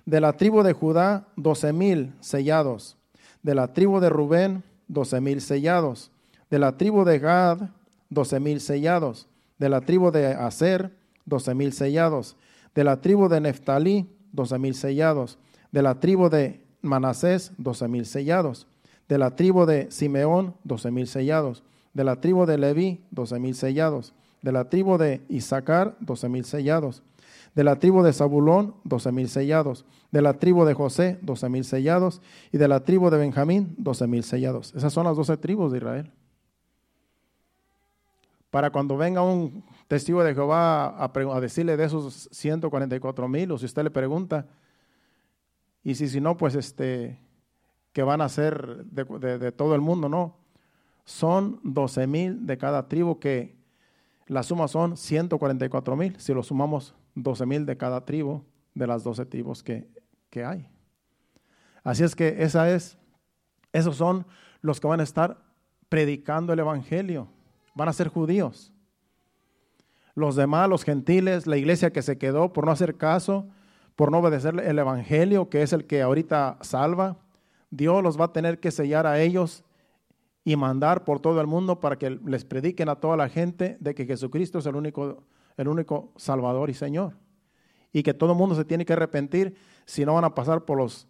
De 0.06 0.22
la 0.22 0.34
tribu 0.34 0.64
de 0.64 0.72
Judá, 0.72 1.28
doce 1.36 1.74
mil 1.74 2.14
sellados. 2.22 2.96
De 3.44 3.54
la 3.54 3.74
tribu 3.74 4.00
de 4.00 4.10
Rubén, 4.10 4.64
doce 4.88 5.20
mil 5.20 5.42
sellados. 5.42 6.12
De 6.50 6.60
la 6.60 6.78
tribu 6.78 7.04
de 7.04 7.20
Gad, 7.20 7.72
doce 8.10 8.40
mil 8.40 8.62
sellados. 8.62 9.28
De 9.58 9.68
la 9.68 9.82
tribu 9.82 10.12
de 10.12 10.28
Aser, 10.28 10.96
doce 11.26 11.54
mil 11.54 11.74
sellados. 11.74 12.38
De 12.74 12.86
la 12.86 13.02
tribu 13.02 13.28
de 13.28 13.42
Neftalí, 13.42 14.08
doce 14.32 14.58
mil 14.60 14.76
sellados. 14.76 15.40
De 15.72 15.82
la 15.82 16.00
tribu 16.00 16.30
de 16.30 16.64
Manasés, 16.82 17.52
doce 17.58 17.88
mil 17.90 18.06
sellados. 18.06 18.68
De 19.10 19.18
la 19.18 19.36
tribu 19.36 19.66
de 19.66 19.92
Simeón, 19.92 20.56
doce 20.64 20.92
mil 20.92 21.08
sellados. 21.08 21.64
De 21.94 22.04
la 22.04 22.22
tribu 22.22 22.46
de 22.46 22.58
Leví, 22.58 23.04
doce 23.12 23.40
mil 23.40 23.56
sellados 23.56 24.14
de 24.48 24.54
la 24.54 24.70
tribu 24.70 24.98
de 24.98 25.26
Isaacar, 25.28 25.98
doce 26.00 26.30
mil 26.30 26.46
sellados. 26.46 27.04
De 27.54 27.66
la 27.66 27.80
tribu 27.80 28.02
de 28.02 28.14
Zabulón, 28.14 28.76
doce 28.86 29.12
mil 29.12 29.28
sellados. 29.28 29.84
De 30.10 30.22
la 30.22 30.40
tribu 30.40 30.64
de 30.64 30.74
José, 30.74 31.20
doce 31.22 31.50
mil 31.50 31.66
sellados. 31.66 32.22
Y 32.54 32.58
de 32.58 32.70
la 32.70 32.86
tribu 32.86 33.10
de 33.10 33.18
Benjamín, 33.18 33.76
doce 33.78 34.08
mil 34.08 34.24
sellados. 34.24 34.74
Esas 34.74 34.94
son 34.94 35.04
las 35.04 35.18
doce 35.18 35.36
tribus 35.36 35.74
de 35.74 35.80
Israel. 35.80 36.12
para 38.50 38.70
cuando 38.70 38.96
venga 38.96 39.22
un 39.22 39.66
testigo 39.90 40.24
de 40.24 40.34
Jehová 40.34 40.96
a, 40.98 41.42
decirle 41.42 41.76
de 41.76 41.84
esos 41.84 42.30
144 42.32 43.28
mil, 43.28 43.52
o 43.52 43.58
si 43.58 43.66
usted 43.66 43.84
le 43.84 43.92
pregunta, 43.92 44.48
y 45.84 45.96
si, 45.96 46.08
si 46.08 46.22
no, 46.22 46.38
pues 46.38 46.56
este, 46.56 47.20
que 47.92 48.02
van 48.02 48.22
a 48.22 48.30
ser 48.30 48.86
de, 48.86 49.52
todo 49.52 49.76
el 49.76 49.82
mundo, 49.82 50.08
no. 50.08 50.38
Son 51.04 51.60
12 51.64 52.08
mil 52.08 52.46
de 52.46 52.58
cada 52.58 52.88
tribu 52.88 53.20
que 53.20 53.57
la 54.28 54.44
suma 54.44 54.68
son 54.68 54.98
144 54.98 55.96
mil, 55.96 56.20
si 56.20 56.34
lo 56.34 56.44
sumamos 56.44 56.94
12 57.16 57.46
mil 57.46 57.66
de 57.66 57.78
cada 57.78 58.06
tribu, 58.06 58.44
de 58.74 58.88
las 58.88 59.04
12 59.04 59.26
tribus 59.26 59.64
que, 59.64 59.88
que 60.30 60.46
hay. 60.46 60.70
Así 61.84 62.04
es 62.04 62.16
que 62.16 62.44
esa 62.44 62.70
es, 62.70 62.98
esos 63.74 63.96
son 63.96 64.26
los 64.62 64.80
que 64.80 64.88
van 64.88 65.00
a 65.00 65.04
estar 65.04 65.38
predicando 65.90 66.54
el 66.54 66.60
Evangelio 66.60 67.30
van 67.78 67.88
a 67.88 67.94
ser 67.94 68.08
judíos. 68.10 68.74
Los 70.16 70.36
demás, 70.36 70.68
los 70.68 70.84
gentiles, 70.84 71.46
la 71.46 71.58
iglesia 71.58 71.94
que 71.94 72.02
se 72.02 72.18
quedó 72.18 72.52
por 72.52 72.66
no 72.66 72.72
hacer 72.72 72.98
caso, 72.98 73.48
por 73.96 74.12
no 74.12 74.18
obedecer 74.18 74.60
el 74.60 74.80
Evangelio, 74.80 75.48
que 75.50 75.62
es 75.62 75.74
el 75.74 75.86
que 75.86 76.02
ahorita 76.02 76.58
salva, 76.62 77.18
Dios 77.70 78.02
los 78.02 78.20
va 78.20 78.26
a 78.26 78.34
tener 78.34 78.60
que 78.60 78.72
sellar 78.72 79.06
a 79.06 79.22
ellos 79.22 79.64
y 80.48 80.56
mandar 80.56 81.04
por 81.04 81.20
todo 81.20 81.42
el 81.42 81.46
mundo 81.46 81.82
para 81.82 81.98
que 81.98 82.10
les 82.10 82.46
prediquen 82.46 82.88
a 82.88 82.96
toda 82.96 83.18
la 83.18 83.28
gente 83.28 83.76
de 83.82 83.94
que 83.94 84.06
Jesucristo 84.06 84.60
es 84.60 84.66
el 84.66 84.78
único, 84.78 85.26
el 85.58 85.68
único 85.68 86.14
Salvador 86.16 86.70
y 86.70 86.74
Señor. 86.74 87.16
Y 87.92 88.02
que 88.02 88.14
todo 88.14 88.32
el 88.32 88.38
mundo 88.38 88.56
se 88.56 88.64
tiene 88.64 88.86
que 88.86 88.94
arrepentir 88.94 89.58
si 89.84 90.06
no 90.06 90.14
van 90.14 90.24
a 90.24 90.34
pasar 90.34 90.64
por 90.64 90.78
los, 90.78 91.06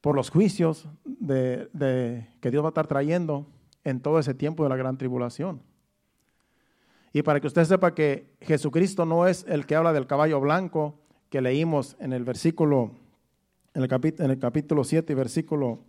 por 0.00 0.16
los 0.16 0.30
juicios 0.30 0.88
de, 1.04 2.26
que 2.40 2.50
Dios 2.50 2.64
va 2.64 2.70
a 2.70 2.70
estar 2.70 2.88
trayendo 2.88 3.46
en 3.84 4.00
todo 4.00 4.18
ese 4.18 4.34
tiempo 4.34 4.64
de 4.64 4.70
la 4.70 4.76
gran 4.76 4.98
tribulación. 4.98 5.62
Y 7.12 7.22
para 7.22 7.38
que 7.38 7.46
usted 7.46 7.62
sepa 7.62 7.94
que 7.94 8.34
Jesucristo 8.40 9.06
no 9.06 9.28
es 9.28 9.46
el 9.46 9.64
que 9.64 9.76
habla 9.76 9.92
del 9.92 10.08
caballo 10.08 10.40
blanco 10.40 10.98
que 11.30 11.40
leímos 11.40 11.96
en 12.00 12.12
el 12.12 12.24
versículo, 12.24 12.90
en 13.74 13.82
el, 13.82 13.88
capítulo, 13.88 14.24
en 14.24 14.30
el 14.32 14.40
capítulo 14.40 14.82
7 14.82 15.12
y 15.12 15.14
versículo, 15.14 15.84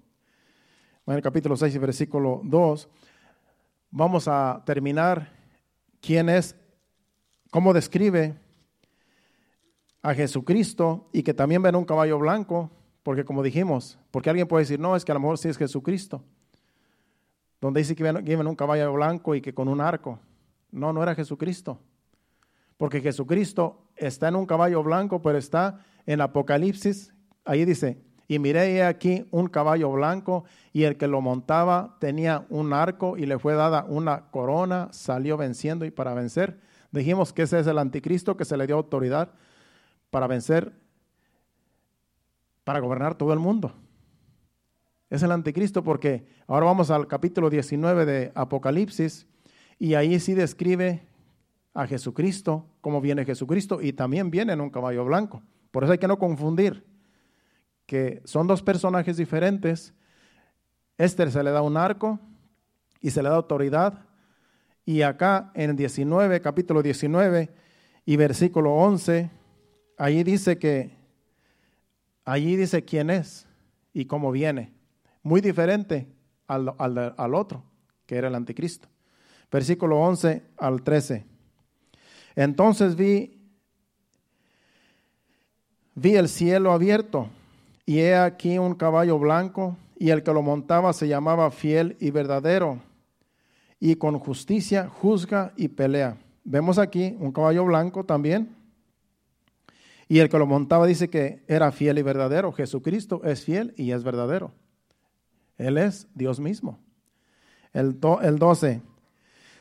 en 1.05 1.13
el 1.13 1.21
capítulo 1.21 1.57
6 1.57 1.75
y 1.75 1.77
versículo 1.79 2.41
2, 2.43 2.89
vamos 3.91 4.27
a 4.27 4.63
terminar 4.65 5.31
quién 6.01 6.29
es, 6.29 6.55
cómo 7.51 7.73
describe 7.73 8.35
a 10.01 10.13
Jesucristo 10.13 11.09
y 11.11 11.23
que 11.23 11.33
también 11.33 11.61
ven 11.61 11.75
un 11.75 11.85
caballo 11.85 12.19
blanco, 12.19 12.71
porque 13.03 13.25
como 13.25 13.43
dijimos, 13.43 13.99
porque 14.11 14.29
alguien 14.29 14.47
puede 14.47 14.63
decir, 14.63 14.79
no, 14.79 14.95
es 14.95 15.03
que 15.03 15.11
a 15.11 15.15
lo 15.15 15.19
mejor 15.19 15.37
sí 15.37 15.49
es 15.49 15.57
Jesucristo, 15.57 16.23
donde 17.59 17.81
dice 17.81 17.95
que 17.95 18.03
ven 18.03 18.47
un 18.47 18.55
caballo 18.55 18.91
blanco 18.93 19.35
y 19.35 19.41
que 19.41 19.53
con 19.53 19.67
un 19.67 19.81
arco. 19.81 20.19
No, 20.71 20.91
no 20.91 21.03
era 21.03 21.15
Jesucristo. 21.15 21.79
Porque 22.77 22.99
Jesucristo 22.99 23.87
está 23.95 24.27
en 24.27 24.35
un 24.35 24.45
caballo 24.45 24.83
blanco, 24.83 25.21
pero 25.21 25.37
está 25.37 25.79
en 26.05 26.19
Apocalipsis. 26.19 27.13
Ahí 27.45 27.63
dice, 27.63 28.01
y 28.27 28.39
miré 28.39 28.83
aquí 28.83 29.25
un 29.31 29.47
caballo 29.47 29.91
blanco 29.91 30.45
y 30.71 30.83
el 30.83 30.97
que 30.97 31.07
lo 31.07 31.21
montaba 31.21 31.97
tenía 31.99 32.45
un 32.49 32.73
arco 32.73 33.17
y 33.17 33.25
le 33.25 33.39
fue 33.39 33.53
dada 33.53 33.85
una 33.87 34.31
corona, 34.31 34.89
salió 34.91 35.37
venciendo 35.37 35.85
y 35.85 35.91
para 35.91 36.13
vencer. 36.13 36.59
Dijimos 36.91 37.33
que 37.33 37.43
ese 37.43 37.59
es 37.59 37.67
el 37.67 37.77
anticristo 37.77 38.37
que 38.37 38.45
se 38.45 38.57
le 38.57 38.67
dio 38.67 38.75
autoridad 38.75 39.31
para 40.09 40.27
vencer, 40.27 40.73
para 42.63 42.79
gobernar 42.79 43.15
todo 43.15 43.33
el 43.33 43.39
mundo. 43.39 43.73
Es 45.09 45.21
el 45.21 45.31
anticristo 45.31 45.83
porque 45.83 46.25
ahora 46.47 46.65
vamos 46.65 46.89
al 46.89 47.07
capítulo 47.07 47.49
19 47.49 48.05
de 48.05 48.31
Apocalipsis 48.35 49.27
y 49.77 49.95
ahí 49.95 50.19
sí 50.19 50.33
describe 50.33 51.05
a 51.73 51.87
Jesucristo, 51.87 52.67
cómo 52.81 53.01
viene 53.01 53.25
Jesucristo, 53.25 53.81
y 53.81 53.93
también 53.93 54.29
viene 54.29 54.53
en 54.53 54.61
un 54.61 54.69
caballo 54.69 55.03
blanco. 55.03 55.41
Por 55.71 55.83
eso 55.83 55.91
hay 55.91 55.97
que 55.97 56.07
no 56.07 56.19
confundir 56.19 56.85
que 57.85 58.21
son 58.25 58.47
dos 58.47 58.61
personajes 58.61 59.17
diferentes. 59.17 59.93
Este 60.97 61.29
se 61.29 61.43
le 61.43 61.51
da 61.51 61.61
un 61.61 61.77
arco 61.77 62.19
y 63.01 63.11
se 63.11 63.21
le 63.21 63.29
da 63.29 63.35
autoridad. 63.35 64.05
Y 64.85 65.01
acá 65.01 65.51
en 65.53 65.75
19, 65.75 66.41
capítulo 66.41 66.81
19 66.81 67.53
y 68.05 68.15
versículo 68.17 68.73
11, 68.73 69.31
allí 69.97 70.23
dice 70.23 70.57
que, 70.57 70.97
allí 72.25 72.55
dice 72.55 72.83
quién 72.83 73.09
es 73.09 73.47
y 73.93 74.05
cómo 74.05 74.31
viene. 74.31 74.73
Muy 75.21 75.41
diferente 75.41 76.07
al, 76.47 76.73
al 76.77 77.35
otro, 77.35 77.63
que 78.05 78.17
era 78.17 78.27
el 78.27 78.35
anticristo 78.35 78.89
versículo 79.53 79.99
11 79.99 80.41
al 80.57 80.81
13. 80.81 81.25
Entonces 82.35 82.95
vi, 82.95 83.39
vi 85.93 86.15
el 86.15 86.27
cielo 86.27 86.71
abierto 86.71 87.29
y 87.85 87.99
he 87.99 88.15
aquí 88.15 88.57
un 88.57 88.75
caballo 88.75 89.19
blanco 89.19 89.77
y 89.97 90.09
el 90.09 90.23
que 90.23 90.33
lo 90.33 90.41
montaba 90.41 90.93
se 90.93 91.07
llamaba 91.07 91.51
fiel 91.51 91.97
y 91.99 92.11
verdadero 92.11 92.79
y 93.79 93.95
con 93.95 94.17
justicia 94.17 94.87
juzga 94.87 95.51
y 95.57 95.67
pelea. 95.67 96.17
Vemos 96.45 96.77
aquí 96.77 97.17
un 97.19 97.33
caballo 97.33 97.65
blanco 97.65 98.05
también. 98.05 98.55
Y 100.07 100.19
el 100.19 100.29
que 100.29 100.37
lo 100.37 100.45
montaba 100.45 100.85
dice 100.85 101.09
que 101.09 101.43
era 101.47 101.71
fiel 101.71 101.97
y 101.97 102.01
verdadero. 102.01 102.53
Jesucristo 102.53 103.21
es 103.25 103.43
fiel 103.43 103.73
y 103.75 103.91
es 103.91 104.03
verdadero. 104.03 104.51
Él 105.57 105.77
es 105.77 106.07
Dios 106.15 106.39
mismo. 106.39 106.79
El, 107.73 107.99
el 108.21 108.39
12. 108.39 108.81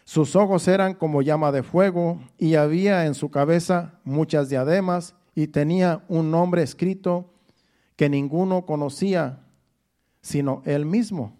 Sus 0.04 0.36
ojos 0.36 0.68
eran 0.68 0.94
como 0.94 1.22
llama 1.22 1.50
de 1.50 1.62
fuego 1.64 2.20
y 2.38 2.54
había 2.54 3.06
en 3.06 3.14
su 3.14 3.30
cabeza 3.30 4.00
muchas 4.04 4.48
diademas 4.48 5.16
y 5.34 5.48
tenía 5.48 6.04
un 6.08 6.30
nombre 6.30 6.62
escrito 6.62 7.32
que 8.02 8.08
ninguno 8.08 8.66
conocía 8.66 9.44
sino 10.22 10.60
él 10.64 10.86
mismo. 10.86 11.36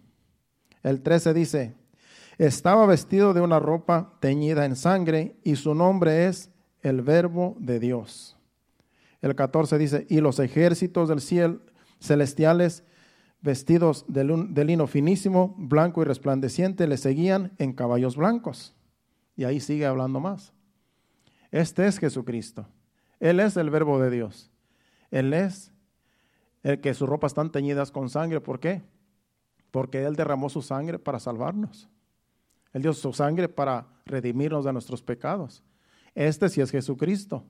El 0.84 1.02
13 1.02 1.34
dice, 1.34 1.74
estaba 2.38 2.86
vestido 2.86 3.34
de 3.34 3.40
una 3.40 3.58
ropa 3.58 4.12
teñida 4.20 4.64
en 4.64 4.76
sangre 4.76 5.34
y 5.42 5.56
su 5.56 5.74
nombre 5.74 6.28
es 6.28 6.52
el 6.82 7.02
verbo 7.02 7.56
de 7.58 7.80
Dios. 7.80 8.38
El 9.22 9.34
14 9.34 9.76
dice, 9.76 10.06
y 10.08 10.20
los 10.20 10.38
ejércitos 10.38 11.08
del 11.08 11.20
cielo 11.20 11.62
celestiales 11.98 12.84
vestidos 13.40 14.04
de, 14.06 14.64
lino 14.64 14.86
finísimo, 14.86 15.56
blanco 15.58 16.02
y 16.02 16.04
resplandeciente, 16.04 16.86
le 16.86 16.96
seguían 16.96 17.50
en 17.58 17.72
caballos 17.72 18.14
blancos. 18.14 18.72
Y 19.34 19.42
ahí 19.42 19.58
sigue 19.58 19.84
hablando 19.84 20.20
más. 20.20 20.52
Este 21.50 21.88
es 21.88 21.98
Jesucristo. 21.98 22.68
Él 23.18 23.40
es 23.40 23.56
el 23.56 23.68
verbo 23.68 23.98
de 23.98 24.10
Dios. 24.10 24.52
Él 25.10 25.34
es 25.34 25.71
el 26.62 26.80
que 26.80 26.94
sus 26.94 27.08
ropas 27.08 27.32
están 27.32 27.50
teñidas 27.50 27.90
con 27.90 28.08
sangre. 28.08 28.40
¿Por 28.40 28.60
qué? 28.60 28.82
Porque 29.70 30.04
Él 30.04 30.16
derramó 30.16 30.48
su 30.48 30.62
sangre 30.62 30.98
para 30.98 31.18
salvarnos. 31.18 31.88
Él 32.72 32.82
dio 32.82 32.92
su 32.92 33.12
sangre 33.12 33.48
para 33.48 33.86
redimirnos 34.06 34.64
de 34.64 34.72
nuestros 34.72 35.02
pecados. 35.02 35.62
Este 36.14 36.48
sí 36.48 36.60
es 36.60 36.70
Jesucristo. 36.70 37.44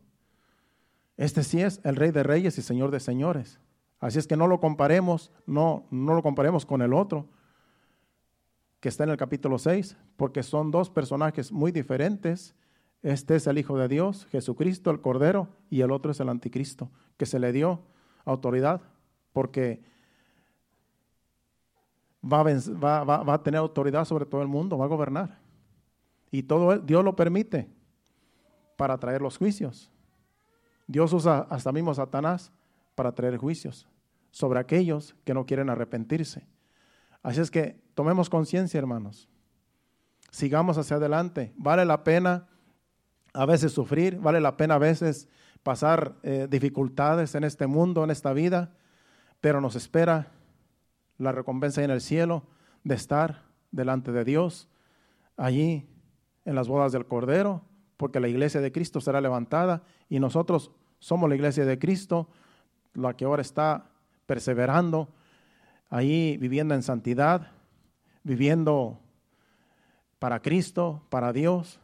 Este 1.16 1.42
sí 1.42 1.60
es 1.60 1.80
el 1.84 1.96
Rey 1.96 2.10
de 2.10 2.22
Reyes 2.22 2.58
y 2.58 2.62
Señor 2.62 2.90
de 2.90 3.00
Señores. 3.00 3.60
Así 4.00 4.18
es 4.18 4.26
que 4.26 4.36
no 4.36 4.48
lo 4.48 4.58
comparemos, 4.58 5.30
no, 5.46 5.86
no 5.90 6.14
lo 6.14 6.22
comparemos 6.22 6.66
con 6.66 6.82
el 6.82 6.92
otro 6.92 7.28
que 8.80 8.88
está 8.88 9.04
en 9.04 9.10
el 9.10 9.16
capítulo 9.16 9.60
6, 9.60 9.96
porque 10.16 10.42
son 10.42 10.72
dos 10.72 10.90
personajes 10.90 11.52
muy 11.52 11.70
diferentes. 11.70 12.56
Este 13.02 13.36
es 13.36 13.46
el 13.46 13.58
Hijo 13.58 13.78
de 13.78 13.86
Dios, 13.86 14.26
Jesucristo, 14.32 14.90
el 14.90 15.00
Cordero, 15.00 15.48
y 15.70 15.82
el 15.82 15.92
otro 15.92 16.10
es 16.10 16.18
el 16.18 16.28
Anticristo, 16.28 16.90
que 17.16 17.26
se 17.26 17.38
le 17.38 17.52
dio 17.52 17.80
autoridad 18.24 18.80
porque 19.32 19.82
va 22.22 22.40
a, 22.40 23.04
va 23.04 23.34
a 23.34 23.42
tener 23.42 23.58
autoridad 23.58 24.04
sobre 24.04 24.26
todo 24.26 24.42
el 24.42 24.48
mundo, 24.48 24.78
va 24.78 24.84
a 24.84 24.88
gobernar. 24.88 25.38
Y 26.30 26.42
todo 26.42 26.78
Dios 26.78 27.04
lo 27.04 27.14
permite 27.14 27.68
para 28.76 28.98
traer 28.98 29.20
los 29.20 29.36
juicios. 29.38 29.90
Dios 30.86 31.12
usa 31.12 31.46
hasta 31.50 31.72
mismo 31.72 31.94
Satanás 31.94 32.50
para 32.94 33.12
traer 33.12 33.36
juicios 33.36 33.86
sobre 34.30 34.58
aquellos 34.58 35.14
que 35.24 35.34
no 35.34 35.46
quieren 35.46 35.70
arrepentirse. 35.70 36.46
Así 37.22 37.40
es 37.40 37.50
que 37.50 37.80
tomemos 37.94 38.28
conciencia, 38.28 38.78
hermanos. 38.78 39.28
Sigamos 40.30 40.78
hacia 40.78 40.96
adelante. 40.96 41.52
Vale 41.56 41.84
la 41.84 42.02
pena 42.02 42.48
a 43.34 43.46
veces 43.46 43.72
sufrir, 43.72 44.18
vale 44.18 44.40
la 44.40 44.56
pena 44.56 44.74
a 44.74 44.78
veces 44.78 45.28
pasar 45.62 46.16
eh, 46.22 46.48
dificultades 46.50 47.34
en 47.34 47.44
este 47.44 47.66
mundo, 47.66 48.04
en 48.04 48.10
esta 48.10 48.32
vida, 48.32 48.74
pero 49.42 49.60
nos 49.60 49.74
espera 49.74 50.28
la 51.18 51.32
recompensa 51.32 51.82
en 51.82 51.90
el 51.90 52.00
cielo 52.00 52.44
de 52.84 52.94
estar 52.94 53.42
delante 53.72 54.12
de 54.12 54.24
Dios, 54.24 54.68
allí 55.36 55.88
en 56.44 56.54
las 56.54 56.68
bodas 56.68 56.92
del 56.92 57.06
Cordero, 57.06 57.64
porque 57.96 58.20
la 58.20 58.28
iglesia 58.28 58.60
de 58.60 58.70
Cristo 58.70 59.00
será 59.00 59.20
levantada 59.20 59.82
y 60.08 60.20
nosotros 60.20 60.70
somos 61.00 61.28
la 61.28 61.34
iglesia 61.34 61.64
de 61.64 61.78
Cristo, 61.80 62.28
la 62.94 63.16
que 63.16 63.24
ahora 63.24 63.42
está 63.42 63.90
perseverando, 64.26 65.12
ahí 65.90 66.36
viviendo 66.36 66.74
en 66.76 66.84
santidad, 66.84 67.50
viviendo 68.22 69.00
para 70.20 70.40
Cristo, 70.40 71.04
para 71.10 71.32
Dios. 71.32 71.80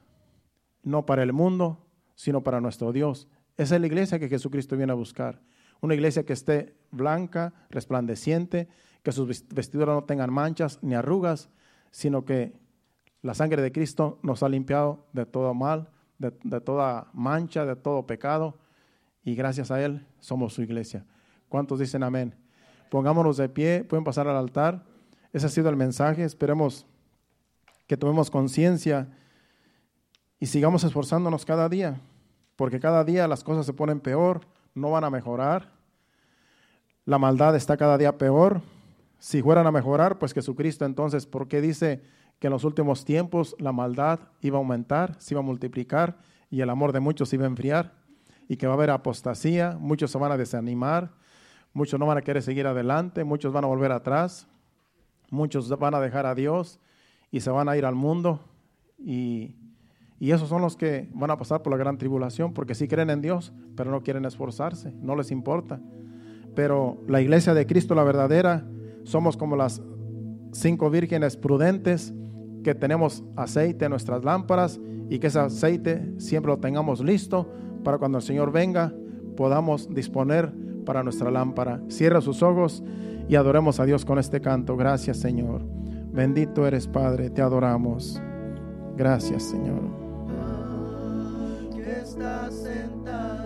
no 0.85 1.05
para 1.05 1.25
el 1.25 1.33
mundo, 1.33 1.85
sino 2.15 2.43
para 2.43 2.61
nuestro 2.61 2.93
Dios. 2.93 3.27
Esa 3.57 3.75
es 3.75 3.81
la 3.81 3.89
iglesia 3.89 4.21
que 4.21 4.29
Jesucristo 4.29 4.77
viene 4.77 4.93
a 4.93 4.95
buscar. 4.95 5.41
Una 5.81 5.95
iglesia 5.95 6.25
que 6.25 6.33
esté 6.33 6.75
blanca, 6.91 7.53
resplandeciente, 7.71 8.69
que 9.03 9.13
sus 9.13 9.47
vestiduras 9.49 9.95
no 9.95 10.05
tengan 10.05 10.33
manchas 10.33 10.79
ni 10.83 10.95
arrugas, 10.95 11.51
sino 11.91 12.25
que 12.25 12.53
la 13.23 13.35
sangre 13.35 13.63
de 13.63 13.73
Cristo 13.73 14.19
nos 14.23 14.43
ha 14.43 14.49
limpiado 14.49 15.07
de 15.13 15.27
todo 15.27 15.55
mal, 15.55 15.91
de, 16.19 16.31
toda 16.61 17.09
mancha, 17.13 17.65
de 17.65 17.77
todo 17.77 18.07
pecado, 18.07 18.59
y 19.25 19.35
gracias 19.35 19.71
a 19.71 19.83
Él 19.85 20.07
somos 20.21 20.55
su 20.55 20.63
iglesia. 20.63 21.05
¿Cuántos 21.49 21.79
dicen 21.79 22.03
amén? 22.03 22.35
Pongámonos 22.91 23.37
de 23.37 23.49
pie, 23.49 23.85
pueden 23.85 24.05
pasar 24.05 24.29
al 24.29 24.37
altar. 24.37 24.85
Ese 25.33 25.47
ha 25.47 25.51
sido 25.51 25.69
el 25.69 25.77
mensaje. 25.77 26.25
Esperemos 26.25 26.87
que 27.87 27.97
tomemos 27.97 28.31
conciencia 28.31 29.09
y 30.39 30.47
sigamos 30.47 30.85
esforzándonos 30.85 31.45
cada 31.45 31.69
día, 31.69 32.01
porque 32.57 32.81
cada 32.81 33.05
día 33.05 33.29
las 33.29 33.45
cosas 33.45 33.67
se 33.67 33.73
ponen 33.73 34.01
peor, 34.01 34.41
no 34.79 34.91
van 34.91 35.05
a 35.05 35.11
mejorar. 35.11 35.71
La 37.05 37.19
maldad 37.19 37.57
está 37.57 37.77
cada 37.77 37.99
día 37.99 38.19
peor. 38.19 38.61
Si 39.19 39.43
fueran 39.43 39.67
a 39.67 39.73
mejorar, 39.73 40.19
pues 40.19 40.33
Jesucristo 40.33 40.85
entonces, 40.85 41.27
¿por 41.27 41.49
qué 41.49 41.61
dice 41.61 42.03
que 42.39 42.47
en 42.47 42.53
los 42.53 42.65
últimos 42.65 43.05
tiempos 43.05 43.57
la 43.59 43.73
maldad 43.73 44.21
iba 44.41 44.57
a 44.57 44.61
aumentar, 44.61 45.17
se 45.21 45.35
iba 45.35 45.41
a 45.41 45.45
multiplicar 45.45 46.19
y 46.51 46.61
el 46.61 46.71
amor 46.71 46.93
de 46.93 47.01
muchos 47.01 47.33
iba 47.33 47.45
a 47.45 47.49
enfriar? 47.49 47.95
Y 48.49 48.57
que 48.57 48.67
va 48.67 48.75
a 48.75 48.77
haber 48.77 48.91
apostasía, 48.91 49.77
muchos 49.79 50.11
se 50.11 50.19
van 50.19 50.33
a 50.33 50.37
desanimar, 50.37 51.11
muchos 51.73 51.99
no 51.99 52.07
van 52.07 52.19
a 52.19 52.23
querer 52.23 52.43
seguir 52.43 52.67
adelante, 52.67 53.25
muchos 53.25 53.53
van 53.53 53.65
a 53.65 53.69
volver 53.69 53.93
atrás, 53.93 54.47
muchos 55.31 55.69
van 55.79 55.95
a 55.95 56.01
dejar 56.01 56.27
a 56.27 56.35
Dios 56.35 56.79
y 57.31 57.41
se 57.41 57.51
van 57.51 57.69
a 57.69 57.77
ir 57.77 57.85
al 57.85 57.95
mundo 57.95 58.41
y 58.99 59.55
y 60.21 60.33
esos 60.33 60.49
son 60.49 60.63
los 60.63 60.77
que 60.77 61.09
van 61.15 61.31
a 61.31 61.39
pasar 61.39 61.63
por 61.63 61.71
la 61.71 61.77
gran 61.77 61.97
tribulación, 61.97 62.53
porque 62.53 62.75
sí 62.75 62.89
creen 62.89 63.11
en 63.11 63.21
Dios, 63.21 63.53
pero 63.77 63.91
no 63.91 64.03
quieren 64.03 64.25
esforzarse, 64.25 64.93
no 65.01 65.15
les 65.15 65.31
importa. 65.31 65.81
Pero 66.55 67.01
la 67.07 67.21
iglesia 67.21 67.55
de 67.55 67.67
Cristo, 67.67 67.95
la 67.95 68.03
verdadera, 68.03 68.67
somos 69.05 69.37
como 69.37 69.55
las 69.55 69.81
cinco 70.53 70.91
vírgenes 70.91 71.37
prudentes 71.37 72.13
que 72.65 72.75
tenemos 72.75 73.23
aceite 73.37 73.85
en 73.85 73.91
nuestras 73.91 74.25
lámparas 74.25 74.81
y 75.09 75.21
que 75.21 75.29
ese 75.29 75.39
aceite 75.39 76.13
siempre 76.19 76.51
lo 76.51 76.59
tengamos 76.59 77.01
listo 77.01 77.49
para 77.85 77.99
cuando 77.99 78.19
el 78.19 78.25
Señor 78.25 78.51
venga 78.51 78.93
podamos 79.37 79.89
disponer 79.95 80.53
para 80.85 81.05
nuestra 81.05 81.31
lámpara. 81.31 81.81
Cierra 81.89 82.21
sus 82.21 82.43
ojos 82.43 82.83
y 83.29 83.37
adoremos 83.37 83.79
a 83.79 83.85
Dios 83.85 84.05
con 84.05 84.19
este 84.19 84.41
canto. 84.41 84.77
Gracias 84.77 85.19
Señor. 85.19 85.63
Bendito 86.13 86.67
eres 86.67 86.89
Padre, 86.89 87.31
te 87.31 87.41
adoramos. 87.41 88.21
Gracias 88.97 89.45
Señor 89.45 89.98
está 92.19 92.51
sentado 92.51 93.38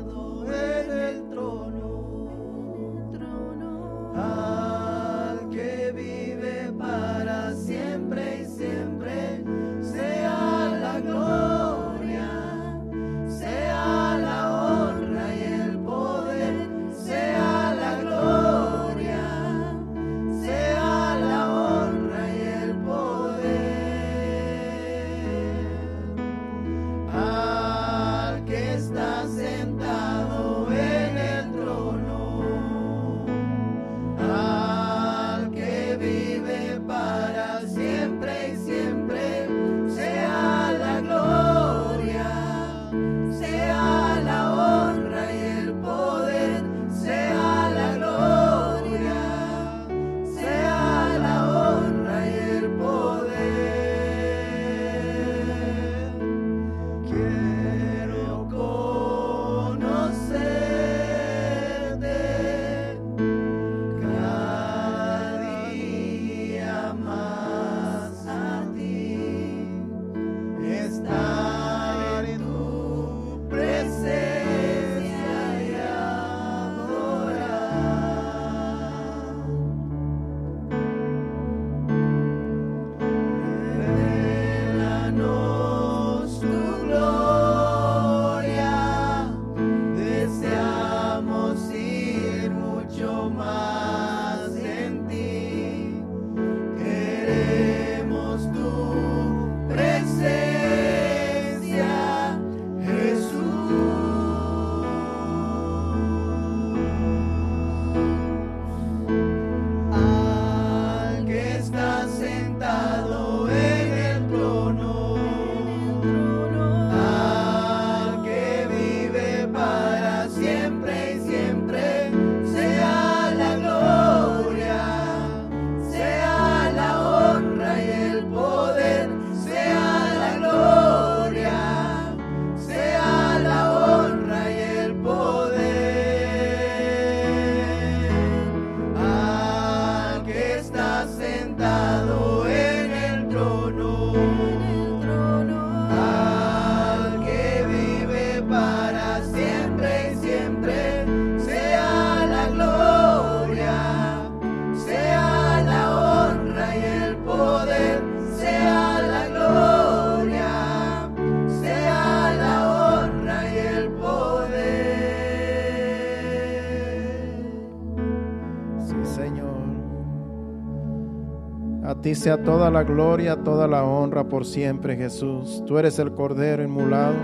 ti 172.03 172.17
sea 172.17 172.43
toda 172.43 172.71
la 172.71 172.83
gloria, 172.83 173.37
toda 173.37 173.69
la 173.69 173.85
honra 173.85 174.25
por 174.25 174.45
siempre, 174.45 174.97
Jesús. 174.97 175.63
Tú 175.67 175.79
eres 175.79 175.99
el 176.01 176.13
Cordero 176.13 176.63
inmulado. 176.63 177.15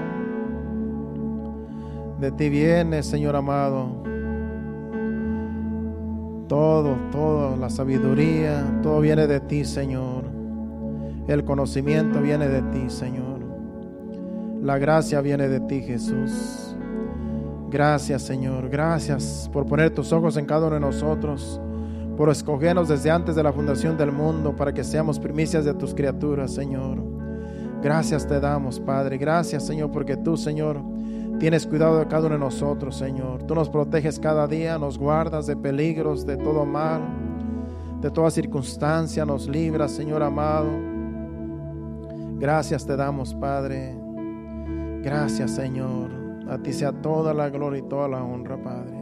De 2.20 2.31
ti 2.31 2.49
viene, 2.49 3.03
Señor 3.03 3.35
amado. 3.35 3.89
Todo, 6.49 6.97
todo, 7.11 7.57
la 7.57 7.68
sabiduría, 7.68 8.81
todo 8.83 9.01
viene 9.01 9.26
de 9.26 9.41
ti, 9.41 9.64
Señor. 9.64 10.24
El 11.26 11.45
conocimiento 11.45 12.22
viene 12.22 12.49
de 12.49 12.62
ti, 12.62 12.89
Señor. 12.89 13.41
La 14.62 14.79
gracia 14.79 15.20
viene 15.20 15.49
de 15.49 15.61
ti, 15.61 15.83
Jesús. 15.83 16.76
Gracias, 17.68 18.22
Señor. 18.22 18.68
Gracias 18.70 19.51
por 19.53 19.66
poner 19.66 19.91
tus 19.91 20.12
ojos 20.12 20.37
en 20.37 20.47
cada 20.47 20.68
uno 20.68 20.74
de 20.74 20.81
nosotros 20.81 21.61
por 22.19 22.31
escogernos 22.31 22.89
desde 22.89 23.12
antes 23.12 23.37
de 23.37 23.45
la 23.45 23.53
fundación 23.53 23.97
del 23.97 24.11
mundo 24.11 24.57
para 24.57 24.75
que 24.75 24.83
seamos 24.83 25.21
primicias 25.21 25.64
de 25.64 25.73
tus 25.73 25.95
criaturas, 25.95 26.53
Señor. 26.53 26.99
Gracias 27.81 28.27
te 28.27 28.41
damos, 28.41 28.81
Padre. 28.81 29.19
Gracias, 29.19 29.64
Señor, 29.64 29.93
porque 29.93 30.16
tú, 30.16 30.37
Señor, 30.37 30.83
tienes 31.39 31.64
cuidado 31.64 32.01
de 32.01 32.09
cada 32.09 32.27
uno 32.27 32.35
de 32.35 32.41
nosotros, 32.41 32.97
Señor. 32.97 33.45
Tú 33.45 33.55
nos 33.55 33.69
proteges 33.69 34.19
cada 34.19 34.49
día, 34.49 34.79
nos 34.79 34.99
guardas 34.99 35.47
de 35.47 35.57
peligros, 35.57 36.27
de 36.27 36.37
todo 36.37 36.66
mal, 36.66 37.03
de 38.01 38.11
toda 38.11 38.33
circunstancia, 38.33 39.25
nos 39.25 39.47
libras, 39.47 39.93
Señor 39.93 40.21
amado. 40.25 40.71
Gracias 42.41 42.85
te 42.85 42.97
damos, 42.97 43.33
Padre. 43.33 43.97
Gracias, 45.05 45.53
Señor. 45.53 46.11
A 46.51 46.59
ti 46.59 46.73
sea 46.73 46.91
toda 46.91 47.33
la 47.33 47.49
gloria 47.49 47.79
y 47.79 47.89
toda 47.89 48.09
la 48.09 48.25
honra, 48.25 48.61
Padre. 48.61 48.99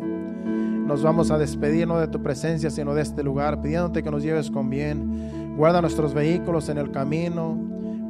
Nos 0.86 1.02
vamos 1.02 1.32
a 1.32 1.38
despedir 1.38 1.88
no 1.88 1.98
de 1.98 2.06
tu 2.06 2.22
presencia, 2.22 2.70
sino 2.70 2.94
de 2.94 3.02
este 3.02 3.24
lugar, 3.24 3.60
pidiéndote 3.60 4.04
que 4.04 4.10
nos 4.10 4.22
lleves 4.22 4.52
con 4.52 4.70
bien. 4.70 5.56
Guarda 5.56 5.80
nuestros 5.80 6.14
vehículos 6.14 6.68
en 6.68 6.78
el 6.78 6.92
camino. 6.92 7.58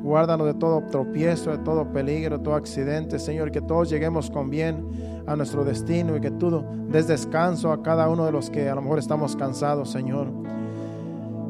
Guárdanos 0.03 0.47
de 0.47 0.55
todo 0.55 0.83
tropiezo, 0.83 1.51
de 1.51 1.59
todo 1.59 1.91
peligro, 1.91 2.37
de 2.37 2.45
todo 2.45 2.55
accidente, 2.55 3.19
Señor, 3.19 3.51
que 3.51 3.63
todos 3.63 3.89
lleguemos 3.89 4.31
con 4.31 4.51
bien 4.51 5.25
a 5.27 5.35
nuestro 5.37 5.65
destino 5.65 6.17
y 6.17 6.21
que 6.21 6.31
tú 6.31 6.63
des 6.91 7.09
descanso 7.09 7.73
a 7.73 7.83
cada 7.83 8.11
uno 8.11 8.27
de 8.27 8.31
los 8.31 8.51
que 8.51 8.69
a 8.69 8.75
lo 8.75 8.83
mejor 8.83 8.99
estamos 8.99 9.35
cansados, 9.37 9.91
Señor. 9.91 10.29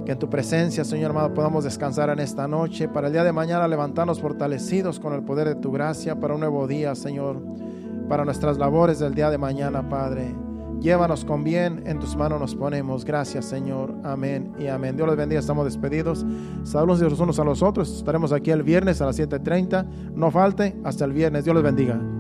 Que 0.07 0.13
en 0.13 0.19
tu 0.21 0.31
presencia, 0.31 0.85
Señor 0.85 1.11
amado, 1.11 1.35
podamos 1.35 1.65
descansar 1.65 2.09
en 2.09 2.21
esta 2.21 2.47
noche, 2.47 2.89
para 2.89 3.09
el 3.09 3.13
día 3.13 3.25
de 3.25 3.33
mañana 3.33 3.67
levantarnos 3.67 4.21
fortalecidos 4.21 5.01
con 5.01 5.13
el 5.13 5.25
poder 5.25 5.49
de 5.49 5.57
tu 5.57 5.73
gracia 5.73 6.19
para 6.21 6.35
un 6.35 6.41
nuevo 6.41 6.69
día, 6.69 6.95
Señor, 6.95 7.43
para 8.09 8.25
nuestras 8.25 8.59
labores 8.59 9.01
del 9.01 9.15
día 9.15 9.29
de 9.29 9.39
mañana, 9.39 9.87
Padre. 9.87 10.46
Llévanos 10.81 11.25
con 11.25 11.43
bien, 11.43 11.83
en 11.87 11.99
tus 11.99 12.17
manos 12.17 12.41
nos 12.41 12.55
ponemos. 12.55 13.05
Gracias, 13.05 13.47
Señor. 13.47 13.95
Amén 14.05 14.53
y 14.59 14.67
amén. 14.67 14.97
Dios 14.97 15.09
les 15.09 15.17
bendiga, 15.17 15.41
estamos 15.41 15.65
despedidos. 15.65 16.25
Saludos 16.65 17.01
los 17.01 17.21
unos 17.21 17.39
a 17.39 17.45
los 17.45 17.63
otros. 17.63 17.97
Estaremos 17.97 18.33
aquí 18.33 18.51
el 18.51 18.63
viernes 18.63 19.01
a 19.01 19.07
las 19.07 19.19
7:30. 19.19 19.87
No 20.15 20.31
falte, 20.31 20.77
hasta 20.85 21.05
el 21.05 21.13
viernes. 21.13 21.45
Dios 21.45 21.55
les 21.55 21.65
bendiga. 21.65 22.16